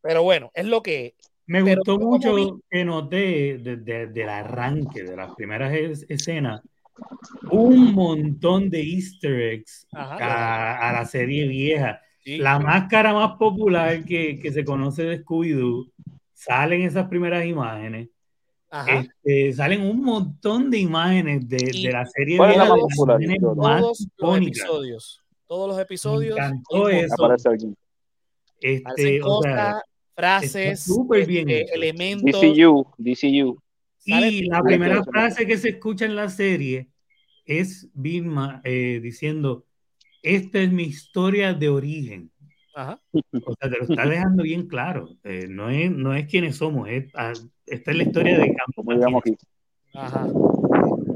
[0.00, 1.14] Pero bueno, es lo que.
[1.46, 6.60] Me Pero gustó mucho vi- que noté desde del arranque de las primeras es- escenas
[7.50, 10.16] un montón de easter eggs Ajá.
[10.20, 12.00] a, a la serie vieja.
[12.22, 12.36] Sí.
[12.38, 15.90] La máscara más popular que, que se conoce de Scooby-Doo
[16.32, 18.08] sale en esas primeras imágenes.
[18.74, 19.00] Ajá.
[19.00, 22.78] Este, salen un montón de imágenes de, Y- de la serie ¿Cuál es la vieja,
[22.78, 22.80] más
[23.18, 25.20] de las popular, más todos los episodios.
[25.46, 26.38] Todos los Me episodios.
[26.38, 27.14] encantó hay eso.
[27.24, 27.76] Aparece alguien.
[28.62, 29.82] Este, o sea,
[30.16, 30.90] frases,
[31.26, 31.74] bien este, hecho.
[31.74, 32.40] elementos.
[32.40, 33.62] DCU, DCU.
[34.06, 36.88] Y la primera frase que se escucha en la serie
[37.44, 39.66] es Vilma eh, diciendo,
[40.22, 42.30] esta es mi historia de origen.
[42.74, 43.00] Ajá.
[43.46, 45.08] O sea, te lo está dejando bien claro.
[45.24, 47.32] Eh, no, es, no es quienes somos, es, ah,
[47.66, 48.72] esta es la historia de campo.
[48.76, 49.36] Como digamos aquí.
[49.94, 50.26] Ajá.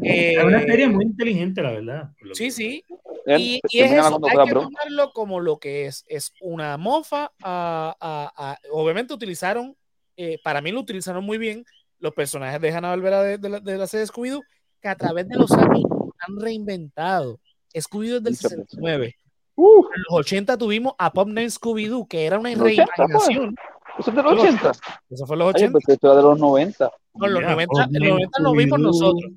[0.02, 2.10] Es una Eh, serie muy inteligente, la verdad.
[2.34, 2.84] Sí, que- sí.
[3.26, 6.04] Él Y, y es eso, hay que tomarlo como lo que es.
[6.08, 7.32] Es una mofa.
[7.42, 9.74] a- a- a- obviamente utilizaron,
[10.16, 11.64] eh, para mí lo utilizaron muy bien
[11.98, 14.42] los personajes de Hanna-Barbera de, de la, de la serie de Scooby-Doo,
[14.80, 15.82] que a través de los años
[16.18, 17.40] han reinventado.
[17.74, 18.66] Scooby-Doo es del Muchas veces.
[18.70, 19.14] 69.
[19.56, 23.04] Uh, En los 80 tuvimos a Pop Name Scooby-Doo, que era una ¿Los 80 fue?
[23.06, 23.54] reimaginación.
[23.98, 24.72] eso es de los 80.
[25.10, 25.72] Eso fue en los Ay, yo 80.
[25.72, 26.90] pensé que esto era de los 90.
[27.14, 29.32] No, en los Mira, 90, en Pop los 90 lo vimos nosotros.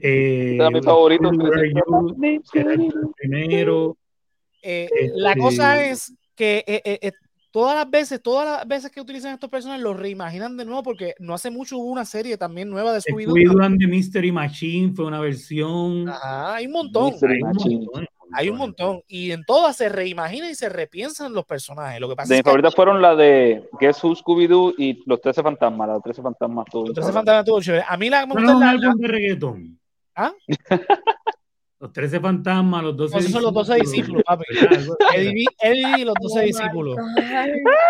[0.00, 1.30] eh, Era mi favorito.
[2.52, 3.96] Que era el primero.
[4.62, 7.12] Eh, Este- La cosa es que eh, eh, eh,
[7.50, 11.14] todas las veces, todas las veces que utilizan estos personajes los reimaginan de nuevo porque
[11.18, 13.32] no hace mucho hubo una serie también nueva de Scooby-Doo.
[13.34, 16.08] Scooby-Doo and the Mystery Machine fue una versión.
[16.10, 17.76] Ajá, hay un montón, Mystery Hay un Machine.
[17.86, 19.02] montón, hay un montón.
[19.08, 22.00] Y en todas se reimaginan y se repiensan los personajes.
[22.00, 25.20] Lo que pasa De mis que favoritas fueron la de Guess Who Scooby-Doo y Los
[25.20, 25.88] 13 Fantasmas.
[25.88, 26.64] Los 13 Fantasmas.
[26.70, 27.26] todo los bien 13 cabrón.
[27.26, 27.84] fantasmas chévere.
[27.88, 29.80] A mí la que me No gusta un es la- álbum de reggaetón.
[30.16, 30.32] ¿Ah?
[31.80, 34.44] Los 13 fantasmas, los 12 No, esos son los 12 discípulos, papi.
[35.16, 36.96] Eddie, Eddie y los 12 Oh my discípulos.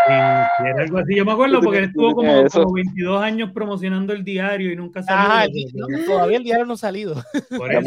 [0.07, 1.17] Era algo así.
[1.17, 4.71] Yo me acuerdo Yo porque él estuvo yo como, como 22 años promocionando el diario
[4.71, 5.21] y nunca salió.
[5.21, 7.17] Ajá, el no, todavía el diario no ha salido.
[7.59, 7.81] por eso.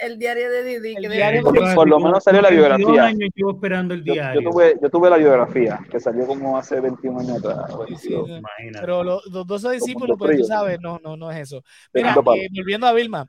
[0.00, 0.94] El, diario de Didi.
[0.94, 3.04] El diario de- Yo, Por lo menos salió la como 22 biografía.
[3.04, 4.40] años llevo esperando el Yo, diario.
[4.42, 7.72] yo tuve, yo tuve la biografía que salió como hace 21 años atrás.
[7.88, 8.24] Sí, sí, Yo-.
[8.80, 11.64] Pero los, los 12 discípulos, los pues tú sabes, no, no, no es eso.
[11.92, 13.28] Mira, eh, volviendo a Vilma,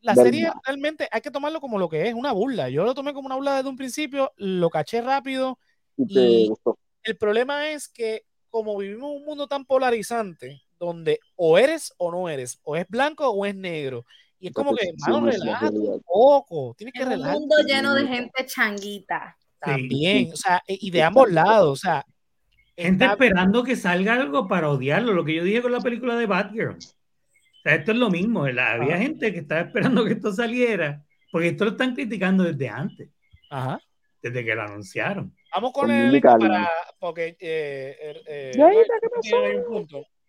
[0.00, 2.68] la serie realmente hay que tomarlo como lo que es, una burla.
[2.70, 5.58] Yo lo tomé como una burla desde un principio, lo caché rápido.
[5.96, 6.78] y te Y- gustó.
[7.02, 12.10] El problema es que como vivimos en un mundo tan polarizante, donde o eres o
[12.10, 14.04] no eres, o es blanco o es negro,
[14.38, 17.94] y es como que, mano, relájate un poco, tienes que En un relajarte mundo lleno
[17.94, 19.36] de gente changuita.
[19.58, 22.04] también, o sea, y y de ambos lados, o sea,
[22.76, 26.16] Gente está- esperando que salga algo para odiarlo, lo que yo dije con la película
[26.16, 26.78] de Batgirl.
[27.60, 28.46] O sea, esto es lo mismo.
[28.48, 29.02] la- había Ajá.
[29.02, 33.08] gente que estaba esperando que esto saliera, porque esto lo están criticando desde antes,
[33.50, 33.78] Ajá.
[34.22, 35.34] desde que lo anunciaron.
[35.54, 38.52] Vamos con el para, porque eh, eh, eh.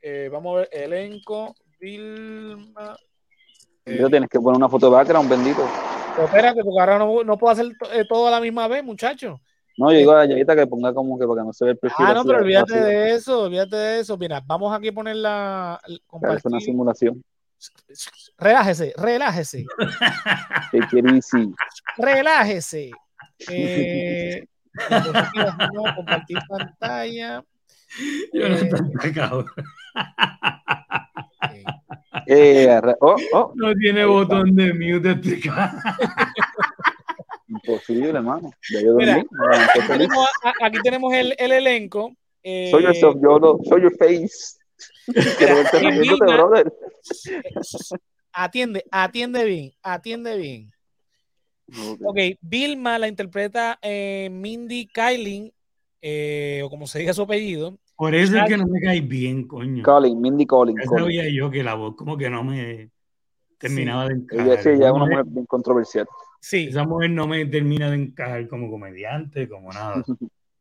[0.04, 2.98] Eh, vamos a ver, elenco, Vilma.
[3.86, 5.64] eh, Pero tienes que poner una foto de background, bendito.
[6.16, 8.84] pero espérate, porque ahora no, no puedo hacer to- eh, todo a la misma vez,
[8.84, 9.40] muchacho.
[9.78, 11.78] No, yo digo a Yayita que ponga como que para que no se vea el
[11.80, 12.06] perfil.
[12.08, 12.86] Ah, no, pero olvídate vacío.
[12.88, 14.18] de eso, olvídate de eso.
[14.18, 15.80] Mira, vamos aquí a poner la.
[16.20, 17.24] Claro, Es una simulación.
[18.38, 19.66] Relájese, relájese,
[21.98, 22.92] relájese.
[23.50, 24.46] Eh,
[25.74, 27.44] no, compartir pantalla.
[28.34, 29.46] Yo no Eh, estoy.
[32.28, 35.50] Eh, re- oh, oh, No tiene botón de mute este.
[37.52, 38.52] Imposible, mano.
[38.72, 39.06] Ya yo dormí.
[39.06, 39.24] Mira,
[39.74, 42.16] Aquí tenemos, a- aquí tenemos el, el elenco.
[42.44, 43.60] Eh, Show yourself, Yolo.
[43.64, 44.58] Show your face.
[46.20, 46.72] Brother.
[48.34, 50.72] Atiende, atiende bien, atiende bien.
[52.04, 55.52] Ok, Vilma la interpreta eh, Mindy Kaling,
[56.02, 57.78] eh, o como se diga su apellido.
[57.96, 59.84] Por eso es que no me caes bien, coño.
[59.84, 60.76] Colin, Mindy Colin.
[60.78, 61.04] Ya Colin.
[61.06, 62.90] sabía yo que la voz como que no me
[63.60, 64.48] terminaba de encajar.
[64.48, 66.08] Ella sí, ella es una mujer bien controversial.
[66.44, 70.04] Sí, Esa mujer no me termina de encajar como comediante, como nada.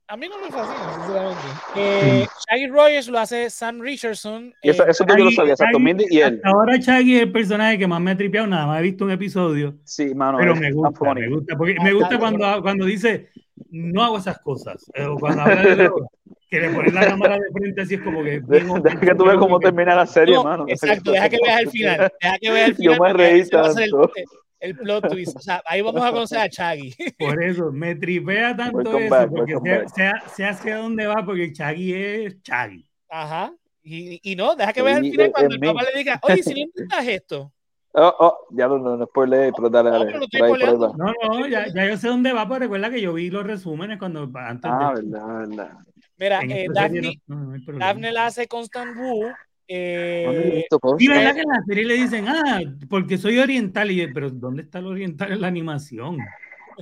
[0.09, 1.43] a mí no me fascina, sinceramente.
[1.77, 4.53] Eh, Shaggy Rogers lo hace Sam Richardson.
[4.63, 5.79] Y eso, eh, eso yo lo Shaggy- sabía, exacto.
[5.79, 6.35] Shaggy- Mindy y él.
[6.37, 9.05] Hasta ahora Shaggy es el personaje que más me ha tripeado, nada más he visto
[9.07, 10.37] un episodio, Sí, mano.
[10.39, 13.31] pero me gusta, me gusta, porque me gusta cuando, cuando dice,
[13.71, 16.07] no hago esas cosas, eh, o cuando habla de droga,
[16.51, 18.41] que le ponen la cámara de frente así es como que...
[18.41, 20.65] bien Deja deja que tú veas cómo termina la serie, no, mano.
[20.69, 22.13] exacto, deja que veas el final.
[22.21, 23.01] Deja que veas el Yo final.
[23.01, 24.11] me porque reí tanto.
[24.61, 25.37] El plot twist.
[25.37, 26.95] O sea, ahí vamos a conocer a Shaggy.
[27.19, 29.89] Por eso, me tripea tanto Welcome eso, back, porque back.
[29.89, 32.87] sé- sé hacia dónde va, porque Shaggy es Shaggy.
[33.09, 33.53] Ajá.
[33.83, 36.43] Y, y no, deja que veas el Sí, final cuando el papá le diga, oye,
[36.43, 37.53] si no intentas esto.
[37.93, 40.13] Oh, oh, ya no, no, no spoileé, pero dale, No, dale.
[40.13, 40.75] pero no por ahí.
[40.97, 43.99] No, no, ya, ya yo sé dónde va, pero recuerda que yo vi los resúmenes
[43.99, 45.03] cuando antes Ah, de...
[45.03, 45.73] verdad, verdad.
[46.17, 47.79] Mira, eh, Daphne, no- no.
[47.79, 49.33] Daphne la hace Constant Wu.
[49.71, 50.67] No Eh.
[50.99, 54.63] Y verdad que en la serie le dicen, ah, porque soy oriental, y pero ¿dónde
[54.63, 56.19] está el oriental en la animación?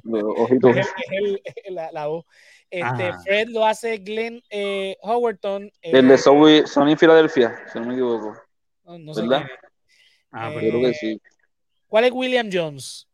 [0.04, 0.74] Los ojitos.
[0.76, 2.24] es el- es el- la, la voz.
[2.70, 3.20] Este, Ajá.
[3.20, 5.64] Fred lo hace Glenn eh, Howerton.
[5.82, 8.34] eh, El de Zoe, Sony Filadelfia, si no me equivoco.
[8.86, 9.42] no, no sé ¿verdad?
[9.42, 9.50] es.
[10.30, 11.20] Ah, Eh, pero Yo creo que sí.
[11.88, 13.06] ¿Cuál es William Jones?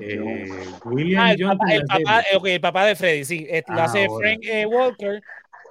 [0.00, 0.44] eh,
[0.84, 2.32] William Ah, el Johnson papá, el, papá, serie.
[2.32, 3.46] eh, ok, el papá de Freddy, sí.
[3.48, 4.28] Este, lo Ah, hace ahora.
[4.28, 5.22] Frank eh, Walker.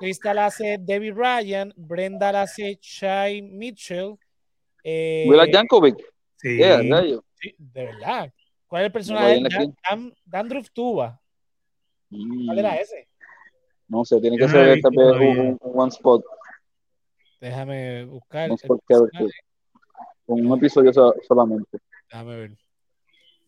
[0.03, 1.73] Crystal hace Debbie Ryan.
[1.77, 4.15] Brenda la hace Shai Mitchell.
[4.83, 5.95] Eh, Willa Jankovic.
[6.35, 6.57] Sí.
[6.57, 6.81] Yeah,
[7.39, 8.33] sí, de verdad.
[8.67, 9.39] ¿Cuál es el personaje?
[9.49, 9.75] Dan.
[9.89, 11.21] Dan- Dandruff Tuba.
[12.09, 13.07] Mm, ¿Cuál era ese?
[13.87, 16.25] No sé, tiene que ser tal vez un, un one spot,
[17.39, 18.49] Déjame buscar.
[18.49, 19.27] one spot character.
[20.25, 21.77] Un episodio so- solamente.
[22.09, 22.57] Déjame ver.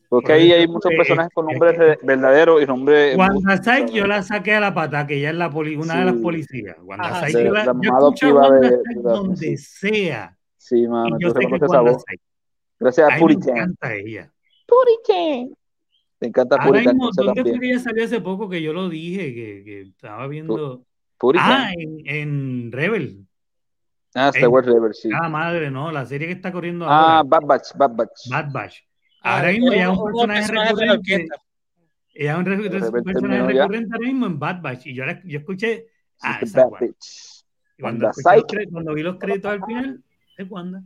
[0.07, 3.17] Porque Por ahí hay muchos personajes con nombres re- verdaderos y nombres.
[3.17, 6.05] Wanda Sykes yo la saqué a la pata, que ella es la poli- una de
[6.05, 6.77] las policías.
[6.83, 7.43] Wanda Ajá, Sykes, sí.
[7.45, 10.37] yo, la, La yo Wanda de- Sykes de donde sea.
[10.57, 12.03] Sí, mano, yo tú sé que esa Wanda voz.
[12.07, 12.23] Sykes.
[12.79, 13.57] Gracias A a mí me Puritan.
[13.57, 14.31] encanta ella.
[14.67, 15.55] Puritan.
[16.19, 18.49] Te encanta Ahora Puritan, mismo, José ¿dónde fue salió hace poco?
[18.49, 20.85] Que yo lo dije, que, que estaba viendo.
[21.17, 21.51] Puritan.
[21.51, 23.25] Ah, en, en Rebel.
[24.13, 25.09] Ah, Star Wars Rebel, sí.
[25.13, 27.23] Ah, madre, no, la serie que está corriendo Ah, ahora.
[27.23, 28.29] Bad Batch, Bad Batch.
[28.29, 28.75] Bad Batch.
[29.27, 31.27] Ah, Ahora mismo ya es un personaje recurrente.
[32.13, 34.85] Ella es un, re- personaje recurrente ahora mismo en Bad Batch.
[34.85, 35.87] Y yo, la- yo escuché.
[36.21, 36.81] Ah, esa es Bad.
[37.77, 39.99] Y cuando, escuché cuando vi los créditos al final,
[40.37, 40.83] es Wanda.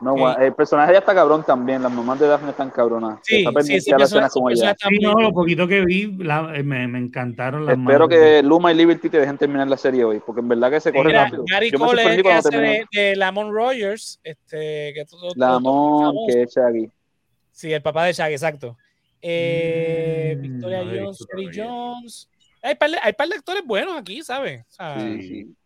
[0.00, 0.18] No, Ok.
[0.20, 1.82] gua- el personaje ya está cabrón también.
[1.82, 3.18] Las mamás de Daphne están cabronas.
[3.22, 4.76] Sí, está sí, pendiente ese a la personaje, escena como ella.
[4.88, 8.42] Sí, no, lo poquito que vi, la- eh, me, me encantaron las Espero manos que
[8.42, 11.08] Luma y Liberty te dejen terminar la serie hoy, porque en verdad que se corre
[11.08, 11.44] Mira, rápido.
[11.48, 16.16] Gary Yo Cole es el que hace de, de Lamont Rogers, este, que todo, Lamont,
[16.28, 16.90] que es Shaggy.
[17.52, 18.76] Sí, el papá de Shaggy, exacto.
[19.20, 21.50] Eh, Mm, Victoria no Jones, pues, Terry.
[21.68, 22.28] Jones.
[22.62, 24.62] Hay par, de, hay par de actores buenos aquí, ¿sabes?
[24.62, 25.56] O sea, Sí, sí.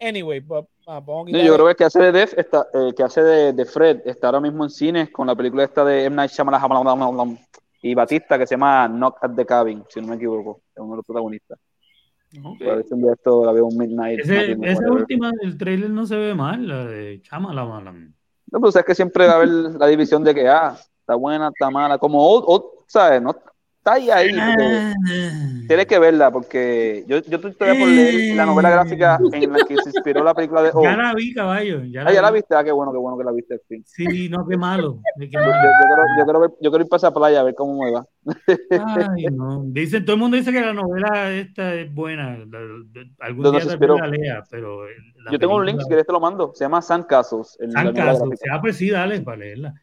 [0.00, 2.92] Anyway, pues, vamos a No, yo creo que el que hace de Def, está, eh,
[2.96, 6.04] que hace de, de Fred, está ahora mismo en cines con la película esta de
[6.04, 6.14] M.
[6.16, 7.38] Night Shyamalan
[7.82, 10.90] y Batista que se llama Knock at the Cabin, si no me equivoco, es uno
[10.92, 11.58] de los protagonistas.
[12.44, 12.60] Ok.
[12.62, 12.80] A
[13.12, 14.20] esto la veo un Midnight.
[14.20, 18.14] Ese- esa última del trailer no se ve mal, la de Chama la Malan.
[18.50, 20.76] No, pero sabes que siempre va a haber la división de que, ah,
[21.08, 23.22] está buena, está mala, como, old, old, ¿sabes?
[23.22, 24.30] No, está ahí, ahí.
[24.30, 24.92] porque
[25.66, 29.58] Tienes que verla, porque yo, yo estoy todavía por leer la novela gráfica en la
[29.66, 30.98] que se inspiró la película de Ya Old.
[30.98, 31.82] la vi, caballo.
[31.84, 32.40] Ya Ah, ya la vi.
[32.40, 33.82] viste, ah, qué bueno, qué bueno que la viste al fin.
[33.86, 35.00] Sí, no, qué malo.
[35.18, 35.52] Qué Yo, malo.
[35.62, 37.90] yo quiero, yo, quiero ver- yo quiero ir para esa playa a ver cómo me
[37.90, 38.04] va.
[38.70, 39.62] Ay, no.
[39.66, 42.36] Dicen, todo el mundo dice que la novela esta es buena.
[42.38, 42.78] la- la-
[43.20, 44.84] algún ¿Dónde día la lea, pero.
[44.86, 46.52] la Yo tengo un link, si quieres te lo mando.
[46.54, 47.56] Se llama Sandcastles.
[47.60, 48.24] En la San novela Caso.
[48.26, 48.54] gráfica.
[48.54, 49.74] Ah, pues sí, dale, para leerla.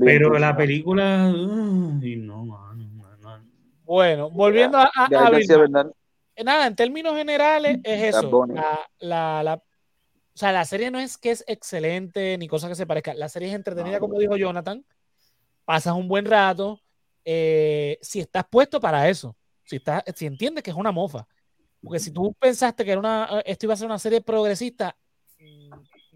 [0.00, 0.40] Pero entonces.
[0.40, 1.24] la película.
[1.26, 2.74] Ay, no, mano.
[2.74, 3.44] no, no.
[3.84, 4.90] Bueno, volviendo a.
[6.36, 8.46] Eh, Nada, en términos generales es Bad eso.
[8.48, 12.76] La, la, la- o sea, la serie no es que es excelente ni cosa que
[12.76, 13.12] se parezca.
[13.14, 14.84] La serie es entretenida, No, como dijo Jonathan.
[15.64, 16.80] Pasas un buen rato.
[17.24, 19.36] eh, si estás puesto para eso.
[19.64, 21.26] Si, estás, si entiendes que es una mofa.
[21.82, 24.96] Porque si tú pensaste que era una, esto iba a ser una serie progresista,
[25.40, 25.70] mm,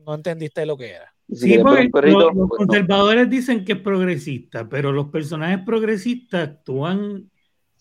[0.05, 1.13] no entendiste lo que era.
[1.35, 2.67] Sí, porque perrito, los, los pues no.
[2.67, 7.31] conservadores dicen que es progresista, pero los personajes progresistas actúan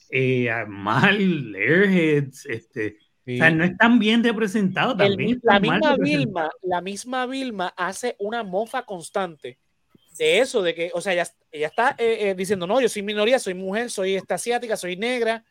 [0.10, 2.98] eh, mal, airheads, este,
[3.28, 5.30] o sea, no están bien representados El también.
[5.32, 5.96] mi- la misma.
[5.98, 9.58] Vilma, la misma Vilma hace una mofa constante
[10.18, 13.02] de eso, de que, o sea, ella, ella está eh, eh, diciendo, no, yo soy
[13.04, 15.44] minoría, soy mujer, soy esta asiática, soy negra,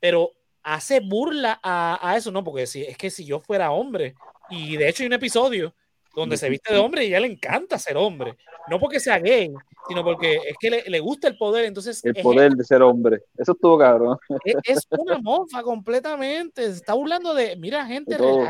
[0.00, 0.32] pero
[0.62, 2.44] hace burla a, a eso, ¿no?
[2.44, 4.14] Porque si, es que si yo fuera hombre,
[4.50, 5.74] y de hecho hay un episodio
[6.16, 8.36] donde se viste de hombre y a ella le encanta ser hombre,
[8.68, 9.52] no porque sea gay,
[9.88, 13.20] sino porque es que le, le gusta el poder, entonces El poder de ser hombre.
[13.36, 14.16] Eso estuvo cabrón.
[14.44, 18.44] es, es una mofa completamente, se está burlando de, mira gente, todo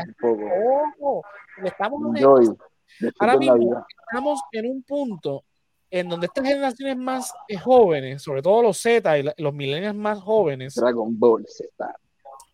[1.61, 2.55] le estamos Enjoy.
[3.19, 5.43] Ahora mismo estamos en un punto
[5.89, 9.95] en donde estas generaciones más eh, jóvenes, sobre todo los Z y la- los millennials
[9.95, 11.93] más jóvenes, Dragon Ball Z.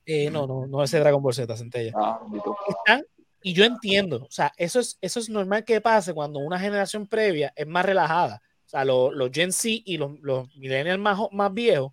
[0.06, 2.20] eh, no, no, no ese Dragon Ball Z, Centella, Ah,
[2.68, 3.04] están,
[3.44, 7.08] y yo entiendo, o sea, eso es, eso es normal que pase cuando una generación
[7.08, 8.42] previa es más relajada.
[8.66, 11.92] O sea, lo- los Gen Z y los, los millennials más, más viejos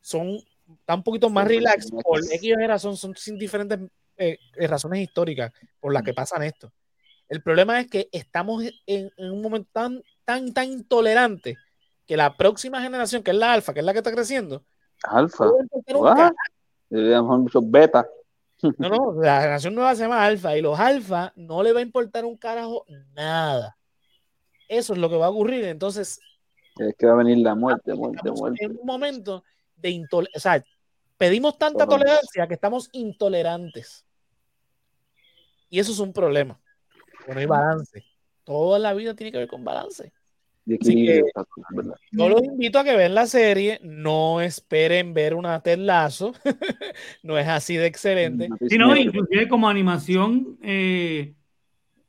[0.00, 0.38] son
[0.80, 2.20] están un poquito más relax por.
[2.30, 3.78] X razón, son sin diferentes
[4.18, 6.70] eh, eh, razones históricas por las que pasan esto.
[7.28, 11.56] El problema es que estamos en, en un momento tan, tan, tan intolerante
[12.06, 14.64] que la próxima generación, que es la alfa, que es la que está creciendo,
[15.04, 15.46] Alfa.
[17.38, 18.06] muchos beta.
[18.62, 21.82] No, no, la generación nueva se llama alfa y los alfa no le va a
[21.82, 23.76] importar un carajo nada.
[24.68, 25.64] Eso es lo que va a ocurrir.
[25.64, 26.20] Entonces,
[26.78, 28.64] Es que va a venir la muerte, muerte, muerte.
[28.64, 29.44] en un momento
[29.76, 30.36] de intolerancia.
[30.36, 30.64] O sea,
[31.16, 34.04] pedimos tanta tolerancia que estamos intolerantes.
[35.70, 36.60] Y eso es un problema.
[37.26, 38.04] No hay balance.
[38.44, 40.12] Toda la vida tiene que ver con balance.
[40.68, 41.24] De.
[42.12, 43.80] Yo los invito a que vean la serie.
[43.82, 46.34] No esperen ver una Ted Lasso.
[47.22, 48.48] no es así de excelente.
[48.68, 51.34] Sí, no, inclusive como animación eh,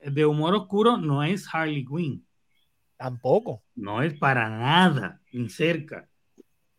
[0.03, 2.25] de humor oscuro no es Harley Quinn.
[2.97, 3.63] Tampoco.
[3.75, 6.09] No es para nada, ni cerca.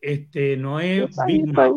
[0.02, 1.72] Este, no es Big ahí.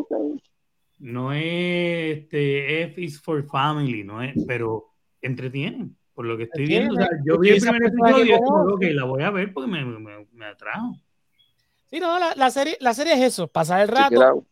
[0.98, 4.90] no es este, F is for Family, no es, pero
[5.22, 6.94] entretienen, por lo que estoy viendo.
[6.94, 9.70] O sea, yo vi el primer episodio y como, ok, la voy a ver porque
[9.70, 10.96] me, me, me atrajo.
[11.84, 14.46] Sí, no, la, la serie, la serie es eso, pasar el rato.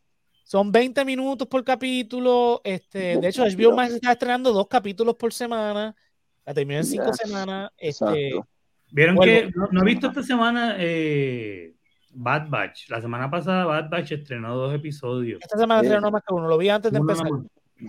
[0.45, 2.61] Son 20 minutos por capítulo.
[2.65, 5.95] Este, de hecho, HBO Max está estrenando dos capítulos por semana.
[6.45, 7.71] La terminó en cinco Yes, semanas.
[7.79, 8.49] Este, Exacto.
[8.91, 11.75] ¿Vieron que no, no he visto esta semana eh,
[12.11, 12.91] Bad Batch?
[12.91, 15.41] La semana pasada Bad Batch estrenó dos episodios.
[15.41, 15.87] esta semana Sí.
[15.87, 16.47] estrenó más que uno.
[16.49, 17.33] Lo vi antes de Uno empezar.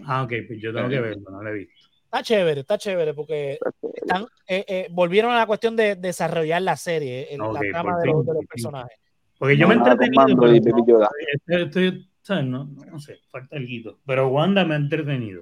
[0.05, 1.82] Ah, ok, pues yo tengo que verlo, no lo he visto.
[2.13, 3.57] Está chévere, está chévere porque
[3.95, 7.97] están, eh, eh, volvieron a la cuestión de desarrollar la serie, el- Ok, la trama
[7.97, 8.99] de los, de los personajes.
[9.39, 12.45] Porque yo me he Nada con entretenido, no, estoy, estoy- ¿sabes?
[12.45, 13.97] No, no sé, falta algo.
[14.05, 15.41] Pero Wanda me ha entretenido.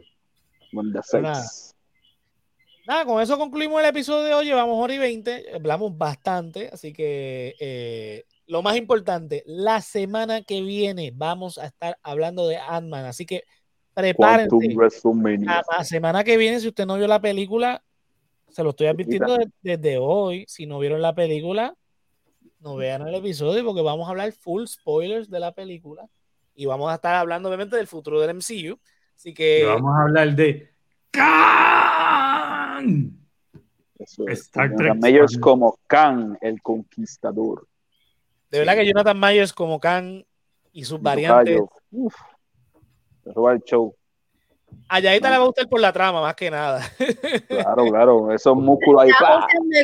[0.72, 1.44] Wanda Pero nada.
[1.44, 1.76] Sex.
[2.88, 4.46] Nada, con eso concluimos el episodio de hoy.
[4.46, 10.62] Llevamos hora y 20, hablamos bastante, así que eh, lo más importante, la semana que
[10.62, 13.44] viene vamos a estar hablando de Ant-Man, así que
[13.94, 14.50] prepárense.
[15.78, 17.84] La semana que viene, si usted no vio la película,
[18.50, 20.46] se lo estoy advirtiendo de- desde hoy.
[20.48, 21.76] Si no vieron la película,
[22.60, 26.08] no vean el episodio porque vamos a hablar full spoilers de la película
[26.56, 28.78] y vamos a estar hablando obviamente del futuro del MCU.
[29.16, 30.70] Así Y que vamos a hablar de
[31.82, 33.18] Khan.
[34.00, 34.42] Eso es.
[34.42, 37.68] Star Jonathan Trek Mayers como Khan, el conquistador.
[38.50, 40.26] de verdad que Jonathan Myers como Khan
[40.74, 41.62] y sus variantes.
[41.92, 42.16] Uf.
[43.26, 43.96] Roba el show.
[44.90, 46.82] a Yaita le va a gustar por la trama más que nada.
[47.48, 48.32] Claro, claro.
[48.34, 49.12] Esos músculos ahí.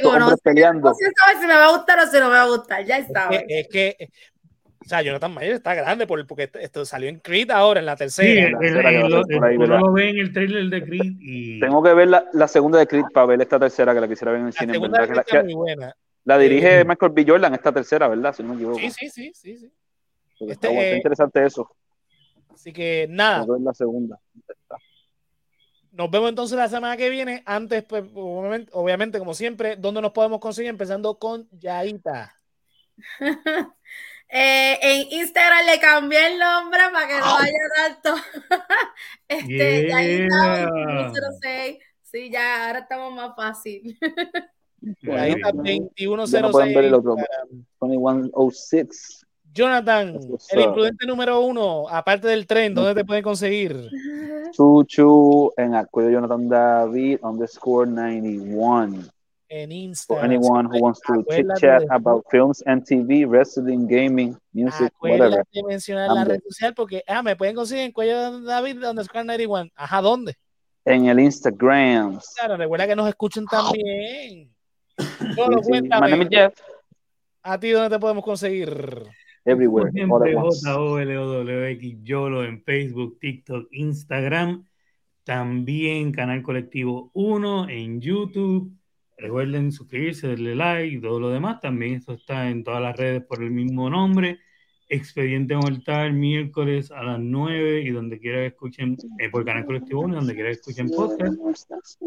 [0.03, 0.38] Conoce.
[0.43, 0.91] peleando.
[0.91, 2.85] Usted sabe si me va a gustar o si no me va a gustar.
[2.85, 3.45] Ya Es sabe.
[3.47, 4.09] que, es que,
[4.85, 7.93] o sea, Jonathan Myers está grande por, porque esto salió en Creed ahora, en la
[7.97, 8.47] Sí, tercera.
[8.47, 8.91] el- la tercera
[9.68, 12.88] lo- ve en el trailer de Creed y Tengo que ver la, la segunda de
[12.88, 14.73] Creed para ver esta tercera que la quisiera ver en el la cine.
[14.73, 15.93] segunda verdad, que la, está muy buena.
[16.23, 16.88] la dirige Sí.
[16.88, 17.26] Michael B.
[17.27, 18.34] Jordan, esta tercera, ¿verdad?
[18.34, 18.80] Si no me equivoco.
[18.80, 19.72] Sí, sí, sí, sí, sí.
[20.39, 21.69] Este, está, está eh, interesante eso.
[22.57, 24.19] Así que nada, la segunda.
[25.91, 27.43] nos vemos entonces la semana que viene.
[27.45, 30.71] Antes, pues, obviamente, obviamente, como siempre, ¿dónde nos podemos conseguir?
[30.71, 32.35] Empezando con Yaita.
[34.29, 38.15] Eh, en Instagram le cambié el nombre para que no vaya tanto.
[39.29, 40.65] este, Yeah.
[40.65, 41.77] 2106.
[42.01, 43.97] Sí, ya, ahora estamos más fácil.
[45.01, 45.84] Yaita bien.
[45.95, 46.31] 2106.
[46.34, 47.15] Ya no pueden ver el otro.
[47.15, 47.65] Instagram.
[47.79, 49.16] 2106.
[49.57, 50.19] Jonathan,
[50.51, 53.89] el imprudente número uno, aparte del tren, ¿dónde te pueden conseguir?
[54.51, 59.03] Chuchu en Acuerdo Jonathan David underscore 91.
[59.49, 60.25] En For Instagram.
[60.25, 65.39] anyone who wants to chit chat de- about films and TV, wrestling, gaming, music, whatever.
[65.39, 66.34] Acuérdate de mencionar la Ande.
[66.34, 69.69] red social porque ah, me pueden conseguir en cuello David underscore 91.
[69.75, 70.35] Ajá, ¿dónde?
[70.84, 72.19] En el Instagram.
[72.38, 74.53] Claro, recuerda que nos escuchen también.
[75.35, 75.71] Solo Sí, sí.
[75.71, 76.53] My cuéntame, name is Jeff.
[77.43, 78.69] ¿a ti dónde te podemos conseguir?
[79.47, 79.91] Everywhere.
[79.93, 84.65] J-O-L-O-W-X, YOLO en Facebook, TikTok, Instagram.
[85.23, 88.73] También Canal Colectivo 1 en YouTube.
[89.17, 91.61] Recuerden suscribirse, darle like y todo lo demás.
[91.61, 94.39] También esto está en todas las redes por el mismo nombre.
[94.89, 100.01] Expediente Mortal miércoles a las 9 y donde quiera que escuchen eh, por Canal Colectivo
[100.01, 101.39] 1, donde quiera que escuchen podcast.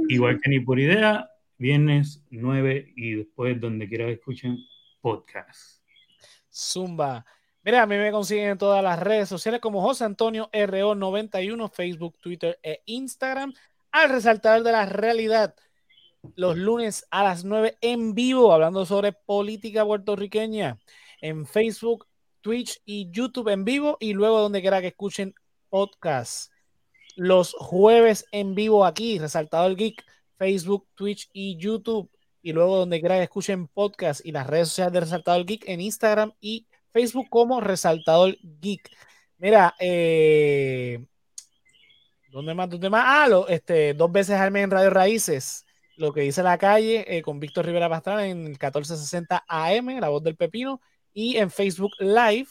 [0.08, 4.58] Igual que ni por idea, viernes 9 y después donde quiera que escuchen
[5.00, 5.79] podcast.
[6.52, 7.24] Zumba.
[7.62, 12.18] Mira, a mí me consiguen en todas las redes sociales como José Antonio RO91, Facebook,
[12.18, 13.52] Twitter e Instagram.
[13.92, 15.54] Al resaltar de la realidad,
[16.36, 20.78] los lunes a las 9 en vivo, hablando sobre política puertorriqueña
[21.20, 22.06] en Facebook,
[22.40, 25.34] Twitch y YouTube en vivo y luego donde quiera que escuchen
[25.68, 26.52] podcast.
[27.16, 30.04] Los jueves en vivo aquí, resaltado el geek,
[30.38, 32.10] Facebook, Twitch y YouTube.
[32.42, 35.68] Y luego donde quiera que escuchen podcast y las redes sociales de Resaltado el Geek
[35.68, 38.90] en Instagram y Facebook como Resaltador Geek.
[39.38, 41.04] Mira, eh,
[42.30, 42.68] ¿dónde más?
[42.68, 43.04] ¿Dónde más?
[43.06, 45.64] Ah, lo, este, dos veces al mes en Radio Raíces,
[45.96, 50.08] lo que dice la calle eh, con Víctor Rivera Pastrana en el 1460 AM, la
[50.08, 50.80] voz del pepino,
[51.12, 52.48] y en Facebook Live.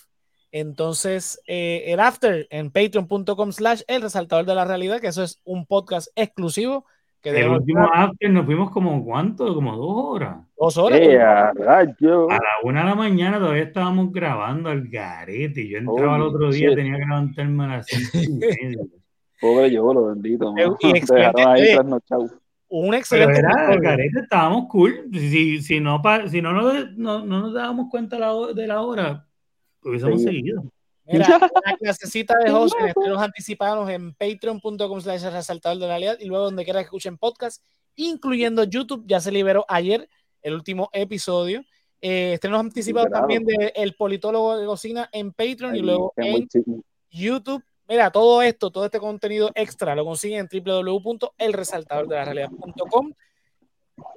[0.52, 5.40] Entonces, eh, el after en patreon.com slash el resaltador de la realidad, que eso es
[5.44, 6.86] un podcast exclusivo.
[7.22, 10.38] Que el último after nos fuimos como cuánto, como dos horas.
[10.58, 11.00] Dos horas.
[11.02, 12.30] Eh, a rayo.
[12.32, 15.68] A la una de la mañana todavía estábamos grabando al garete.
[15.68, 16.78] Yo entraba el otro día, shit.
[16.78, 18.84] tenía que levantarme a las cinco y media.
[19.42, 20.54] Pobre yo, lo bendito.
[20.58, 21.76] Y excelente, ahí.
[22.72, 23.40] Un Pero excelente.
[23.40, 23.82] era, episodio.
[23.82, 25.10] garete, estábamos cool.
[25.12, 28.16] Si, si, no, pa- si no, nos- no, no nos dábamos cuenta
[28.54, 29.26] de la hora,
[29.84, 30.28] hubiésemos Sí.
[30.28, 30.64] seguido.
[31.12, 31.28] Mira,
[31.66, 36.44] la clasecita de José, estrenos anticipados en patreon.com slash resaltador de la realidad y luego
[36.46, 37.64] donde quiera que escuchen podcast,
[37.96, 40.08] incluyendo YouTube, ya se liberó ayer
[40.42, 41.64] el último episodio.
[42.02, 43.28] Eh, estrenos anticipados Liberado.
[43.28, 47.64] también de El Politólogo de Cocina en Patreon y Ahí, luego can't en YouTube.
[47.88, 53.14] Mira, todo esto, todo este contenido extra lo consiguen en www.elresaltadordelarealidad.com.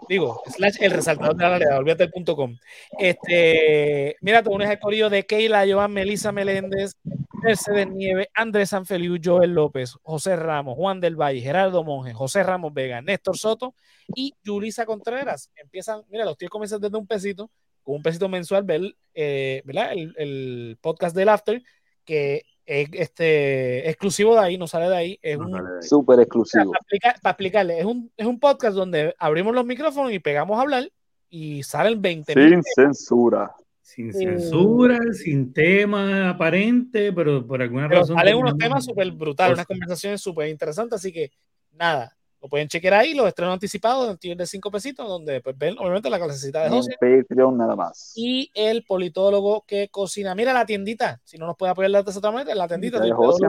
[0.09, 2.57] Digo, slash el resaltador de la realidad, olvídate el punto com.
[2.99, 6.97] Este, mira, te unes al corillo de Keila, Joan, Melissa Meléndez,
[7.43, 12.73] Mercedes Nieve, Andrés Sanfeliu, Joel López, José Ramos, Juan del Valle, Gerardo Monge, José Ramos
[12.73, 13.75] Vega, Néstor Soto
[14.15, 15.51] y Yulisa Contreras.
[15.57, 17.51] Empiezan, mira, los tíos comienzan desde un pesito,
[17.83, 19.93] con un pesito mensual, ver, eh, ¿verdad?
[19.95, 21.63] El podcast del After,
[22.05, 22.43] que
[22.81, 25.83] es este, exclusivo de ahí, no sale de ahí, es No un, sale de ahí.
[25.83, 26.73] Súper para, exclusivo.
[26.75, 30.63] explicar- para explicarle, es un, es un podcast donde abrimos los micrófonos y pegamos a
[30.63, 30.91] hablar
[31.29, 32.49] y salen 20 mil.
[32.49, 33.53] Sin censura.
[33.81, 38.17] Sin censura, sin tema aparente, pero por alguna Pero razón.
[38.17, 41.31] salen unos temas súper brutales, unas conversaciones súper interesantes, así que
[41.73, 45.57] nada, lo pueden chequear ahí, los estrenos anticipados en tier de 5 pesitos, donde pues,
[45.57, 48.13] ven obviamente la clasecita de José Patreon nada más.
[48.17, 50.35] y el politólogo que cocina.
[50.35, 53.47] Mira la tiendita, si no nos puede apoyar de otra manera, la tiendita de José.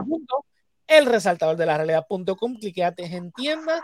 [0.86, 3.82] elresaltadordelarealidad.com, cliqueate en tienda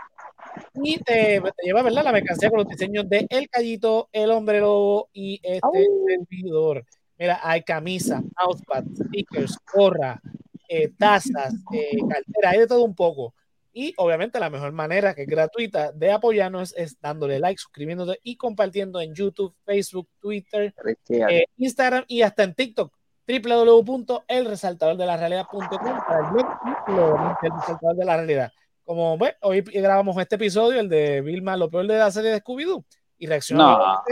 [0.75, 2.05] y te, te lleva ¿verdad?
[2.05, 6.07] la mercancía con los diseños de El Callito, El Hombre Lobo y este Au.
[6.07, 6.85] servidor.
[7.19, 10.21] Mira, hay camisa, mousepad, stickers, gorra,
[10.69, 13.33] eh, tazas, eh, cartera, hay de todo un poco.
[13.73, 18.35] Y obviamente la mejor manera, que es gratuita, de apoyarnos es dándole like, suscribiéndote y
[18.35, 20.73] compartiendo en YouTube, Facebook, Twitter,
[21.29, 22.91] eh, Instagram y hasta en TikTok
[23.27, 26.45] www.elresaltadordelarealidad.com para el blog
[26.87, 26.91] y
[27.45, 28.51] el resaltador de la realidad.
[28.83, 32.41] Como ves, hoy grabamos este episodio, el de Vilma, lo peor de la serie de
[32.41, 32.83] Scooby-Doo,
[33.17, 34.03] y reaccionamos No.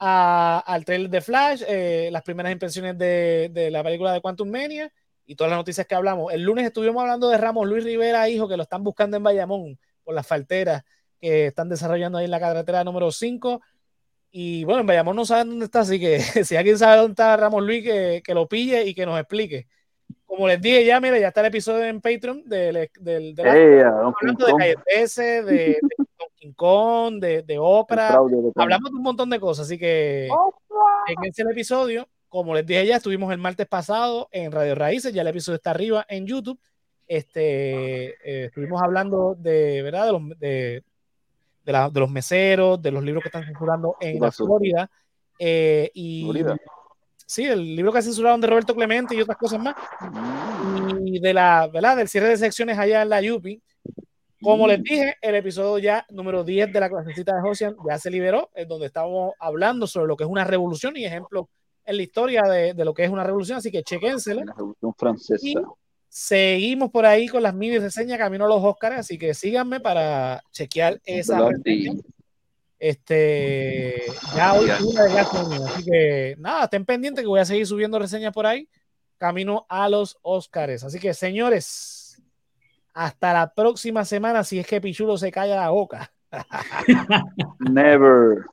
[0.00, 4.48] a- al trailer de Flash, eh, las primeras impresiones de, de la película de Quantum
[4.50, 4.92] Mania
[5.28, 6.32] y todas las noticias que hablamos.
[6.32, 9.78] El lunes estuvimos hablando de Ramos Luis Rivera, hijo, que lo están buscando en Bayamón
[10.02, 10.82] por las falteras
[11.20, 13.60] que están desarrollando ahí en la carretera número 5.
[14.30, 17.36] Y bueno, en Bayamón no saben dónde está, así que si alguien sabe dónde está
[17.36, 19.68] Ramos Luis, que, que lo pille y que nos explique.
[20.24, 23.84] Como les dije ya, mira, ya está el episodio en Patreon del, del, de King
[23.84, 24.52] hablando de.
[24.56, 25.78] Calle 13, de, de
[26.18, 28.18] Donkey Kong, de, de Oprah,
[28.54, 32.96] hablamos de un montón de cosas, así que en ese episodio, como les dije ya,
[32.96, 36.60] estuvimos el martes pasado en Radio Raíces, ya el episodio está arriba en YouTube.
[37.06, 40.06] Este, eh, estuvimos hablando de, ¿verdad?
[40.06, 40.82] De los, de,
[41.64, 44.30] de la- de los meseros, de los libros que están censurando en ¿Qué la?
[44.32, 44.90] Florida.
[45.38, 46.56] eh, y Florida.
[47.26, 49.74] sí, el libro que censuraron de Roberto Clemente y otras cosas más.
[50.12, 51.06] Mm.
[51.06, 51.96] Y de la, ¿verdad?
[51.96, 53.62] Del cierre de secciones allá en la Yupi.
[54.40, 58.08] Como les dije, el episodio ya número 10 de la clasecita de Josian ya se
[58.10, 61.46] liberó, en donde estábamos hablando sobre lo que es una revolución y ejemplos
[61.88, 64.44] en la historia de, de lo que es una revolución, así que chequénselo.
[64.44, 65.40] La Revolución Francesa.
[65.42, 65.56] Y
[66.08, 70.42] seguimos por ahí con las mini reseñas camino a los Oscars, así que síganme para
[70.52, 71.48] chequear esa.
[72.78, 74.02] Este,
[74.36, 77.98] ya hoy es una de así que nada, estén pendientes que voy a seguir subiendo
[77.98, 78.68] reseñas por ahí,
[79.16, 80.84] camino a los Oscars.
[80.84, 82.22] Así que, señores,
[82.92, 86.12] hasta la próxima semana, si es que Pichulo se calla la boca.
[87.58, 88.44] Never.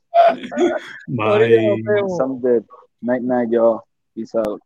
[1.08, 2.64] Bye.
[3.08, 3.84] Night night, y'all.
[4.16, 4.60] Peace out.